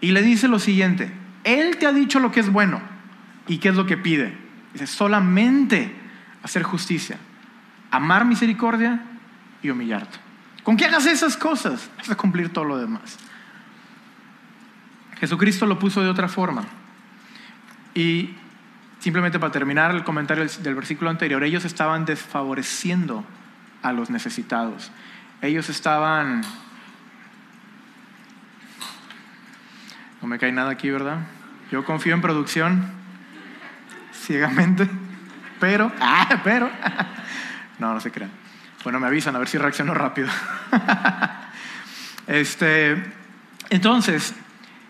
Y 0.00 0.12
le 0.12 0.22
dice 0.22 0.46
lo 0.46 0.60
siguiente, 0.60 1.12
Él 1.42 1.78
te 1.78 1.88
ha 1.88 1.92
dicho 1.92 2.20
lo 2.20 2.30
que 2.30 2.38
es 2.38 2.48
bueno. 2.48 2.80
¿Y 3.48 3.58
qué 3.58 3.70
es 3.70 3.74
lo 3.74 3.86
que 3.86 3.96
pide? 3.96 4.38
Dice, 4.72 4.86
solamente 4.86 5.92
hacer 6.44 6.62
justicia, 6.62 7.16
amar 7.90 8.24
misericordia 8.24 9.00
y 9.64 9.70
humillarte. 9.70 10.16
Con 10.62 10.76
que 10.76 10.84
hagas 10.84 11.06
esas 11.06 11.36
cosas, 11.36 11.90
vas 11.98 12.10
a 12.10 12.14
cumplir 12.14 12.52
todo 12.52 12.66
lo 12.66 12.78
demás. 12.78 13.18
Jesucristo 15.18 15.66
lo 15.66 15.80
puso 15.80 16.04
de 16.04 16.08
otra 16.08 16.28
forma. 16.28 16.66
Y 17.96 18.36
Simplemente 19.00 19.38
para 19.38 19.52
terminar 19.52 19.94
el 19.94 20.02
comentario 20.02 20.44
del 20.44 20.74
versículo 20.74 21.10
anterior, 21.10 21.42
ellos 21.44 21.64
estaban 21.64 22.04
desfavoreciendo 22.04 23.24
a 23.82 23.92
los 23.92 24.10
necesitados. 24.10 24.90
Ellos 25.40 25.68
estaban... 25.68 26.42
No 30.20 30.26
me 30.26 30.38
cae 30.38 30.50
nada 30.50 30.70
aquí, 30.70 30.90
¿verdad? 30.90 31.18
Yo 31.70 31.84
confío 31.84 32.14
en 32.14 32.20
producción 32.20 32.90
ciegamente, 34.12 34.88
pero... 35.60 35.92
Ah, 36.00 36.40
pero... 36.42 36.70
No, 37.78 37.94
no 37.94 38.00
se 38.00 38.10
crean. 38.10 38.32
Bueno, 38.82 38.98
me 38.98 39.06
avisan 39.06 39.36
a 39.36 39.38
ver 39.38 39.46
si 39.46 39.56
reacciono 39.56 39.94
rápido. 39.94 40.28
Este, 42.26 43.02
entonces, 43.70 44.34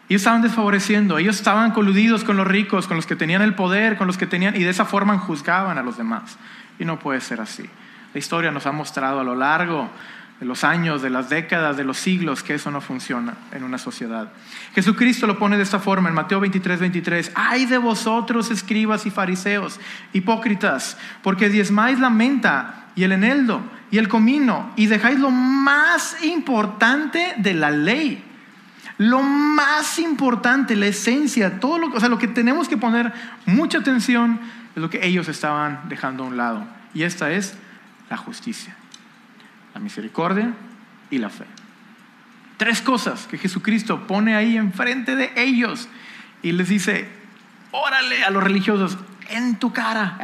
ellos 0.09 0.23
estaban 0.23 0.40
desfavoreciendo, 0.40 1.18
ellos 1.18 1.37
estaban 1.37 1.73
coludidos 1.73 2.25
con 2.25 2.38
los 2.38 2.47
ricos, 2.47 2.87
con 2.87 2.97
los 2.97 3.07
que 3.07 3.14
tenían 3.14 3.42
el 3.42 3.55
poder, 3.55 3.99
con 3.99 4.07
los 4.07 4.16
que 4.16 4.27
tenían, 4.27 4.57
y 4.57 4.64
de 4.64 4.71
esa 4.71 4.87
forma 4.87 5.18
juzgaban 5.18 5.77
a 5.77 5.83
los 5.83 5.99
demás. 5.99 6.38
Y 6.79 6.87
no 6.87 6.99
puede 6.99 7.21
ser 7.21 7.42
así. 7.42 7.68
La 8.14 8.18
historia 8.18 8.51
nos 8.51 8.66
ha 8.66 8.73
mostrado 8.73 9.21
a 9.21 9.25
lo 9.25 9.35
largo 9.35 9.90
de 10.40 10.47
los 10.47 10.64
años, 10.64 11.03
de 11.03 11.11
las 11.11 11.29
décadas, 11.29 11.77
de 11.77 11.85
los 11.85 11.99
siglos, 11.99 12.42
que 12.42 12.55
eso 12.55 12.71
no 12.71 12.81
funciona 12.81 13.35
en 13.53 13.64
una 13.64 13.77
sociedad. 13.77 14.31
Jesucristo 14.75 15.27
lo 15.27 15.38
pone 15.38 15.59
de 15.59 15.64
esta 15.64 15.79
forma 15.79 16.09
en 16.09 16.14
Mateo 16.14 16.40
23, 16.40 16.81
23. 16.81 17.33
Ay 17.35 17.66
de 17.66 17.77
vosotros, 17.77 18.51
escribas 18.51 19.05
y 19.05 19.11
fariseos, 19.11 19.79
hipócritas, 20.14 20.97
porque 21.23 21.51
diezmáis 21.51 21.99
la 21.99 22.09
menta 22.09 22.87
y 22.94 23.03
el 23.05 23.12
eneldo 23.12 23.61
y 23.90 23.99
el 23.99 24.09
comino 24.09 24.73
y 24.77 24.87
dejáis 24.87 25.18
lo 25.18 25.31
más 25.31 26.25
importante 26.25 27.35
de 27.37 27.55
la 27.55 27.71
ley 27.71 28.25
lo 28.99 29.23
más 29.23 30.01
importante, 30.01 30.75
la 30.75 30.87
esencia, 30.87 31.61
todo 31.61 31.79
lo, 31.79 31.95
o 31.95 32.01
sea, 32.01 32.09
lo 32.09 32.19
que 32.19 32.27
tenemos 32.27 32.69
que 32.69 32.77
poner 32.77 33.13
mucha 33.47 33.79
atención 33.79 34.41
es 34.75 34.83
lo 34.83 34.91
que 34.91 35.07
ellos 35.07 35.29
estaban 35.29 35.83
dejando 35.89 36.25
a 36.25 36.27
un 36.27 36.37
lado. 36.37 36.67
Y 36.95 37.05
esta 37.05 37.31
es 37.31 37.55
la 38.11 38.17
justicia, 38.17 38.77
la 39.73 39.81
misericordia 39.81 40.53
y 41.11 41.19
la 41.19 41.31
fe. 41.31 41.44
Tres 42.57 42.83
cosas 42.83 43.29
que 43.29 43.38
Jesucristo 43.38 44.09
pone 44.09 44.35
ahí 44.35 44.57
enfrente 44.57 45.15
de 45.15 45.31
ellos 45.37 45.88
y 46.42 46.51
les 46.51 46.69
dice, 46.69 47.09
órale 47.71 48.25
a 48.25 48.31
los 48.31 48.42
religiosos, 48.42 48.99
en 49.31 49.57
tu 49.61 49.73
cara, 49.73 50.19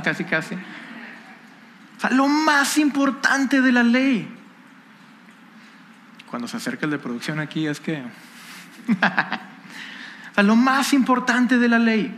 casi, 0.02 0.24
casi. 0.24 0.56
O 0.56 2.00
sea, 2.00 2.10
lo 2.10 2.26
más 2.26 2.76
importante 2.76 3.60
de 3.60 3.70
la 3.70 3.84
ley 3.84 4.35
cuando 6.36 6.48
se 6.48 6.58
acerca 6.58 6.84
el 6.84 6.90
de 6.90 6.98
producción 6.98 7.40
aquí 7.40 7.66
es 7.66 7.80
que... 7.80 8.02
lo 10.42 10.54
más 10.54 10.92
importante 10.92 11.56
de 11.56 11.66
la 11.66 11.78
ley, 11.78 12.14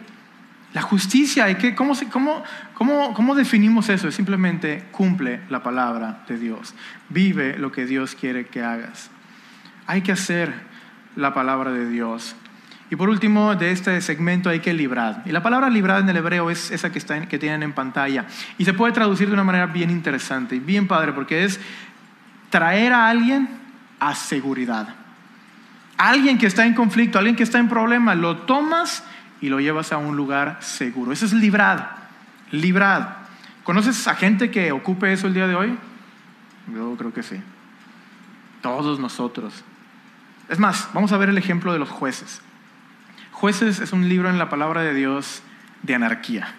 la 0.72 0.82
justicia, 0.82 1.46
¿cómo, 1.76 1.94
cómo, 2.10 2.42
cómo, 2.74 3.14
¿cómo 3.14 3.36
definimos 3.36 3.88
eso? 3.88 4.08
Es 4.08 4.16
simplemente 4.16 4.86
cumple 4.90 5.42
la 5.50 5.62
palabra 5.62 6.24
de 6.26 6.36
Dios, 6.36 6.74
vive 7.08 7.56
lo 7.58 7.70
que 7.70 7.86
Dios 7.86 8.16
quiere 8.16 8.46
que 8.46 8.60
hagas. 8.60 9.08
Hay 9.86 10.00
que 10.00 10.10
hacer 10.10 10.52
la 11.14 11.32
palabra 11.32 11.70
de 11.70 11.88
Dios. 11.88 12.34
Y 12.90 12.96
por 12.96 13.10
último, 13.10 13.54
de 13.54 13.70
este 13.70 14.00
segmento 14.00 14.50
hay 14.50 14.58
que 14.58 14.74
librar. 14.74 15.22
Y 15.26 15.30
la 15.30 15.44
palabra 15.44 15.70
librar 15.70 16.00
en 16.00 16.08
el 16.08 16.16
hebreo 16.16 16.50
es 16.50 16.72
esa 16.72 16.90
que, 16.90 16.98
está, 16.98 17.24
que 17.28 17.38
tienen 17.38 17.62
en 17.62 17.72
pantalla. 17.72 18.26
Y 18.58 18.64
se 18.64 18.72
puede 18.72 18.92
traducir 18.92 19.28
de 19.28 19.34
una 19.34 19.44
manera 19.44 19.66
bien 19.66 19.90
interesante 19.90 20.56
y 20.56 20.58
bien 20.58 20.88
padre, 20.88 21.12
porque 21.12 21.44
es 21.44 21.60
traer 22.50 22.92
a 22.92 23.08
alguien 23.08 23.67
a 24.00 24.14
seguridad. 24.14 24.94
Alguien 25.96 26.38
que 26.38 26.46
está 26.46 26.64
en 26.64 26.74
conflicto, 26.74 27.18
alguien 27.18 27.36
que 27.36 27.42
está 27.42 27.58
en 27.58 27.68
problema, 27.68 28.14
lo 28.14 28.38
tomas 28.38 29.02
y 29.40 29.48
lo 29.48 29.60
llevas 29.60 29.92
a 29.92 29.98
un 29.98 30.16
lugar 30.16 30.58
seguro. 30.60 31.12
Eso 31.12 31.26
es 31.26 31.32
librar. 31.32 32.08
librad. 32.50 33.08
¿Conoces 33.64 34.06
a 34.08 34.14
gente 34.14 34.50
que 34.50 34.72
ocupe 34.72 35.12
eso 35.12 35.26
el 35.26 35.34
día 35.34 35.46
de 35.46 35.54
hoy? 35.54 35.76
Yo 36.74 36.96
creo 36.96 37.12
que 37.12 37.22
sí. 37.22 37.40
Todos 38.62 38.98
nosotros. 38.98 39.64
Es 40.48 40.58
más, 40.58 40.88
vamos 40.94 41.12
a 41.12 41.18
ver 41.18 41.28
el 41.28 41.38
ejemplo 41.38 41.72
de 41.72 41.78
los 41.78 41.90
jueces. 41.90 42.40
Jueces 43.32 43.80
es 43.80 43.92
un 43.92 44.08
libro 44.08 44.30
en 44.30 44.38
la 44.38 44.48
palabra 44.48 44.82
de 44.82 44.94
Dios 44.94 45.42
de 45.82 45.94
anarquía. 45.94 46.54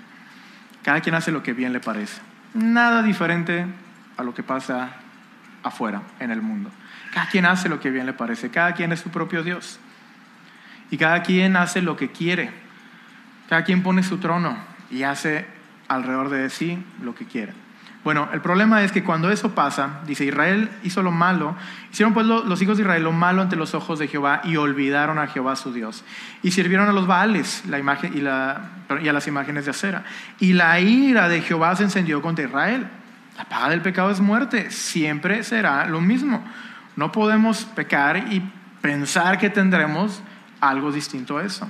Cada 0.83 1.01
quien 1.01 1.15
hace 1.15 1.31
lo 1.31 1.43
que 1.43 1.53
bien 1.53 1.73
le 1.73 1.79
parece. 1.79 2.21
Nada 2.53 3.03
diferente 3.03 3.65
a 4.17 4.23
lo 4.23 4.33
que 4.33 4.43
pasa 4.43 4.91
afuera, 5.63 6.01
en 6.19 6.31
el 6.31 6.41
mundo. 6.41 6.71
Cada 7.13 7.27
quien 7.29 7.45
hace 7.45 7.69
lo 7.69 7.79
que 7.79 7.89
bien 7.89 8.05
le 8.05 8.13
parece. 8.13 8.49
Cada 8.49 8.73
quien 8.73 8.91
es 8.91 8.99
su 8.99 9.09
propio 9.09 9.43
Dios. 9.43 9.79
Y 10.91 10.97
cada 10.97 11.23
quien 11.23 11.55
hace 11.55 11.81
lo 11.81 11.95
que 11.97 12.11
quiere. 12.11 12.51
Cada 13.47 13.63
quien 13.63 13.83
pone 13.83 14.03
su 14.03 14.17
trono 14.17 14.57
y 14.91 15.03
hace 15.03 15.45
alrededor 15.87 16.29
de 16.29 16.49
sí 16.49 16.83
lo 17.01 17.15
que 17.15 17.25
quiere. 17.25 17.53
Bueno, 18.03 18.29
el 18.31 18.39
problema 18.39 18.81
es 18.83 18.93
que 18.93 19.03
cuando 19.03 19.29
eso 19.29 19.53
pasa, 19.53 19.99
dice 20.07 20.23
Israel 20.23 20.69
hizo 20.83 21.03
lo 21.03 21.11
malo, 21.11 21.55
hicieron 21.91 22.13
pues 22.13 22.25
los 22.25 22.61
hijos 22.61 22.77
de 22.77 22.83
Israel 22.83 23.03
lo 23.03 23.11
malo 23.11 23.41
ante 23.41 23.57
los 23.57 23.73
ojos 23.75 23.99
de 23.99 24.07
Jehová 24.07 24.41
y 24.45 24.55
olvidaron 24.55 25.19
a 25.19 25.27
Jehová 25.27 25.57
su 25.57 25.73
Dios. 25.73 26.05
Y 26.41 26.51
sirvieron 26.51 26.87
a 26.87 26.93
los 26.93 27.07
Baales 27.07 27.63
la 27.67 27.77
imagen, 27.77 28.17
y, 28.17 28.21
la, 28.21 28.69
y 29.01 29.09
a 29.09 29.13
las 29.13 29.27
imágenes 29.27 29.65
de 29.65 29.71
acera. 29.71 30.05
Y 30.39 30.53
la 30.53 30.79
ira 30.79 31.27
de 31.27 31.41
Jehová 31.41 31.75
se 31.75 31.83
encendió 31.83 32.21
contra 32.21 32.45
Israel. 32.45 32.87
La 33.37 33.43
paga 33.45 33.69
del 33.69 33.81
pecado 33.81 34.11
es 34.11 34.21
muerte, 34.21 34.71
siempre 34.71 35.43
será 35.43 35.85
lo 35.85 35.99
mismo. 35.99 36.43
No 36.99 37.13
podemos 37.13 37.63
pecar 37.63 38.17
y 38.29 38.41
pensar 38.81 39.37
que 39.37 39.49
tendremos 39.49 40.21
algo 40.59 40.91
distinto 40.91 41.37
a 41.37 41.45
eso. 41.45 41.65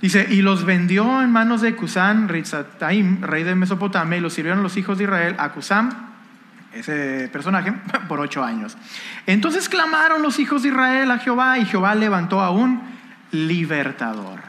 Dice, 0.00 0.26
y 0.30 0.40
los 0.40 0.64
vendió 0.64 1.20
en 1.20 1.30
manos 1.30 1.60
de 1.60 1.76
Cusán, 1.76 2.30
Ritzataim, 2.30 3.20
rey 3.20 3.42
de 3.42 3.54
Mesopotamia, 3.54 4.16
y 4.16 4.22
los 4.22 4.32
sirvieron 4.32 4.62
los 4.62 4.78
hijos 4.78 4.96
de 4.96 5.04
Israel 5.04 5.36
a 5.38 5.50
Cusán, 5.50 5.90
ese 6.72 7.28
personaje, 7.34 7.74
por 8.08 8.18
ocho 8.18 8.42
años. 8.42 8.78
Entonces 9.26 9.68
clamaron 9.68 10.22
los 10.22 10.38
hijos 10.38 10.62
de 10.62 10.70
Israel 10.70 11.10
a 11.10 11.18
Jehová, 11.18 11.58
y 11.58 11.66
Jehová 11.66 11.94
levantó 11.94 12.40
a 12.40 12.48
un 12.48 12.80
libertador. 13.30 14.40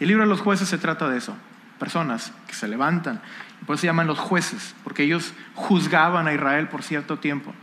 El 0.00 0.08
libro 0.08 0.22
de 0.22 0.30
los 0.30 0.40
jueces 0.40 0.66
se 0.66 0.78
trata 0.78 1.10
de 1.10 1.18
eso, 1.18 1.36
personas 1.78 2.32
que 2.46 2.54
se 2.54 2.66
levantan, 2.66 3.20
por 3.66 3.74
eso 3.74 3.82
se 3.82 3.88
llaman 3.88 4.06
los 4.06 4.18
jueces, 4.18 4.74
porque 4.82 5.02
ellos 5.02 5.34
juzgaban 5.54 6.26
a 6.26 6.32
Israel 6.32 6.68
por 6.68 6.82
cierto 6.82 7.18
tiempo. 7.18 7.54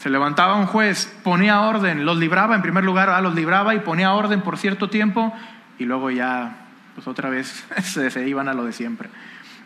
Se 0.00 0.08
levantaba 0.08 0.56
un 0.56 0.64
juez, 0.64 1.14
ponía 1.22 1.60
orden, 1.60 2.06
los 2.06 2.16
libraba 2.16 2.54
en 2.54 2.62
primer 2.62 2.84
lugar, 2.84 3.10
ah, 3.10 3.20
los 3.20 3.34
libraba 3.34 3.74
y 3.74 3.80
ponía 3.80 4.14
orden 4.14 4.40
por 4.40 4.56
cierto 4.56 4.88
tiempo 4.88 5.30
y 5.78 5.84
luego 5.84 6.10
ya, 6.10 6.56
pues 6.94 7.06
otra 7.06 7.28
vez 7.28 7.66
se, 7.82 8.26
iban 8.26 8.48
a 8.48 8.54
lo 8.54 8.64
de 8.64 8.72
siempre. 8.72 9.10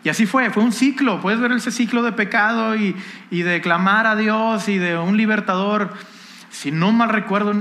Y 0.03 0.09
así 0.09 0.25
fue, 0.25 0.49
fue 0.49 0.61
un 0.61 0.73
ciclo, 0.73 1.21
puedes 1.21 1.39
ver 1.39 1.53
ese 1.53 1.71
ciclo 1.71 2.03
de 2.03 2.11
pecado 2.11 2.75
y, 2.75 2.97
y 3.31 3.43
de 3.43 3.61
clamar 3.61 4.07
a 4.07 4.17
Dios 4.17 4.67
y 4.67 4.77
de 4.77 4.97
un 4.97 5.15
libertador, 5.15 5.93
si 6.49 6.69
no 6.69 6.91
mal 6.91 7.09
recuerdo, 7.09 7.53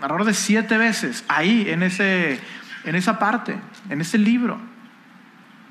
alrededor 0.00 0.24
de 0.24 0.34
siete 0.34 0.78
veces, 0.78 1.24
ahí 1.26 1.68
en, 1.68 1.82
ese, 1.82 2.40
en 2.84 2.94
esa 2.94 3.18
parte, 3.18 3.56
en 3.88 4.00
ese 4.00 4.18
libro. 4.18 4.69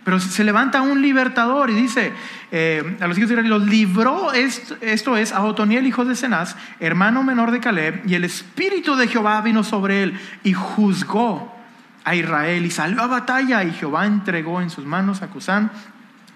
Pero 0.10 0.20
se 0.20 0.44
levanta 0.44 0.82
un 0.82 1.04
libertador 1.04 1.70
y 1.70 1.76
dice 1.76 2.12
eh, 2.52 2.98
a 3.00 3.06
los 3.06 3.16
hijos 3.16 3.30
de 3.30 3.36
Israel, 3.36 3.48
los 3.48 3.68
libró, 3.68 4.34
esto, 4.34 5.16
es, 5.16 5.32
a 5.32 5.42
Otoniel, 5.44 5.86
hijo 5.86 6.04
de 6.04 6.16
Cenaz, 6.16 6.56
hermano 6.80 7.22
menor 7.22 7.52
de 7.52 7.60
Caleb, 7.60 8.02
y 8.08 8.16
el 8.16 8.24
espíritu 8.24 8.96
de 8.96 9.08
Jehová 9.08 9.40
vino 9.42 9.64
sobre 9.64 10.02
él 10.02 10.20
y 10.44 10.54
juzgó 10.54 11.56
a 12.04 12.16
Israel 12.16 12.66
y 12.66 12.72
salió 12.72 13.04
a 13.04 13.06
batalla 13.06 13.64
y 13.64 13.72
Jehová 13.72 14.08
entregó 14.08 14.64
en 14.64 14.72
sus 14.72 14.84
manos 14.84 15.22
a 15.22 15.28
Cusán, 15.28 15.70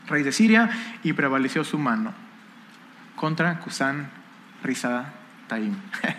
rey 0.07 0.21
de 0.21 0.31
Siria, 0.31 0.69
y 1.01 1.13
prevaleció 1.13 1.63
su 1.63 1.79
mano 1.79 2.13
contra 3.15 3.57
Cusán, 3.57 4.07
Rizada, 4.63 5.13
Taim. 5.47 5.73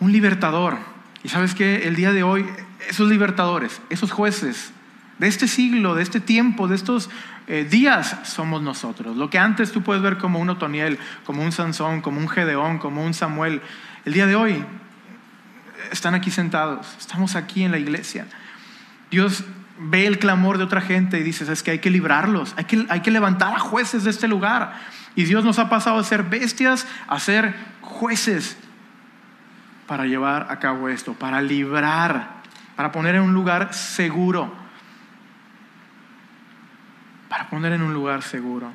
Un 0.00 0.10
libertador. 0.10 0.76
Y 1.22 1.28
sabes 1.28 1.54
que 1.54 1.86
el 1.86 1.94
día 1.94 2.10
de 2.10 2.24
hoy, 2.24 2.46
esos 2.88 3.08
libertadores, 3.08 3.80
esos 3.90 4.10
jueces 4.10 4.72
de 5.20 5.28
este 5.28 5.46
siglo, 5.48 5.94
de 5.94 6.02
este 6.02 6.18
tiempo, 6.18 6.66
de 6.66 6.74
estos 6.74 7.10
eh, 7.46 7.66
días, 7.68 8.16
somos 8.24 8.62
nosotros. 8.62 9.18
Lo 9.18 9.28
que 9.28 9.38
antes 9.38 9.70
tú 9.70 9.82
puedes 9.82 10.02
ver 10.02 10.16
como 10.16 10.38
un 10.38 10.48
Otoniel, 10.48 10.98
como 11.26 11.42
un 11.42 11.52
Sansón, 11.52 12.00
como 12.00 12.18
un 12.18 12.26
Gedeón, 12.26 12.78
como 12.78 13.04
un 13.04 13.12
Samuel, 13.12 13.60
el 14.06 14.14
día 14.14 14.26
de 14.26 14.34
hoy 14.34 14.64
están 15.92 16.14
aquí 16.14 16.30
sentados, 16.30 16.96
estamos 16.98 17.36
aquí 17.36 17.64
en 17.64 17.70
la 17.70 17.78
iglesia. 17.78 18.26
Dios 19.10 19.44
ve 19.78 20.06
el 20.06 20.18
clamor 20.18 20.56
de 20.56 20.64
otra 20.64 20.80
gente 20.80 21.18
y 21.18 21.22
dice, 21.22 21.52
es 21.52 21.62
que 21.62 21.72
hay 21.72 21.78
que 21.80 21.90
librarlos, 21.90 22.54
hay 22.56 22.64
que, 22.64 22.86
hay 22.88 23.00
que 23.00 23.10
levantar 23.10 23.54
a 23.54 23.58
jueces 23.58 24.04
de 24.04 24.10
este 24.10 24.26
lugar. 24.26 24.72
Y 25.16 25.24
Dios 25.24 25.44
nos 25.44 25.58
ha 25.58 25.68
pasado 25.68 25.98
a 25.98 26.04
ser 26.04 26.22
bestias, 26.22 26.86
a 27.08 27.20
ser 27.20 27.54
jueces 27.82 28.56
para 29.86 30.06
llevar 30.06 30.46
a 30.48 30.58
cabo 30.60 30.88
esto, 30.88 31.12
para 31.12 31.42
librar, 31.42 32.40
para 32.74 32.90
poner 32.90 33.16
en 33.16 33.22
un 33.22 33.34
lugar 33.34 33.74
seguro. 33.74 34.59
Para 37.30 37.48
poner 37.48 37.72
en 37.72 37.82
un 37.82 37.94
lugar 37.94 38.22
seguro. 38.22 38.70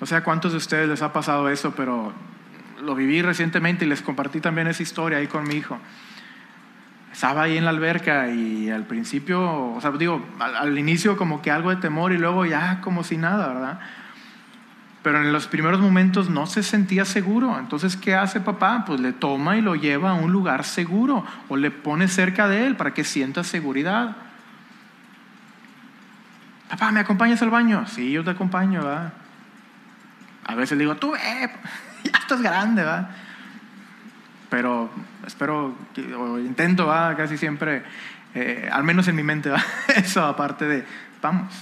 No 0.00 0.06
sé 0.06 0.16
a 0.16 0.22
cuántos 0.22 0.52
de 0.52 0.58
ustedes 0.58 0.86
les 0.86 1.00
ha 1.00 1.14
pasado 1.14 1.48
eso, 1.48 1.74
pero 1.74 2.12
lo 2.82 2.94
viví 2.94 3.22
recientemente 3.22 3.86
y 3.86 3.88
les 3.88 4.02
compartí 4.02 4.40
también 4.40 4.66
esa 4.66 4.82
historia 4.82 5.16
ahí 5.16 5.26
con 5.26 5.48
mi 5.48 5.54
hijo. 5.54 5.78
Estaba 7.10 7.44
ahí 7.44 7.56
en 7.56 7.64
la 7.64 7.70
alberca 7.70 8.28
y 8.28 8.68
al 8.70 8.84
principio, 8.84 9.72
o 9.74 9.80
sea, 9.80 9.90
digo, 9.92 10.22
al, 10.38 10.78
inicio 10.78 11.16
como 11.16 11.40
que 11.40 11.50
algo 11.50 11.70
de 11.70 11.76
temor 11.76 12.12
y 12.12 12.18
luego 12.18 12.44
ya 12.44 12.82
como 12.82 13.02
si 13.02 13.16
nada, 13.16 13.48
¿verdad? 13.48 13.80
Pero 15.02 15.22
en 15.22 15.32
los 15.32 15.46
primeros 15.46 15.80
momentos 15.80 16.28
no 16.28 16.46
se 16.46 16.62
sentía 16.62 17.06
seguro. 17.06 17.58
Entonces, 17.58 17.96
¿qué 17.96 18.14
hace 18.14 18.40
papá? 18.40 18.84
Pues 18.86 19.00
le 19.00 19.14
toma 19.14 19.56
y 19.56 19.62
lo 19.62 19.74
lleva 19.74 20.10
a 20.10 20.14
un 20.14 20.32
lugar 20.32 20.64
seguro 20.64 21.24
o 21.48 21.56
le 21.56 21.70
pone 21.70 22.08
cerca 22.08 22.46
de 22.46 22.66
él 22.66 22.76
para 22.76 22.92
que 22.92 23.04
sienta 23.04 23.42
seguridad. 23.42 24.16
Papá, 26.70 26.92
¿me 26.92 27.00
acompañas 27.00 27.42
al 27.42 27.50
baño? 27.50 27.84
Sí, 27.88 28.12
yo 28.12 28.22
te 28.22 28.30
acompaño, 28.30 28.84
¿verdad? 28.84 29.12
A 30.46 30.54
veces 30.54 30.78
digo, 30.78 30.96
tú, 30.96 31.16
eh. 31.16 31.50
ya 32.04 32.18
estás 32.18 32.40
grande, 32.40 32.84
¿va? 32.84 33.10
Pero 34.48 34.88
espero, 35.26 35.76
o 36.16 36.38
intento, 36.38 36.86
¿va? 36.86 37.16
Casi 37.16 37.36
siempre, 37.36 37.82
eh, 38.34 38.68
al 38.72 38.84
menos 38.84 39.08
en 39.08 39.16
mi 39.16 39.24
mente, 39.24 39.50
¿va? 39.50 39.60
Eso 39.96 40.24
aparte 40.24 40.64
de, 40.64 40.86
vamos. 41.20 41.52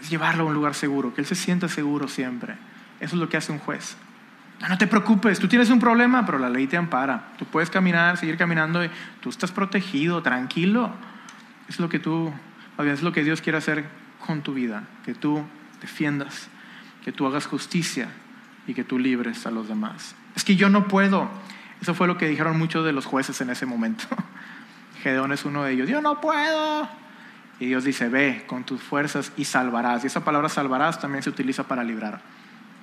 Es 0.00 0.08
llevarlo 0.08 0.44
a 0.44 0.46
un 0.46 0.54
lugar 0.54 0.74
seguro, 0.74 1.12
que 1.12 1.22
él 1.22 1.26
se 1.26 1.34
sienta 1.34 1.66
seguro 1.66 2.06
siempre. 2.06 2.54
Eso 3.00 3.16
es 3.16 3.20
lo 3.20 3.28
que 3.28 3.36
hace 3.36 3.50
un 3.50 3.58
juez. 3.58 3.96
No, 4.60 4.68
no 4.68 4.78
te 4.78 4.86
preocupes, 4.86 5.40
tú 5.40 5.48
tienes 5.48 5.70
un 5.70 5.80
problema, 5.80 6.24
pero 6.24 6.38
la 6.38 6.50
ley 6.50 6.68
te 6.68 6.76
ampara. 6.76 7.30
Tú 7.36 7.46
puedes 7.46 7.68
caminar, 7.68 8.16
seguir 8.16 8.36
caminando 8.36 8.80
tú 9.20 9.28
estás 9.28 9.50
protegido, 9.50 10.22
tranquilo. 10.22 10.92
Es 11.70 11.80
lo 11.80 11.88
que 11.88 11.98
tú, 11.98 12.30
es 12.78 13.02
lo 13.02 13.12
que 13.12 13.24
Dios 13.24 13.40
quiere 13.40 13.56
hacer 13.56 13.86
con 14.26 14.42
tu 14.42 14.52
vida, 14.52 14.84
que 15.06 15.14
tú 15.14 15.42
defiendas 15.80 16.50
que 17.04 17.12
tú 17.12 17.26
hagas 17.26 17.46
justicia 17.46 18.08
y 18.66 18.74
que 18.74 18.84
tú 18.84 18.98
libres 18.98 19.46
a 19.46 19.50
los 19.50 19.68
demás. 19.68 20.14
Es 20.36 20.44
que 20.44 20.56
yo 20.56 20.68
no 20.68 20.88
puedo. 20.88 21.28
Eso 21.80 21.94
fue 21.94 22.06
lo 22.06 22.18
que 22.18 22.28
dijeron 22.28 22.58
muchos 22.58 22.84
de 22.84 22.92
los 22.92 23.06
jueces 23.06 23.40
en 23.40 23.50
ese 23.50 23.66
momento. 23.66 24.04
Gedeón 25.02 25.32
es 25.32 25.44
uno 25.44 25.64
de 25.64 25.72
ellos. 25.72 25.88
Yo 25.88 26.02
no 26.02 26.20
puedo. 26.20 26.88
Y 27.58 27.66
Dios 27.66 27.84
dice, 27.84 28.08
ve 28.08 28.44
con 28.46 28.64
tus 28.64 28.82
fuerzas 28.82 29.32
y 29.36 29.44
salvarás. 29.44 30.04
Y 30.04 30.08
esa 30.08 30.24
palabra 30.24 30.48
salvarás 30.48 31.00
también 31.00 31.22
se 31.22 31.30
utiliza 31.30 31.64
para 31.64 31.84
librar. 31.84 32.20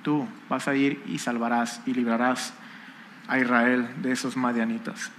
Tú 0.02 0.26
vas 0.48 0.68
a 0.68 0.74
ir 0.74 1.02
y 1.06 1.18
salvarás 1.18 1.80
y 1.86 1.94
librarás 1.94 2.54
a 3.28 3.38
Israel 3.38 3.88
de 4.02 4.12
esos 4.12 4.36
madianitas. 4.36 5.10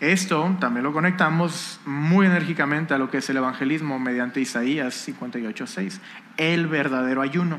Esto 0.00 0.56
también 0.60 0.84
lo 0.84 0.92
conectamos 0.92 1.80
muy 1.86 2.26
enérgicamente 2.26 2.94
a 2.94 2.98
lo 2.98 3.10
que 3.10 3.18
es 3.18 3.30
el 3.30 3.36
evangelismo 3.36 3.98
mediante 3.98 4.40
Isaías 4.40 5.08
58.6, 5.08 6.00
el 6.36 6.66
verdadero 6.66 7.22
ayuno. 7.22 7.58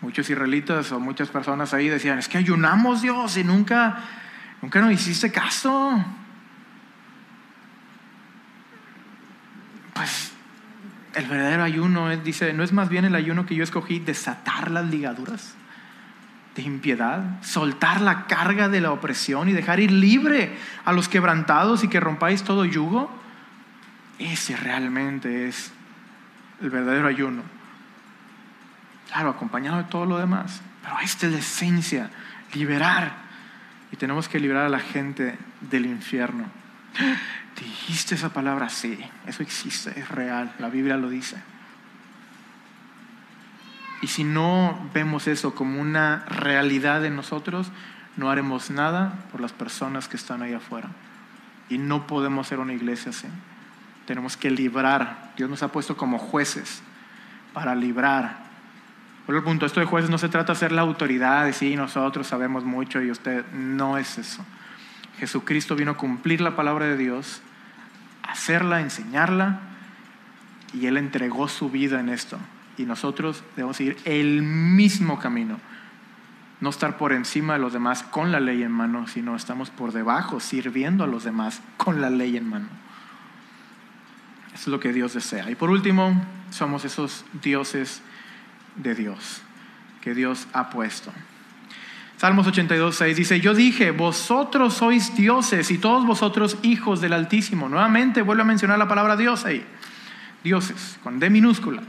Muchos 0.00 0.28
israelitas 0.28 0.92
o 0.92 1.00
muchas 1.00 1.28
personas 1.28 1.74
ahí 1.74 1.88
decían, 1.88 2.18
es 2.18 2.28
que 2.28 2.38
ayunamos 2.38 3.02
Dios 3.02 3.36
y 3.36 3.44
nunca, 3.44 3.98
nunca 4.60 4.80
nos 4.80 4.92
hiciste 4.92 5.30
caso. 5.30 6.04
Pues 9.92 10.32
el 11.14 11.26
verdadero 11.26 11.62
ayuno 11.62 12.10
es, 12.10 12.24
dice, 12.24 12.52
no 12.54 12.64
es 12.64 12.72
más 12.72 12.88
bien 12.88 13.04
el 13.04 13.14
ayuno 13.14 13.46
que 13.46 13.54
yo 13.54 13.62
escogí, 13.62 13.98
desatar 13.98 14.70
las 14.70 14.86
ligaduras 14.86 15.54
de 16.54 16.62
impiedad, 16.62 17.42
soltar 17.42 18.00
la 18.00 18.26
carga 18.26 18.68
de 18.68 18.80
la 18.80 18.92
opresión 18.92 19.48
y 19.48 19.52
dejar 19.52 19.80
ir 19.80 19.90
libre 19.90 20.56
a 20.84 20.92
los 20.92 21.08
quebrantados 21.08 21.84
y 21.84 21.88
que 21.88 22.00
rompáis 22.00 22.44
todo 22.44 22.64
yugo. 22.64 23.10
Ese 24.18 24.56
realmente 24.56 25.48
es 25.48 25.72
el 26.60 26.70
verdadero 26.70 27.08
ayuno. 27.08 27.42
Claro, 29.08 29.30
acompañado 29.30 29.78
de 29.78 29.84
todo 29.84 30.06
lo 30.06 30.18
demás. 30.18 30.62
Pero 30.82 30.98
esta 31.00 31.26
es 31.26 31.32
la 31.32 31.38
esencia, 31.38 32.10
liberar. 32.52 33.12
Y 33.90 33.96
tenemos 33.96 34.28
que 34.28 34.38
liberar 34.38 34.66
a 34.66 34.68
la 34.68 34.80
gente 34.80 35.36
del 35.60 35.86
infierno. 35.86 36.44
Dijiste 37.58 38.14
esa 38.14 38.32
palabra, 38.32 38.68
sí, 38.68 38.98
eso 39.26 39.42
existe, 39.42 39.98
es 39.98 40.08
real, 40.08 40.52
la 40.58 40.68
Biblia 40.68 40.96
lo 40.96 41.08
dice. 41.08 41.36
Y 44.04 44.08
si 44.08 44.22
no 44.22 44.78
vemos 44.92 45.26
eso 45.28 45.54
como 45.54 45.80
una 45.80 46.26
realidad 46.26 47.06
en 47.06 47.16
nosotros, 47.16 47.70
no 48.18 48.30
haremos 48.30 48.68
nada 48.68 49.14
por 49.32 49.40
las 49.40 49.54
personas 49.54 50.08
que 50.08 50.18
están 50.18 50.42
ahí 50.42 50.52
afuera. 50.52 50.90
Y 51.70 51.78
no 51.78 52.06
podemos 52.06 52.48
ser 52.48 52.58
una 52.58 52.74
iglesia 52.74 53.12
así. 53.12 53.28
Tenemos 54.04 54.36
que 54.36 54.50
librar. 54.50 55.32
Dios 55.38 55.48
nos 55.48 55.62
ha 55.62 55.72
puesto 55.72 55.96
como 55.96 56.18
jueces 56.18 56.82
para 57.54 57.74
librar. 57.74 58.40
Por 59.24 59.36
el 59.36 59.42
punto, 59.42 59.64
esto 59.64 59.80
de 59.80 59.86
jueces 59.86 60.10
no 60.10 60.18
se 60.18 60.28
trata 60.28 60.52
de 60.52 60.58
ser 60.58 60.72
la 60.72 60.82
autoridad, 60.82 61.46
de 61.46 61.54
sí, 61.54 61.74
nosotros 61.74 62.26
sabemos 62.26 62.62
mucho 62.62 63.00
y 63.00 63.10
usted 63.10 63.50
no 63.54 63.96
es 63.96 64.18
eso. 64.18 64.44
Jesucristo 65.18 65.76
vino 65.76 65.92
a 65.92 65.96
cumplir 65.96 66.42
la 66.42 66.56
palabra 66.56 66.84
de 66.84 66.98
Dios, 66.98 67.40
hacerla, 68.22 68.82
enseñarla, 68.82 69.60
y 70.74 70.88
Él 70.88 70.98
entregó 70.98 71.48
su 71.48 71.70
vida 71.70 72.00
en 72.00 72.10
esto. 72.10 72.38
Y 72.76 72.84
nosotros 72.84 73.42
debemos 73.56 73.76
seguir 73.76 73.96
el 74.04 74.42
mismo 74.42 75.18
camino. 75.18 75.58
No 76.60 76.70
estar 76.70 76.96
por 76.96 77.12
encima 77.12 77.54
de 77.54 77.58
los 77.58 77.72
demás 77.72 78.02
con 78.02 78.32
la 78.32 78.40
ley 78.40 78.62
en 78.62 78.72
mano, 78.72 79.06
sino 79.06 79.36
estamos 79.36 79.70
por 79.70 79.92
debajo, 79.92 80.40
sirviendo 80.40 81.04
a 81.04 81.06
los 81.06 81.24
demás 81.24 81.60
con 81.76 82.00
la 82.00 82.10
ley 82.10 82.36
en 82.36 82.48
mano. 82.48 82.68
Eso 84.54 84.62
es 84.62 84.68
lo 84.68 84.80
que 84.80 84.92
Dios 84.92 85.14
desea. 85.14 85.50
Y 85.50 85.56
por 85.56 85.70
último, 85.70 86.24
somos 86.50 86.84
esos 86.84 87.24
dioses 87.42 88.02
de 88.76 88.94
Dios 88.94 89.42
que 90.00 90.14
Dios 90.14 90.46
ha 90.52 90.70
puesto. 90.70 91.12
Salmos 92.16 92.46
82, 92.46 92.94
6 92.94 93.16
dice, 93.16 93.40
yo 93.40 93.54
dije, 93.54 93.90
vosotros 93.90 94.74
sois 94.74 95.16
dioses 95.16 95.70
y 95.70 95.78
todos 95.78 96.06
vosotros 96.06 96.58
hijos 96.62 97.00
del 97.00 97.12
Altísimo. 97.12 97.68
Nuevamente 97.68 98.22
vuelve 98.22 98.42
a 98.42 98.46
mencionar 98.46 98.78
la 98.78 98.86
palabra 98.86 99.16
Dios 99.16 99.44
ahí. 99.44 99.64
Dioses, 100.44 100.98
con 101.02 101.18
D 101.18 101.30
minúscula. 101.30 101.82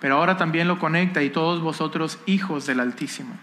Pero 0.00 0.16
ahora 0.16 0.36
también 0.36 0.68
lo 0.68 0.78
conecta 0.78 1.22
y 1.22 1.30
todos 1.30 1.60
vosotros 1.60 2.18
hijos 2.26 2.66
del 2.66 2.80
Altísimo. 2.80 3.34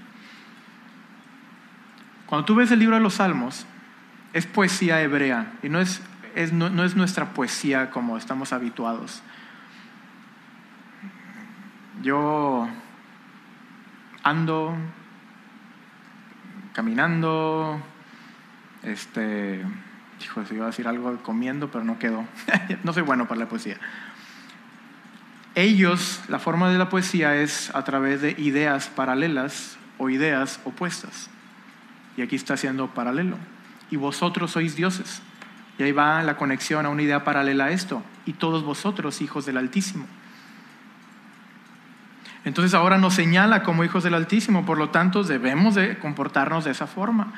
Cuando 2.26 2.46
tú 2.46 2.56
ves 2.56 2.72
el 2.72 2.80
libro 2.80 2.96
de 2.96 3.02
los 3.02 3.16
Salmos, 3.16 3.66
es 4.34 4.46
poesía 4.46 5.02
hebrea 5.02 5.54
y 5.64 5.70
no 5.70 5.80
es, 5.80 6.02
no 6.54 6.84
es 6.84 6.96
nuestra 6.96 7.34
poesía 7.34 7.92
como 7.92 8.18
estamos 8.18 8.54
habituados. 8.54 9.22
Yo 12.02 12.68
ando 14.24 14.76
caminando, 16.74 17.82
este, 18.84 19.64
hijo, 20.22 20.44
iba 20.52 20.66
a 20.66 20.68
decir 20.68 20.88
algo 20.90 21.18
comiendo, 21.24 21.72
pero 21.72 21.86
no 21.86 21.98
quedó. 21.98 22.26
no 22.84 22.92
soy 22.92 23.04
bueno 23.04 23.28
para 23.28 23.40
la 23.40 23.48
poesía. 23.48 23.78
Ellos, 25.56 26.22
la 26.28 26.38
forma 26.38 26.70
de 26.70 26.78
la 26.78 26.90
poesía 26.90 27.36
es 27.38 27.74
a 27.74 27.84
través 27.84 28.22
de 28.22 28.32
ideas 28.38 28.88
paralelas 28.88 29.78
o 29.98 30.10
ideas 30.10 30.60
opuestas. 30.66 31.30
Y 32.18 32.22
aquí 32.22 32.36
está 32.36 32.58
siendo 32.58 32.88
paralelo. 32.94 33.38
Y 33.90 33.96
vosotros 33.96 34.52
sois 34.52 34.76
dioses. 34.76 35.22
Y 35.78 35.84
ahí 35.84 35.94
va 35.94 36.22
la 36.24 36.36
conexión 36.38 36.86
a 36.86 36.90
una 36.90 37.02
idea 37.02 37.24
paralela 37.24 37.66
a 37.66 37.72
esto. 37.72 38.04
Y 38.26 38.34
todos 38.34 38.64
vosotros, 38.64 39.22
hijos 39.22 39.46
del 39.46 39.58
Altísimo. 39.58 40.06
Entonces 42.44 42.74
ahora 42.74 42.98
nos 42.98 43.16
señala 43.16 43.64
como 43.64 43.84
hijos 43.84 44.04
del 44.04 44.14
Altísimo, 44.14 44.66
por 44.66 44.78
lo 44.78 44.90
tanto 44.90 45.24
debemos 45.24 45.74
de 45.74 45.98
comportarnos 45.98 46.66
de 46.66 46.72
esa 46.72 46.86
forma. 46.86 47.34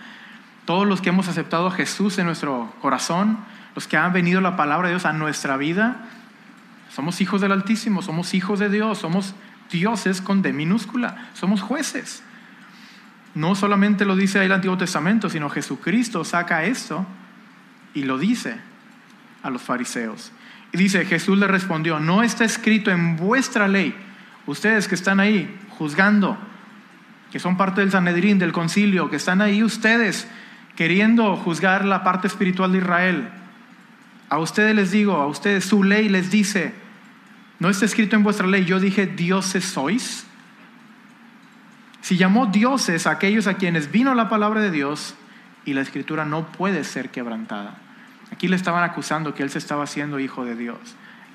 Todos 0.65 0.85
los 0.85 1.01
que 1.01 1.09
hemos 1.09 1.29
aceptado 1.29 1.67
a 1.67 1.71
Jesús 1.71 2.17
en 2.17 2.25
nuestro 2.25 2.73
corazón, 2.81 3.37
los 3.73 3.87
que 3.87 3.95
han 3.95 4.11
venido 4.11 4.41
la 4.41 4.57
palabra 4.57 4.89
de 4.89 4.95
Dios 4.95 5.05
a 5.05 5.13
nuestra 5.13 5.55
vida, 5.55 6.07
somos 6.97 7.21
hijos 7.21 7.41
del 7.41 7.51
Altísimo, 7.51 8.01
somos 8.01 8.33
hijos 8.33 8.57
de 8.57 8.69
Dios, 8.69 8.97
somos 8.97 9.35
dioses 9.69 10.19
con 10.19 10.41
D 10.41 10.51
minúscula, 10.51 11.29
somos 11.35 11.61
jueces. 11.61 12.23
No 13.35 13.53
solamente 13.53 14.03
lo 14.03 14.15
dice 14.15 14.39
ahí 14.39 14.47
el 14.47 14.51
Antiguo 14.51 14.79
Testamento, 14.79 15.29
sino 15.29 15.47
Jesucristo 15.47 16.25
saca 16.25 16.63
esto 16.63 17.05
y 17.93 18.01
lo 18.01 18.17
dice 18.17 18.55
a 19.43 19.51
los 19.51 19.61
fariseos. 19.61 20.31
Y 20.71 20.79
dice, 20.79 21.05
Jesús 21.05 21.37
le 21.37 21.45
respondió, 21.45 21.99
no 21.99 22.23
está 22.23 22.45
escrito 22.45 22.89
en 22.89 23.15
vuestra 23.15 23.67
ley 23.67 23.93
ustedes 24.47 24.87
que 24.87 24.95
están 24.95 25.19
ahí 25.19 25.55
juzgando, 25.77 26.35
que 27.31 27.37
son 27.37 27.57
parte 27.57 27.81
del 27.81 27.91
Sanedrín, 27.91 28.39
del 28.39 28.53
concilio, 28.53 29.11
que 29.11 29.17
están 29.17 29.41
ahí 29.41 29.61
ustedes 29.61 30.27
queriendo 30.75 31.35
juzgar 31.35 31.85
la 31.85 32.03
parte 32.03 32.25
espiritual 32.25 32.71
de 32.71 32.79
Israel, 32.79 33.29
a 34.29 34.39
ustedes 34.39 34.75
les 34.75 34.89
digo, 34.89 35.13
a 35.13 35.27
ustedes 35.27 35.63
su 35.63 35.83
ley 35.83 36.09
les 36.09 36.31
dice, 36.31 36.86
no 37.59 37.69
está 37.69 37.85
escrito 37.85 38.15
en 38.15 38.23
vuestra 38.23 38.47
ley, 38.47 38.65
yo 38.65 38.79
dije, 38.79 39.07
dioses 39.07 39.65
sois. 39.65 40.25
Si 42.01 42.15
llamó 42.15 42.45
dioses 42.45 43.07
a 43.07 43.11
aquellos 43.11 43.47
a 43.47 43.55
quienes 43.55 43.91
vino 43.91 44.13
la 44.13 44.29
palabra 44.29 44.61
de 44.61 44.71
Dios 44.71 45.15
y 45.65 45.73
la 45.73 45.81
escritura 45.81 46.23
no 46.23 46.47
puede 46.47 46.83
ser 46.83 47.09
quebrantada. 47.09 47.77
Aquí 48.31 48.47
le 48.47 48.55
estaban 48.55 48.83
acusando 48.83 49.33
que 49.33 49.43
él 49.43 49.49
se 49.49 49.57
estaba 49.57 49.83
haciendo 49.83 50.19
hijo 50.19 50.45
de 50.45 50.55
Dios. 50.55 50.77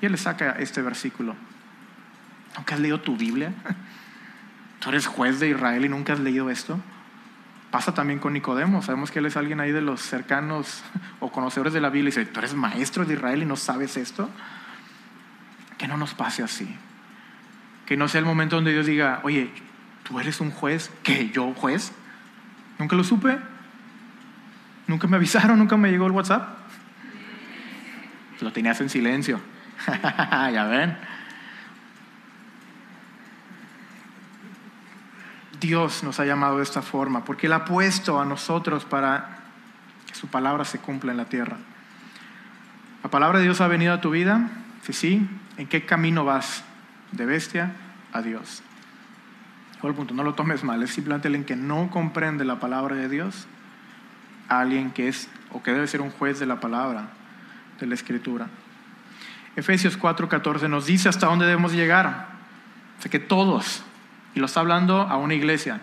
Y 0.01 0.05
él 0.05 0.13
le 0.13 0.17
saca 0.17 0.51
este 0.51 0.81
versículo. 0.81 1.35
¿Nunca 2.57 2.75
has 2.75 2.81
leído 2.81 3.01
tu 3.01 3.17
Biblia? 3.17 3.53
¿Tú 4.79 4.89
eres 4.89 5.07
juez 5.07 5.39
de 5.39 5.49
Israel 5.49 5.85
y 5.85 5.89
nunca 5.89 6.13
has 6.13 6.19
leído 6.19 6.49
esto? 6.49 6.79
Pasa 7.71 7.93
también 7.93 8.19
con 8.19 8.33
Nicodemo. 8.33 8.81
Sabemos 8.81 9.11
que 9.11 9.19
él 9.19 9.25
es 9.25 9.35
alguien 9.35 9.59
ahí 9.59 9.71
de 9.71 9.81
los 9.81 10.01
cercanos 10.01 10.83
o 11.19 11.31
conocedores 11.31 11.73
de 11.73 11.81
la 11.81 11.89
Biblia 11.89 12.09
y 12.09 12.17
dice, 12.17 12.25
¿tú 12.25 12.39
eres 12.39 12.53
maestro 12.53 13.05
de 13.05 13.15
Israel 13.15 13.43
y 13.43 13.45
no 13.45 13.55
sabes 13.55 13.97
esto? 13.97 14.29
Que 15.77 15.87
no 15.87 15.97
nos 15.97 16.13
pase 16.13 16.43
así. 16.43 16.67
Que 17.85 17.97
no 17.97 18.07
sea 18.07 18.19
el 18.19 18.25
momento 18.25 18.55
donde 18.55 18.71
Dios 18.71 18.85
diga, 18.85 19.19
oye, 19.23 19.51
tú 20.03 20.19
eres 20.19 20.39
un 20.39 20.51
juez. 20.51 20.91
¿Qué? 21.03 21.29
¿Yo 21.29 21.53
juez? 21.53 21.91
¿Nunca 22.79 22.95
lo 22.95 23.03
supe? 23.03 23.37
¿Nunca 24.87 25.07
me 25.07 25.17
avisaron? 25.17 25.57
¿Nunca 25.57 25.77
me 25.77 25.91
llegó 25.91 26.05
el 26.05 26.11
WhatsApp? 26.11 26.57
Lo 28.41 28.51
tenías 28.51 28.79
en 28.81 28.89
silencio. 28.89 29.39
ya 29.87 30.65
ven. 30.65 30.97
Dios 35.59 36.03
nos 36.03 36.19
ha 36.19 36.25
llamado 36.25 36.57
de 36.57 36.63
esta 36.63 36.81
forma, 36.81 37.23
porque 37.23 37.47
Él 37.47 37.53
ha 37.53 37.63
puesto 37.63 38.19
a 38.19 38.25
nosotros 38.25 38.83
para 38.83 39.37
que 40.05 40.13
su 40.13 40.27
palabra 40.27 40.65
se 40.65 40.79
cumpla 40.79 41.11
en 41.11 41.17
la 41.17 41.25
tierra. 41.25 41.55
¿La 43.01 43.09
palabra 43.09 43.39
de 43.39 43.45
Dios 43.45 43.61
ha 43.61 43.67
venido 43.69 43.93
a 43.93 44.01
tu 44.01 44.09
vida? 44.11 44.49
Si 44.81 44.91
sí, 44.91 45.29
¿en 45.57 45.67
qué 45.67 45.85
camino 45.85 46.25
vas? 46.25 46.63
De 47.11 47.25
bestia 47.25 47.73
a 48.11 48.21
Dios. 48.21 48.63
el 49.83 49.93
punto, 49.93 50.13
no 50.13 50.23
lo 50.23 50.33
tomes 50.33 50.63
mal, 50.63 50.81
es 50.81 50.91
simplemente 50.91 51.27
alguien 51.27 51.45
que 51.45 51.55
no 51.55 51.89
comprende 51.91 52.45
la 52.45 52.59
palabra 52.59 52.95
de 52.95 53.09
Dios, 53.09 53.47
alguien 54.47 54.91
que 54.91 55.07
es 55.07 55.29
o 55.51 55.61
que 55.61 55.71
debe 55.71 55.87
ser 55.87 56.01
un 56.01 56.09
juez 56.09 56.39
de 56.39 56.45
la 56.45 56.59
palabra, 56.59 57.09
de 57.79 57.87
la 57.87 57.93
escritura. 57.93 58.47
Efesios 59.55 59.99
4:14 59.99 60.69
nos 60.69 60.85
dice 60.85 61.09
hasta 61.09 61.27
dónde 61.27 61.45
debemos 61.45 61.73
llegar. 61.73 62.33
O 63.05 63.09
que 63.09 63.19
todos, 63.19 63.83
y 64.33 64.39
lo 64.39 64.45
está 64.45 64.61
hablando 64.61 65.01
a 65.01 65.17
una 65.17 65.33
iglesia. 65.33 65.81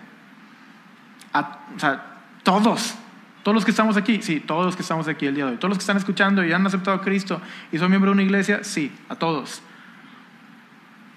o 1.33 1.79
sea, 1.79 2.03
todos, 2.43 2.95
todos 3.43 3.55
los 3.55 3.65
que 3.65 3.71
estamos 3.71 3.97
aquí, 3.97 4.21
sí, 4.21 4.39
todos 4.39 4.65
los 4.65 4.75
que 4.75 4.83
estamos 4.83 5.07
aquí 5.07 5.25
el 5.25 5.35
día 5.35 5.45
de 5.45 5.51
hoy, 5.51 5.57
todos 5.57 5.69
los 5.69 5.77
que 5.77 5.83
están 5.83 5.97
escuchando 5.97 6.43
y 6.43 6.53
han 6.53 6.65
aceptado 6.65 6.97
a 6.97 7.01
Cristo 7.01 7.41
y 7.71 7.77
son 7.77 7.89
miembros 7.89 8.11
de 8.11 8.13
una 8.13 8.23
iglesia, 8.23 8.63
sí, 8.63 8.91
a 9.09 9.15
todos. 9.15 9.61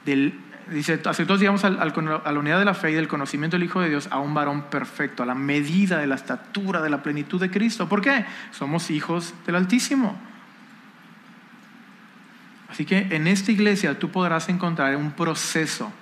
dice, 0.04 1.00
hace 1.04 1.26
todos 1.26 1.40
llegamos 1.40 1.64
a 1.64 1.70
la 1.70 2.38
unidad 2.38 2.58
de 2.58 2.64
la 2.64 2.74
fe 2.74 2.92
y 2.92 2.94
del 2.94 3.08
conocimiento 3.08 3.56
del 3.56 3.64
Hijo 3.64 3.80
de 3.80 3.90
Dios 3.90 4.08
a 4.10 4.18
un 4.18 4.32
varón 4.32 4.62
perfecto, 4.70 5.22
a 5.22 5.26
la 5.26 5.34
medida 5.34 5.98
de 5.98 6.06
la 6.06 6.14
estatura, 6.14 6.80
de 6.80 6.90
la 6.90 7.02
plenitud 7.02 7.40
de 7.40 7.50
Cristo. 7.50 7.88
¿Por 7.88 8.00
qué? 8.00 8.24
Somos 8.52 8.90
hijos 8.90 9.34
del 9.44 9.56
Altísimo. 9.56 10.16
Así 12.70 12.86
que 12.86 13.06
en 13.10 13.28
esta 13.28 13.52
iglesia 13.52 13.98
tú 13.98 14.10
podrás 14.10 14.48
encontrar 14.48 14.96
un 14.96 15.12
proceso 15.12 15.92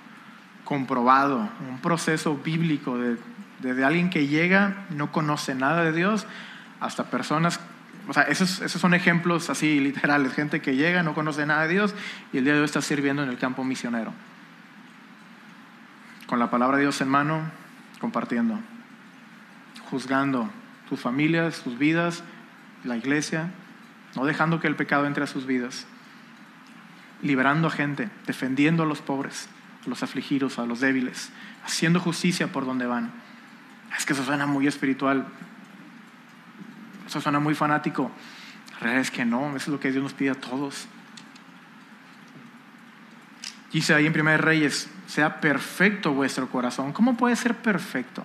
comprobado, 0.63 1.49
un 1.69 1.79
proceso 1.79 2.35
bíblico 2.37 2.97
de, 2.97 3.17
desde 3.63 3.83
alguien 3.83 4.09
que 4.09 4.27
llega, 4.27 4.85
no 4.89 5.11
conoce 5.11 5.55
nada 5.55 5.83
de 5.83 5.91
Dios, 5.91 6.27
hasta 6.79 7.09
personas, 7.09 7.59
o 8.07 8.13
sea, 8.13 8.23
esos, 8.23 8.61
esos 8.61 8.79
son 8.79 8.93
ejemplos 8.93 9.49
así 9.49 9.79
literales, 9.79 10.33
gente 10.33 10.61
que 10.61 10.75
llega, 10.75 11.01
no 11.01 11.13
conoce 11.13 11.45
nada 11.45 11.63
de 11.63 11.69
Dios 11.69 11.95
y 12.31 12.37
el 12.37 12.43
día 12.43 12.53
de 12.53 12.59
hoy 12.59 12.65
está 12.65 12.81
sirviendo 12.81 13.23
en 13.23 13.29
el 13.29 13.37
campo 13.37 13.63
misionero. 13.63 14.13
Con 16.27 16.39
la 16.39 16.51
palabra 16.51 16.77
de 16.77 16.83
Dios 16.83 16.99
en 17.01 17.07
mano, 17.07 17.41
compartiendo, 17.99 18.59
juzgando 19.89 20.49
sus 20.89 20.99
familias, 20.99 21.55
sus 21.55 21.77
vidas, 21.77 22.23
la 22.83 22.97
iglesia, 22.97 23.49
no 24.15 24.25
dejando 24.25 24.59
que 24.59 24.67
el 24.67 24.75
pecado 24.75 25.07
entre 25.07 25.23
a 25.23 25.27
sus 25.27 25.45
vidas, 25.45 25.87
liberando 27.21 27.69
a 27.69 27.71
gente, 27.71 28.09
defendiendo 28.27 28.83
a 28.83 28.85
los 28.85 29.01
pobres 29.01 29.47
a 29.85 29.89
los 29.89 30.03
afligidos, 30.03 30.59
a 30.59 30.65
los 30.65 30.79
débiles, 30.79 31.31
haciendo 31.65 31.99
justicia 31.99 32.51
por 32.51 32.65
donde 32.65 32.85
van. 32.85 33.11
Es 33.97 34.05
que 34.05 34.13
eso 34.13 34.23
suena 34.23 34.45
muy 34.45 34.67
espiritual, 34.67 35.25
eso 37.05 37.21
suena 37.21 37.39
muy 37.39 37.55
fanático. 37.55 38.11
La 38.73 38.79
realidad 38.79 39.01
es 39.01 39.11
que 39.11 39.25
no, 39.25 39.47
eso 39.49 39.57
es 39.57 39.67
lo 39.67 39.79
que 39.79 39.91
Dios 39.91 40.03
nos 40.03 40.13
pide 40.13 40.31
a 40.31 40.35
todos. 40.35 40.87
Dice 43.71 43.93
ahí 43.93 44.05
en 44.05 44.13
Primer 44.13 44.41
Reyes, 44.41 44.89
sea 45.07 45.41
perfecto 45.41 46.13
vuestro 46.13 46.47
corazón. 46.49 46.93
¿Cómo 46.93 47.17
puede 47.17 47.35
ser 47.35 47.55
perfecto? 47.55 48.23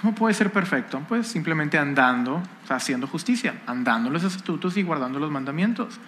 ¿Cómo 0.00 0.14
puede 0.14 0.32
ser 0.32 0.50
perfecto? 0.50 1.02
Pues 1.06 1.26
simplemente 1.26 1.76
andando, 1.76 2.42
haciendo 2.68 3.06
justicia, 3.06 3.60
andando 3.66 4.08
los 4.08 4.24
estatutos 4.24 4.78
y 4.78 4.82
guardando 4.82 5.18
los 5.18 5.30
mandamientos. 5.30 6.00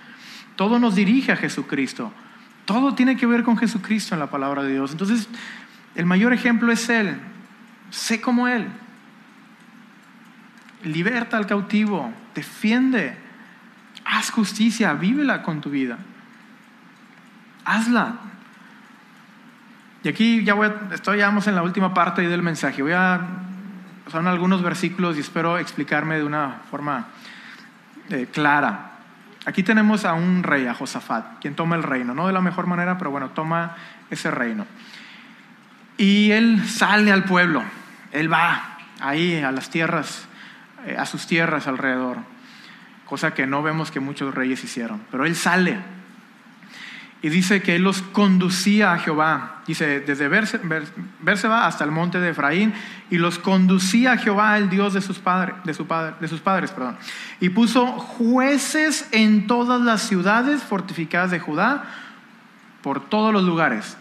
Todo 0.56 0.78
nos 0.78 0.94
dirige 0.94 1.32
a 1.32 1.36
Jesucristo. 1.36 2.12
Todo 2.64 2.94
tiene 2.94 3.16
que 3.16 3.26
ver 3.26 3.42
con 3.42 3.58
Jesucristo 3.58 4.14
en 4.14 4.20
la 4.20 4.30
palabra 4.30 4.62
de 4.62 4.72
Dios. 4.72 4.92
Entonces, 4.92 5.28
el 5.94 6.06
mayor 6.06 6.32
ejemplo 6.32 6.72
es 6.72 6.88
Él. 6.88 7.18
Sé 7.92 8.20
como 8.20 8.48
Él. 8.48 8.66
Liberta 10.82 11.36
al 11.36 11.46
cautivo, 11.46 12.12
defiende, 12.34 13.16
haz 14.04 14.30
justicia, 14.30 14.92
vívela 14.94 15.42
con 15.42 15.60
tu 15.60 15.70
vida 15.70 15.98
hazla. 17.64 18.14
Y 20.04 20.08
aquí 20.08 20.44
ya 20.44 20.54
voy, 20.54 20.70
estoy, 20.92 21.18
ya 21.18 21.28
en 21.28 21.54
la 21.54 21.62
última 21.62 21.94
parte 21.94 22.22
del 22.22 22.42
mensaje. 22.42 22.82
Voy 22.82 22.92
a, 22.92 23.20
son 24.10 24.26
algunos 24.26 24.62
versículos 24.62 25.16
y 25.16 25.20
espero 25.20 25.58
explicarme 25.58 26.16
de 26.16 26.24
una 26.24 26.60
forma 26.70 27.06
eh, 28.10 28.26
clara. 28.32 28.90
Aquí 29.44 29.62
tenemos 29.62 30.04
a 30.04 30.14
un 30.14 30.42
rey, 30.42 30.66
a 30.66 30.74
Josafat, 30.74 31.40
quien 31.40 31.54
toma 31.54 31.76
el 31.76 31.82
reino, 31.82 32.14
no 32.14 32.26
de 32.26 32.32
la 32.32 32.40
mejor 32.40 32.66
manera, 32.66 32.98
pero 32.98 33.10
bueno, 33.10 33.30
toma 33.30 33.76
ese 34.10 34.30
reino. 34.30 34.66
Y 35.96 36.30
él 36.30 36.68
sale 36.68 37.12
al 37.12 37.24
pueblo, 37.24 37.62
él 38.12 38.32
va 38.32 38.78
ahí 39.00 39.40
a 39.40 39.52
las 39.52 39.70
tierras, 39.70 40.26
eh, 40.86 40.96
a 40.98 41.06
sus 41.06 41.26
tierras 41.26 41.66
alrededor, 41.66 42.18
cosa 43.06 43.34
que 43.34 43.46
no 43.46 43.62
vemos 43.62 43.90
que 43.90 44.00
muchos 44.00 44.34
reyes 44.34 44.62
hicieron, 44.62 45.02
pero 45.10 45.26
él 45.26 45.34
sale 45.34 45.78
y 47.22 47.28
dice 47.28 47.62
que 47.62 47.76
él 47.76 47.82
los 47.82 48.02
conducía 48.02 48.92
a 48.92 48.98
Jehová. 48.98 49.62
Dice, 49.64 50.00
desde 50.00 50.28
Berseba 50.28 51.66
hasta 51.66 51.84
el 51.84 51.92
monte 51.92 52.18
de 52.18 52.30
Efraín, 52.30 52.74
y 53.10 53.18
los 53.18 53.38
conducía 53.38 54.12
a 54.12 54.16
Jehová, 54.16 54.58
el 54.58 54.68
Dios 54.68 54.92
de 54.92 55.00
sus, 55.00 55.20
padres, 55.20 55.54
de, 55.64 55.72
de 56.20 56.28
sus 56.28 56.40
padres. 56.40 56.72
Perdón. 56.72 56.96
Y 57.38 57.50
puso 57.50 57.86
jueces 57.86 59.08
en 59.12 59.46
todas 59.46 59.80
las 59.80 60.02
ciudades 60.02 60.64
fortificadas 60.64 61.30
de 61.30 61.38
Judá, 61.38 61.84
por 62.82 63.08
todos 63.08 63.32
los 63.32 63.44
lugares. 63.44 63.96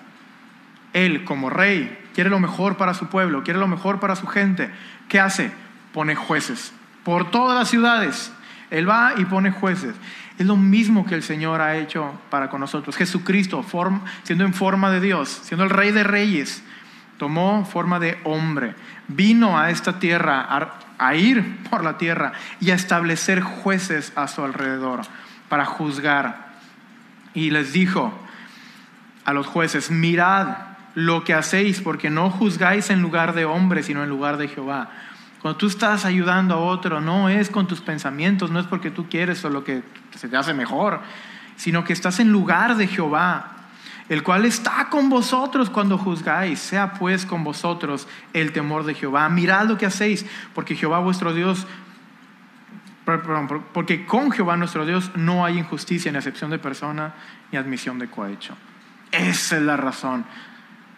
Él, 0.93 1.23
como 1.23 1.51
rey, 1.51 1.95
quiere 2.21 2.29
lo 2.29 2.39
mejor 2.39 2.77
para 2.77 2.93
su 2.93 3.07
pueblo, 3.07 3.41
quiere 3.41 3.59
lo 3.59 3.67
mejor 3.67 3.99
para 3.99 4.15
su 4.15 4.27
gente. 4.27 4.69
¿Qué 5.09 5.19
hace? 5.19 5.51
Pone 5.91 6.13
jueces 6.13 6.71
por 7.03 7.31
todas 7.31 7.57
las 7.57 7.67
ciudades. 7.67 8.31
Él 8.69 8.87
va 8.87 9.13
y 9.17 9.25
pone 9.25 9.49
jueces. 9.49 9.95
Es 10.37 10.45
lo 10.45 10.55
mismo 10.55 11.03
que 11.03 11.15
el 11.15 11.23
Señor 11.23 11.61
ha 11.61 11.77
hecho 11.77 12.13
para 12.29 12.47
con 12.51 12.61
nosotros. 12.61 12.95
Jesucristo, 12.95 13.65
siendo 14.21 14.45
en 14.45 14.53
forma 14.53 14.91
de 14.91 14.99
Dios, 14.99 15.29
siendo 15.29 15.63
el 15.63 15.71
Rey 15.71 15.89
de 15.89 16.03
Reyes, 16.03 16.63
tomó 17.17 17.65
forma 17.65 17.99
de 17.99 18.19
hombre, 18.23 18.75
vino 19.07 19.57
a 19.57 19.71
esta 19.71 19.97
tierra, 19.97 20.45
a, 20.47 20.77
a 20.99 21.15
ir 21.15 21.63
por 21.71 21.83
la 21.83 21.97
tierra 21.97 22.33
y 22.59 22.69
a 22.69 22.75
establecer 22.75 23.41
jueces 23.41 24.13
a 24.15 24.27
su 24.27 24.43
alrededor 24.43 25.01
para 25.49 25.65
juzgar. 25.65 26.51
Y 27.33 27.49
les 27.49 27.73
dijo 27.73 28.13
a 29.25 29.33
los 29.33 29.47
jueces, 29.47 29.89
mirad 29.89 30.70
lo 30.95 31.23
que 31.23 31.33
hacéis, 31.33 31.81
porque 31.81 32.09
no 32.09 32.29
juzgáis 32.29 32.89
en 32.89 33.01
lugar 33.01 33.33
de 33.33 33.45
hombre, 33.45 33.83
sino 33.83 34.03
en 34.03 34.09
lugar 34.09 34.37
de 34.37 34.47
Jehová. 34.47 34.89
Cuando 35.41 35.57
tú 35.57 35.67
estás 35.67 36.05
ayudando 36.05 36.55
a 36.55 36.57
otro, 36.59 37.01
no 37.01 37.29
es 37.29 37.49
con 37.49 37.67
tus 37.67 37.81
pensamientos, 37.81 38.51
no 38.51 38.59
es 38.59 38.67
porque 38.67 38.91
tú 38.91 39.09
quieres 39.09 39.43
o 39.43 39.49
lo 39.49 39.63
que 39.63 39.81
se 40.15 40.27
te 40.27 40.37
hace 40.37 40.53
mejor, 40.53 40.99
sino 41.55 41.83
que 41.83 41.93
estás 41.93 42.19
en 42.19 42.31
lugar 42.31 42.75
de 42.75 42.87
Jehová, 42.87 43.51
el 44.07 44.21
cual 44.23 44.45
está 44.45 44.89
con 44.89 45.09
vosotros 45.09 45.69
cuando 45.69 45.97
juzgáis. 45.97 46.59
Sea 46.59 46.93
pues 46.93 47.25
con 47.25 47.43
vosotros 47.43 48.07
el 48.33 48.51
temor 48.51 48.83
de 48.83 48.93
Jehová. 48.93 49.27
Mirad 49.29 49.67
lo 49.67 49.77
que 49.77 49.85
hacéis, 49.85 50.25
porque 50.53 50.75
Jehová 50.75 50.99
vuestro 50.99 51.33
Dios, 51.33 51.65
porque 53.73 54.05
con 54.05 54.31
Jehová 54.31 54.57
nuestro 54.57 54.85
Dios 54.85 55.11
no 55.15 55.43
hay 55.43 55.57
injusticia 55.57 56.11
ni 56.11 56.17
excepción 56.17 56.51
de 56.51 56.59
persona 56.59 57.13
ni 57.51 57.57
admisión 57.57 57.97
de 57.97 58.09
cohecho. 58.09 58.55
Esa 59.11 59.57
es 59.57 59.63
la 59.63 59.75
razón. 59.75 60.25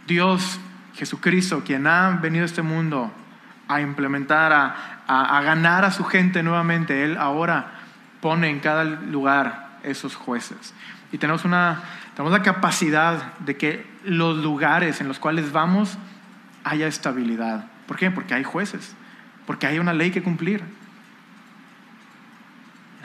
Dios, 0.08 0.60
Jesucristo, 0.95 1.64
quien 1.66 1.88
ha 1.88 2.10
venido 2.22 2.43
a 2.43 2.45
este 2.45 2.62
mundo 2.62 3.12
a 3.68 3.82
implementar, 3.82 4.51
a, 4.54 5.41
ganar 5.41 5.86
a 5.86 5.91
su 5.91 6.04
gente 6.04 6.43
nuevamente. 6.43 7.04
Él 7.04 7.18
ahora 7.18 7.72
pone 8.22 8.49
en 8.49 8.60
cada 8.60 8.84
lugar 8.84 9.80
esos 9.84 10.16
jueces. 10.16 10.74
Y 11.12 11.18
tenemos, 11.18 11.45
una, 11.45 11.82
tenemos 12.16 12.38
la 12.38 12.43
capacidad 12.43 13.34
de 13.39 13.58
que 13.58 13.86
los 14.04 14.38
lugares 14.38 15.01
en 15.01 15.08
los 15.08 15.20
cuales 15.20 15.51
vamos 15.51 15.97
haya 16.64 16.88
estabilidad. 16.88 17.66
¿Por 17.88 17.97
qué? 17.97 18.12
Porque 18.12 18.34
hay 18.34 18.43
jueces, 18.43 18.95
porque 19.45 19.68
hay 19.68 19.80
una 19.80 19.93
ley 19.93 20.12
que 20.12 20.24
cumplir. 20.24 20.64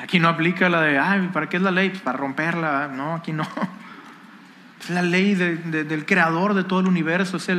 Aquí 0.01 0.20
no 0.20 0.28
aplica 0.28 0.68
la 0.68 0.80
de, 0.80 0.99
ay, 0.99 1.28
¿para 1.32 1.49
qué 1.49 1.57
es 1.57 1.62
la 1.62 1.72
ley? 1.72 1.90
Pues 1.90 2.03
para 2.03 2.16
romperla. 2.16 2.88
No, 2.88 3.14
aquí 3.14 3.32
no. 3.32 3.46
Es 4.81 4.91
la 4.91 5.03
ley 5.03 5.35
del 5.35 6.07
creador 6.07 6.55
de 6.55 6.64
todo 6.64 6.81
el 6.81 6.87
universo, 6.87 7.37
es, 7.37 7.51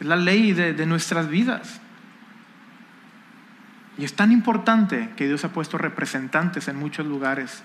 la 0.00 0.16
ley 0.16 0.52
de 0.52 0.86
nuestras 0.86 1.28
vidas. 1.28 1.80
Y 3.98 4.04
es 4.04 4.14
tan 4.14 4.30
importante 4.30 5.10
que 5.16 5.26
Dios 5.26 5.44
ha 5.44 5.52
puesto 5.52 5.78
representantes 5.78 6.68
en 6.68 6.76
muchos 6.76 7.06
lugares. 7.06 7.62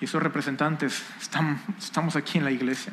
Y 0.00 0.06
esos 0.06 0.22
representantes 0.22 1.04
estamos 1.78 2.16
aquí 2.16 2.38
en 2.38 2.44
la 2.44 2.50
iglesia. 2.50 2.92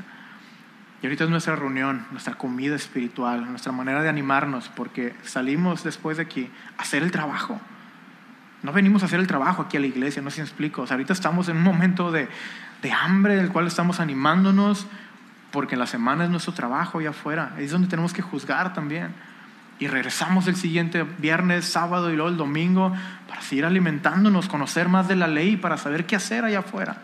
Y 1.02 1.06
ahorita 1.06 1.26
es 1.26 1.30
nuestra 1.30 1.56
reunión, 1.56 2.06
nuestra 2.12 2.36
comida 2.36 2.76
espiritual, 2.76 3.50
nuestra 3.50 3.74
manera 3.74 4.02
de 4.02 4.10
animarnos, 4.10 4.70
porque 4.70 5.14
salimos 5.24 5.84
después 5.84 6.18
de 6.18 6.24
aquí 6.24 6.50
a 6.78 6.84
hacer 6.84 7.04
el 7.04 7.12
trabajo. 7.12 7.60
No 8.62 8.72
venimos 8.72 9.04
a 9.04 9.08
hacer 9.08 9.20
el 9.20 9.28
trabajo 9.28 9.64
aquí 9.64 9.76
a 9.76 9.82
la 9.82 9.88
iglesia, 9.88 10.22
no 10.22 10.30
me 10.30 10.44
explico. 10.44 10.86
ahorita 10.90 11.12
estamos 11.12 11.50
en 11.50 11.58
un 11.58 11.64
momento 11.64 12.12
de, 12.12 12.30
de 12.82 12.92
hambre, 12.94 13.36
del 13.36 13.52
cual 13.52 13.68
estamos 13.68 14.00
animándonos, 14.00 14.88
porque 15.54 15.76
en 15.76 15.80
la 15.80 15.86
semana 15.86 16.24
es 16.24 16.32
nuestro 16.32 16.52
trabajo 16.52 16.98
allá 16.98 17.12
afuera. 17.12 17.54
Es 17.60 17.70
donde 17.70 17.88
tenemos 17.88 18.12
que 18.12 18.24
juzgar 18.24 18.74
también 18.74 19.14
y 19.78 19.86
regresamos 19.86 20.48
el 20.48 20.56
siguiente 20.56 21.04
viernes, 21.20 21.66
sábado 21.66 22.12
y 22.12 22.16
luego 22.16 22.30
el 22.30 22.38
domingo 22.38 22.92
para 23.30 23.40
seguir 23.42 23.64
alimentándonos, 23.64 24.50
conocer 24.50 24.90
más 24.90 25.08
de 25.08 25.16
la 25.16 25.28
ley, 25.28 25.56
para 25.56 25.78
saber 25.78 26.08
qué 26.08 26.16
hacer 26.16 26.44
allá 26.44 26.60
afuera. 26.60 26.98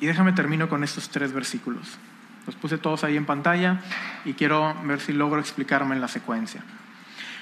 Y 0.00 0.06
déjame 0.06 0.32
termino 0.32 0.70
con 0.70 0.82
estos 0.82 1.10
tres 1.10 1.34
versículos. 1.34 1.98
Los 2.46 2.56
puse 2.56 2.78
todos 2.78 3.04
ahí 3.04 3.18
en 3.18 3.26
pantalla 3.26 3.80
y 4.24 4.32
quiero 4.32 4.74
ver 4.84 5.00
si 5.00 5.12
logro 5.12 5.38
explicarme 5.38 5.94
en 5.94 6.00
la 6.00 6.08
secuencia. 6.08 6.62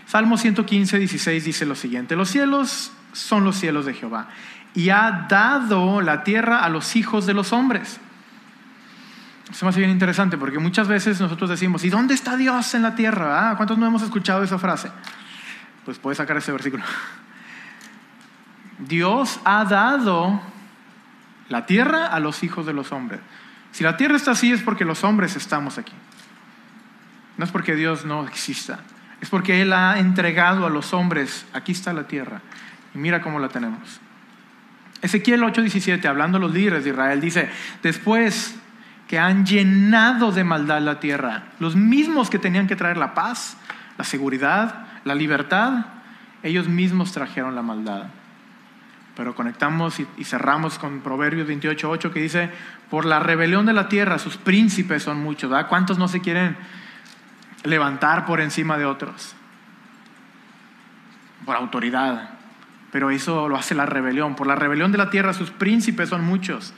Salmo 0.07 0.39
115, 0.39 0.99
16 0.99 1.45
dice 1.45 1.67
lo 1.67 1.77
siguiente, 1.77 2.17
los 2.17 2.31
cielos 2.31 2.91
son 3.13 3.45
los 3.45 3.55
cielos 3.55 3.87
de 3.87 3.95
Jehová 3.95 4.27
y 4.75 4.91
ha 4.91 5.27
dado 5.29 6.01
la 6.01 6.25
tierra 6.25 6.65
a 6.65 6.69
los 6.69 6.97
hijos 6.97 7.27
de 7.27 7.35
los 7.35 7.53
hombres. 7.53 8.01
Eso 9.51 9.65
me 9.65 9.71
hace 9.71 9.79
bien 9.79 9.91
interesante 9.91 10.37
porque 10.37 10.59
muchas 10.59 10.89
veces 10.89 11.21
nosotros 11.21 11.49
decimos, 11.51 11.85
¿y 11.85 11.91
dónde 11.91 12.15
está 12.15 12.37
Dios 12.37 12.75
en 12.75 12.83
la 12.83 12.95
tierra? 12.95 13.51
Ah, 13.51 13.57
¿Cuántos 13.57 13.79
no 13.79 13.87
hemos 13.87 14.03
escuchado 14.03 14.43
esa 14.43 14.59
frase? 14.59 14.91
Pues 15.85 15.99
puedes 15.99 16.19
sacar 16.19 16.37
ese 16.37 16.53
versículo. 16.53 16.83
Dios 18.79 19.41
ha 19.45 19.65
dado 19.65 20.41
la 21.49 21.65
tierra 21.67 22.07
a 22.07 22.19
los 22.19 22.43
hijos 22.43 22.67
de 22.67 22.73
los 22.73 22.93
hombres. 22.93 23.21
Si 23.71 23.85
la 23.85 23.97
tierra 23.97 24.17
está 24.17 24.33
así 24.33 24.53
es 24.53 24.63
porque 24.63 24.85
los 24.85 25.05
hombres 25.05 25.37
estamos 25.37 25.79
aquí. 25.79 25.93
No 27.37 27.45
es 27.45 27.51
porque 27.51 27.77
Dios 27.77 28.05
no 28.05 28.27
exista. 28.27 28.81
Es 29.21 29.31
porque 29.31 29.63
Él 29.63 29.73
ha 29.73 29.99
entregado 29.99 30.67
a 30.67 30.71
los 30.71 30.93
hombres, 30.93 31.47
aquí 31.53 31.73
está 31.73 31.93
la 31.93 32.07
tierra. 32.07 32.41
Y 32.95 32.99
mira 32.99 33.23
cómo 33.23 33.39
la 33.39 33.49
tenemos. 33.49 34.01
Ezequiel 35.03 35.43
8:17, 35.43 36.05
hablando 36.07 36.39
a 36.39 36.41
los 36.41 36.53
líderes 36.53 36.85
de 36.85 36.91
Israel, 36.91 37.21
dice, 37.21 37.51
después 37.83 38.57
que 39.09 39.19
han 39.19 39.47
llenado 39.47 40.33
de 40.33 40.45
maldad 40.45 40.81
la 40.81 40.99
tierra. 41.01 41.45
Los 41.61 41.77
mismos 41.77 42.31
que 42.31 42.39
tenían 42.39 42.67
que 42.67 42.77
traer 42.77 42.97
la 42.97 43.15
paz, 43.15 43.57
la 43.99 44.05
seguridad, 44.05 44.87
la 45.05 45.15
libertad, 45.15 45.87
ellos 46.43 46.69
mismos 46.69 47.13
trajeron 47.13 47.55
la 47.55 47.63
maldad. 47.63 48.07
Pero 49.15 49.35
conectamos 49.35 50.01
y, 50.01 50.25
cerramos 50.25 50.79
con 50.79 51.01
Proverbios 51.01 51.49
28.8 51.49 52.13
que 52.13 52.21
dice, 52.21 52.51
por 52.91 53.07
la 53.07 53.21
rebelión 53.21 53.65
de 53.65 53.73
la 53.73 53.89
tierra 53.89 54.19
sus 54.19 54.37
príncipes 54.37 55.05
son 55.05 55.23
muchos. 55.23 55.53
¿Cuántos 55.67 55.99
no 55.99 56.09
se 56.09 56.21
quieren 56.21 56.57
levantar 57.65 58.27
por 58.27 58.41
encima 58.41 58.77
de 58.77 58.85
otros? 58.85 59.35
Por 61.47 61.57
autoridad. 61.57 62.31
Pero 62.91 63.11
eso 63.11 63.49
lo 63.49 63.57
hace 63.57 63.75
la 63.75 63.87
rebelión. 63.87 64.35
Por 64.35 64.47
la 64.47 64.57
rebelión 64.57 64.93
de 64.93 64.99
la 64.99 65.11
tierra 65.11 65.33
sus 65.33 65.51
príncipes 65.51 66.09
son 66.09 66.25
muchos 66.25 66.75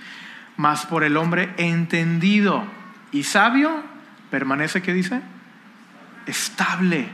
mas 0.59 0.87
por 0.87 1.05
el 1.05 1.17
hombre 1.17 1.55
entendido 1.57 2.65
y 3.13 3.23
sabio 3.23 3.71
permanece, 4.29 4.83
¿qué 4.83 4.93
dice? 4.93 5.23
Estable. 6.27 7.09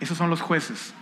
Esos 0.00 0.16
son 0.16 0.30
los 0.30 0.40
jueces. 0.40 0.94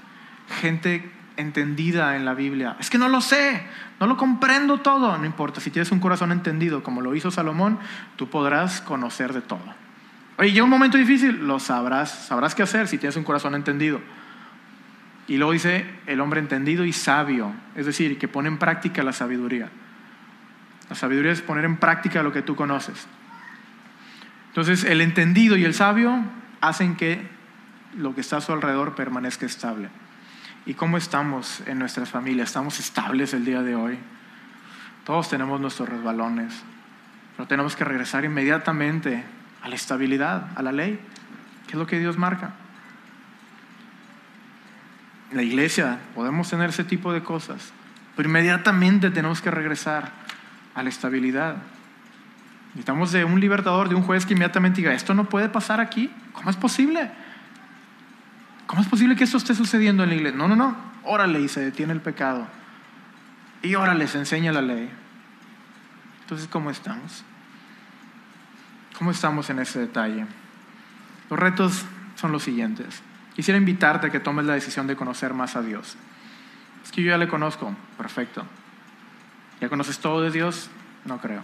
Gente 0.60 1.08
entendida 1.36 2.16
en 2.16 2.24
la 2.24 2.34
Biblia. 2.34 2.76
Es 2.80 2.90
que 2.90 2.98
no 2.98 3.08
lo 3.08 3.20
sé, 3.20 3.62
no 4.00 4.08
lo 4.08 4.16
comprendo 4.16 4.78
todo. 4.78 5.16
No 5.16 5.24
importa, 5.24 5.60
si 5.60 5.70
tienes 5.70 5.92
un 5.92 6.00
corazón 6.00 6.32
entendido 6.32 6.82
como 6.82 7.02
lo 7.02 7.14
hizo 7.14 7.30
Salomón, 7.30 7.78
tú 8.16 8.28
podrás 8.28 8.80
conocer 8.80 9.32
de 9.32 9.40
todo. 9.40 9.62
Oye, 10.38 10.50
llega 10.50 10.64
un 10.64 10.70
momento 10.70 10.98
difícil, 10.98 11.46
lo 11.46 11.60
sabrás, 11.60 12.10
sabrás 12.10 12.56
qué 12.56 12.64
hacer 12.64 12.88
si 12.88 12.98
tienes 12.98 13.16
un 13.16 13.24
corazón 13.24 13.54
entendido. 13.54 14.00
Y 15.28 15.36
luego 15.36 15.52
dice 15.52 15.86
el 16.06 16.20
hombre 16.20 16.40
entendido 16.40 16.84
y 16.84 16.92
sabio, 16.92 17.52
es 17.76 17.86
decir, 17.86 18.18
que 18.18 18.26
pone 18.26 18.48
en 18.48 18.58
práctica 18.58 19.04
la 19.04 19.12
sabiduría. 19.12 19.70
La 20.90 20.96
sabiduría 20.96 21.30
es 21.30 21.40
poner 21.40 21.64
en 21.64 21.76
práctica 21.76 22.22
lo 22.22 22.32
que 22.32 22.42
tú 22.42 22.56
conoces. 22.56 23.06
Entonces, 24.48 24.82
el 24.82 25.00
entendido 25.00 25.56
y 25.56 25.64
el 25.64 25.72
sabio 25.72 26.24
hacen 26.60 26.96
que 26.96 27.26
lo 27.96 28.14
que 28.14 28.20
está 28.20 28.38
a 28.38 28.40
su 28.40 28.52
alrededor 28.52 28.96
permanezca 28.96 29.46
estable. 29.46 29.88
¿Y 30.66 30.74
cómo 30.74 30.96
estamos 30.96 31.62
en 31.66 31.78
nuestras 31.78 32.10
familias? 32.10 32.48
¿Estamos 32.48 32.80
estables 32.80 33.32
el 33.34 33.44
día 33.44 33.62
de 33.62 33.76
hoy? 33.76 33.98
Todos 35.04 35.30
tenemos 35.30 35.60
nuestros 35.60 35.88
resbalones, 35.88 36.60
pero 37.36 37.48
tenemos 37.48 37.76
que 37.76 37.84
regresar 37.84 38.24
inmediatamente 38.24 39.24
a 39.62 39.68
la 39.68 39.76
estabilidad, 39.76 40.48
a 40.56 40.62
la 40.62 40.72
ley, 40.72 41.00
que 41.66 41.72
es 41.72 41.78
lo 41.78 41.86
que 41.86 42.00
Dios 42.00 42.18
marca. 42.18 42.54
La 45.30 45.42
iglesia 45.44 46.00
podemos 46.16 46.50
tener 46.50 46.70
ese 46.70 46.82
tipo 46.82 47.12
de 47.12 47.22
cosas, 47.22 47.72
pero 48.16 48.28
inmediatamente 48.28 49.10
tenemos 49.10 49.40
que 49.40 49.52
regresar 49.52 50.19
a 50.74 50.82
la 50.82 50.88
estabilidad. 50.88 51.56
Necesitamos 52.68 53.12
de 53.12 53.24
un 53.24 53.40
libertador, 53.40 53.88
de 53.88 53.94
un 53.94 54.02
juez 54.02 54.26
que 54.26 54.34
inmediatamente 54.34 54.80
diga, 54.80 54.92
esto 54.92 55.14
no 55.14 55.28
puede 55.28 55.48
pasar 55.48 55.80
aquí, 55.80 56.10
¿cómo 56.32 56.50
es 56.50 56.56
posible? 56.56 57.10
¿Cómo 58.66 58.82
es 58.82 58.88
posible 58.88 59.16
que 59.16 59.24
esto 59.24 59.36
esté 59.36 59.54
sucediendo 59.54 60.04
en 60.04 60.10
la 60.10 60.14
iglesia? 60.14 60.38
No, 60.38 60.46
no, 60.46 60.54
no, 60.54 60.76
órale 61.02 61.40
y 61.40 61.48
se 61.48 61.60
detiene 61.60 61.92
el 61.92 62.00
pecado. 62.00 62.46
Y 63.62 63.74
órale, 63.74 64.06
se 64.06 64.18
enseña 64.18 64.52
la 64.52 64.62
ley. 64.62 64.88
Entonces, 66.22 66.46
¿cómo 66.46 66.70
estamos? 66.70 67.24
¿Cómo 68.96 69.10
estamos 69.10 69.50
en 69.50 69.58
ese 69.58 69.80
detalle? 69.80 70.26
Los 71.28 71.38
retos 71.38 71.84
son 72.14 72.30
los 72.30 72.44
siguientes. 72.44 73.02
Quisiera 73.34 73.58
invitarte 73.58 74.06
a 74.06 74.10
que 74.10 74.20
tomes 74.20 74.44
la 74.44 74.54
decisión 74.54 74.86
de 74.86 74.94
conocer 74.94 75.34
más 75.34 75.56
a 75.56 75.62
Dios. 75.62 75.96
Es 76.84 76.92
que 76.92 77.02
yo 77.02 77.10
ya 77.10 77.18
le 77.18 77.26
conozco, 77.26 77.74
perfecto. 77.98 78.44
¿Ya 79.60 79.68
conoces 79.68 79.98
todo 79.98 80.22
de 80.22 80.30
Dios? 80.30 80.70
No 81.04 81.18
creo. 81.18 81.42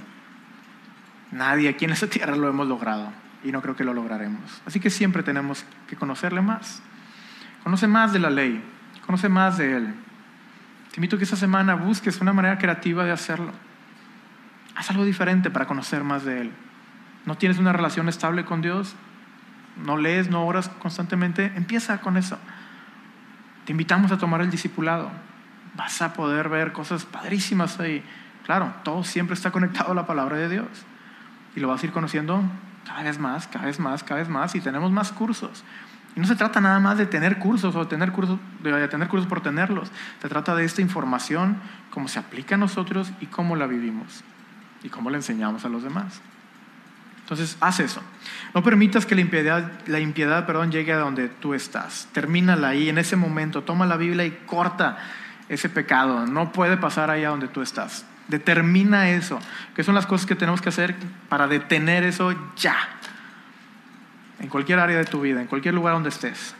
Nadie 1.32 1.68
aquí 1.68 1.84
en 1.84 1.90
esta 1.90 2.06
tierra 2.06 2.36
lo 2.36 2.48
hemos 2.48 2.66
logrado 2.66 3.12
y 3.44 3.52
no 3.52 3.60
creo 3.60 3.76
que 3.76 3.84
lo 3.84 3.92
lograremos. 3.92 4.62
Así 4.64 4.80
que 4.80 4.90
siempre 4.90 5.22
tenemos 5.22 5.64
que 5.86 5.96
conocerle 5.96 6.40
más. 6.40 6.82
Conoce 7.62 7.86
más 7.86 8.12
de 8.12 8.18
la 8.18 8.30
ley, 8.30 8.62
conoce 9.04 9.28
más 9.28 9.58
de 9.58 9.76
Él. 9.76 9.94
Te 10.90 10.96
invito 10.96 11.16
a 11.16 11.18
que 11.18 11.24
esta 11.24 11.36
semana 11.36 11.74
busques 11.74 12.20
una 12.20 12.32
manera 12.32 12.58
creativa 12.58 13.04
de 13.04 13.10
hacerlo. 13.10 13.52
Haz 14.76 14.90
algo 14.90 15.04
diferente 15.04 15.50
para 15.50 15.66
conocer 15.66 16.04
más 16.04 16.24
de 16.24 16.42
Él. 16.42 16.52
¿No 17.26 17.36
tienes 17.36 17.58
una 17.58 17.72
relación 17.72 18.08
estable 18.08 18.44
con 18.44 18.62
Dios? 18.62 18.94
¿No 19.84 19.96
lees, 19.96 20.30
no 20.30 20.46
oras 20.46 20.68
constantemente? 20.68 21.52
Empieza 21.56 22.00
con 22.00 22.16
eso. 22.16 22.38
Te 23.66 23.72
invitamos 23.72 24.12
a 24.12 24.18
tomar 24.18 24.40
el 24.40 24.50
discipulado 24.50 25.10
vas 25.76 26.02
a 26.02 26.12
poder 26.12 26.48
ver 26.48 26.72
cosas 26.72 27.04
padrísimas 27.04 27.78
ahí. 27.78 28.02
Claro, 28.44 28.72
todo 28.84 29.04
siempre 29.04 29.34
está 29.34 29.50
conectado 29.50 29.92
a 29.92 29.94
la 29.94 30.06
palabra 30.06 30.36
de 30.36 30.48
Dios. 30.48 30.68
Y 31.54 31.60
lo 31.60 31.68
vas 31.68 31.82
a 31.82 31.86
ir 31.86 31.92
conociendo 31.92 32.42
cada 32.86 33.02
vez 33.02 33.18
más, 33.18 33.46
cada 33.46 33.66
vez 33.66 33.78
más, 33.78 34.02
cada 34.02 34.20
vez 34.20 34.28
más. 34.28 34.54
Y 34.54 34.60
tenemos 34.60 34.90
más 34.90 35.12
cursos. 35.12 35.64
Y 36.14 36.20
no 36.20 36.26
se 36.26 36.36
trata 36.36 36.60
nada 36.60 36.80
más 36.80 36.96
de 36.96 37.06
tener 37.06 37.38
cursos 37.38 37.74
o 37.74 37.80
de 37.80 37.86
tener 37.86 38.12
cursos, 38.12 38.38
de 38.62 38.88
tener 38.88 39.08
cursos 39.08 39.28
por 39.28 39.42
tenerlos. 39.42 39.90
Se 40.22 40.28
trata 40.28 40.54
de 40.54 40.64
esta 40.64 40.80
información, 40.80 41.58
cómo 41.90 42.08
se 42.08 42.18
aplica 42.18 42.54
a 42.54 42.58
nosotros 42.58 43.12
y 43.20 43.26
cómo 43.26 43.56
la 43.56 43.66
vivimos. 43.66 44.24
Y 44.82 44.88
cómo 44.88 45.10
la 45.10 45.16
enseñamos 45.16 45.64
a 45.64 45.68
los 45.68 45.82
demás. 45.82 46.20
Entonces, 47.20 47.56
haz 47.60 47.80
eso. 47.80 48.00
No 48.54 48.62
permitas 48.62 49.04
que 49.04 49.16
la 49.16 49.20
impiedad, 49.20 49.72
la 49.86 49.98
impiedad 49.98 50.46
perdón, 50.46 50.70
llegue 50.70 50.92
a 50.92 50.98
donde 50.98 51.28
tú 51.28 51.54
estás. 51.54 52.08
Termínala 52.12 52.68
ahí, 52.68 52.88
en 52.88 52.98
ese 52.98 53.16
momento. 53.16 53.64
Toma 53.64 53.84
la 53.84 53.96
Biblia 53.96 54.24
y 54.24 54.30
corta 54.46 54.96
ese 55.48 55.68
pecado. 55.68 56.26
No 56.26 56.52
puede 56.52 56.76
pasar 56.76 57.10
allá 57.10 57.30
donde 57.30 57.48
tú 57.48 57.62
estás. 57.62 58.04
Determina 58.28 59.10
eso. 59.10 59.38
¿Qué 59.74 59.84
son 59.84 59.94
las 59.94 60.06
cosas 60.06 60.26
que 60.26 60.34
tenemos 60.34 60.60
que 60.60 60.68
hacer 60.68 60.96
para 61.28 61.46
detener 61.46 62.04
eso 62.04 62.34
ya? 62.56 62.76
En 64.40 64.48
cualquier 64.48 64.78
área 64.78 64.98
de 64.98 65.04
tu 65.04 65.20
vida, 65.20 65.40
en 65.40 65.46
cualquier 65.46 65.74
lugar 65.74 65.94
donde 65.94 66.08
estés. 66.08 66.54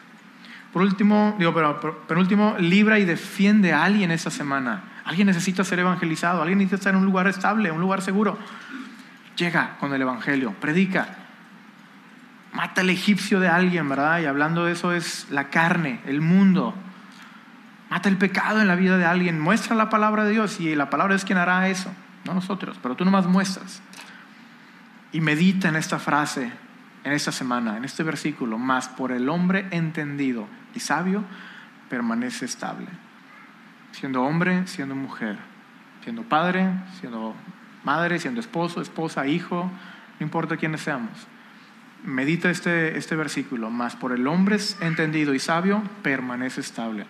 Por 0.73 0.83
último, 0.83 1.35
digo, 1.39 1.55
pero, 1.55 2.07
penúltimo, 2.07 2.57
libra 2.59 2.99
y 2.99 3.05
defiende 3.05 3.73
a 3.73 3.85
alguien 3.85 4.11
esta 4.11 4.31
semana. 4.31 4.85
Alguien 5.05 5.27
necesita 5.27 5.65
ser 5.65 5.79
evangelizado, 5.79 6.43
alguien 6.43 6.59
necesita 6.59 6.77
estar 6.77 6.95
en 6.95 7.01
un 7.01 7.07
lugar 7.07 7.27
estable, 7.29 7.71
un 7.71 7.81
lugar 7.81 8.03
seguro. 8.03 8.39
Llega 9.37 9.77
con 9.79 9.93
el 9.95 10.03
evangelio, 10.03 10.53
predica. 10.61 11.09
Mata 12.53 12.81
al 12.81 12.91
egipcio 12.91 13.41
de 13.41 13.49
alguien, 13.49 13.89
¿verdad? 13.89 14.21
Y 14.21 14.27
hablando 14.27 14.65
de 14.65 14.73
eso 14.73 14.93
es 14.93 15.27
la 15.31 15.49
carne, 15.49 16.01
el 16.07 16.21
mundo, 16.21 16.75
Mata 17.97 18.11
el 18.11 18.19
pecado 18.19 18.61
en 18.61 18.69
la 18.69 18.77
vida 18.77 18.99
de 18.99 19.07
alguien, 19.07 19.41
muestra 19.41 19.75
la 19.75 19.89
palabra 19.89 20.25
de 20.25 20.33
Dios 20.33 20.61
y 20.61 20.75
la 20.75 20.91
palabra 20.91 21.15
es 21.15 21.25
quien 21.25 21.39
hará 21.39 21.67
eso, 21.71 21.91
no 22.27 22.35
nosotros, 22.35 22.79
pero 22.83 22.95
tú 22.95 23.07
nomás 23.07 23.25
muestras. 23.25 23.81
Y 25.13 25.23
medita 25.23 25.71
en 25.71 25.77
esta 25.77 25.99
frase, 25.99 26.53
en 27.05 27.13
esta 27.15 27.33
semana, 27.33 27.79
en 27.79 27.87
este 27.87 28.03
versículo, 28.03 28.59
más 28.59 28.91
por 28.91 29.13
el 29.13 29.31
hombre 29.31 29.67
entendido 29.71 30.47
y 30.75 30.81
sabio 30.81 31.25
permanece 31.89 32.45
estable. 32.45 32.89
Siendo 33.93 34.25
hombre, 34.25 34.67
siendo 34.67 34.95
mujer, 34.95 35.39
siendo 36.05 36.21
padre, 36.23 36.69
siendo 37.01 37.35
madre, 37.83 38.19
siendo 38.19 38.43
esposo, 38.43 38.83
esposa, 38.83 39.27
hijo, 39.27 39.71
no 40.21 40.27
importa 40.27 40.59
quiénes 40.59 40.83
seamos. 40.83 41.27
Medita 42.05 42.51
este, 42.51 42.99
este 42.99 43.17
versículo, 43.17 43.71
más 43.71 43.97
por 43.97 44.13
el 44.13 44.27
hombre 44.27 44.59
entendido 44.83 45.33
y 45.33 45.39
sabio 45.39 45.83
permanece 46.03 46.61
estable 46.61 47.07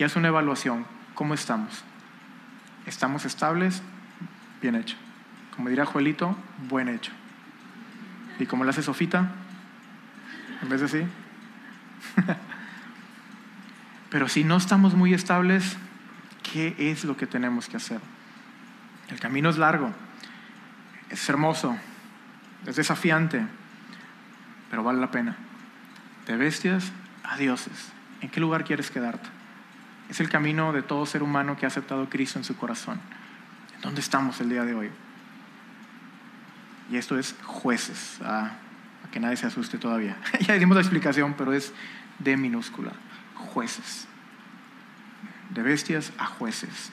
y 0.00 0.02
haz 0.02 0.16
una 0.16 0.28
evaluación. 0.28 0.86
¿Cómo 1.14 1.34
estamos? 1.34 1.84
¿Estamos 2.86 3.26
estables? 3.26 3.82
Bien 4.62 4.74
hecho. 4.74 4.96
Como 5.54 5.68
dirá 5.68 5.84
Joelito, 5.84 6.34
buen 6.70 6.88
hecho. 6.88 7.12
¿Y 8.38 8.46
como 8.46 8.64
le 8.64 8.70
hace 8.70 8.82
Sofita? 8.82 9.30
En 10.62 10.70
vez 10.70 10.80
de 10.80 10.86
así. 10.86 11.02
Pero 14.10 14.26
si 14.28 14.42
no 14.42 14.56
estamos 14.56 14.94
muy 14.94 15.12
estables, 15.12 15.76
¿qué 16.50 16.74
es 16.78 17.04
lo 17.04 17.18
que 17.18 17.26
tenemos 17.26 17.68
que 17.68 17.76
hacer? 17.76 18.00
El 19.10 19.20
camino 19.20 19.50
es 19.50 19.58
largo, 19.58 19.92
es 21.10 21.28
hermoso, 21.28 21.76
es 22.66 22.76
desafiante, 22.76 23.44
pero 24.70 24.82
vale 24.82 25.00
la 25.00 25.10
pena. 25.10 25.36
De 26.26 26.36
bestias 26.36 26.90
a 27.22 27.36
dioses. 27.36 27.92
¿En 28.20 28.30
qué 28.30 28.40
lugar 28.40 28.64
quieres 28.64 28.90
quedarte? 28.90 29.39
Es 30.10 30.18
el 30.18 30.28
camino 30.28 30.72
de 30.72 30.82
todo 30.82 31.06
ser 31.06 31.22
humano 31.22 31.56
que 31.56 31.66
ha 31.66 31.68
aceptado 31.68 32.02
a 32.02 32.10
Cristo 32.10 32.40
en 32.40 32.44
su 32.44 32.56
corazón. 32.56 33.00
¿Dónde 33.80 34.00
estamos 34.00 34.40
el 34.40 34.48
día 34.48 34.64
de 34.64 34.74
hoy? 34.74 34.90
Y 36.90 36.96
esto 36.96 37.16
es 37.16 37.36
jueces, 37.44 38.20
a, 38.22 38.50
que 39.12 39.20
nadie 39.20 39.36
se 39.36 39.46
asuste 39.46 39.78
todavía. 39.78 40.16
ya 40.40 40.54
dimos 40.54 40.74
la 40.74 40.80
explicación, 40.80 41.34
pero 41.34 41.52
es 41.52 41.72
de 42.18 42.36
minúscula. 42.36 42.90
Jueces. 43.36 44.08
De 45.50 45.62
bestias 45.62 46.12
a 46.18 46.26
jueces. 46.26 46.90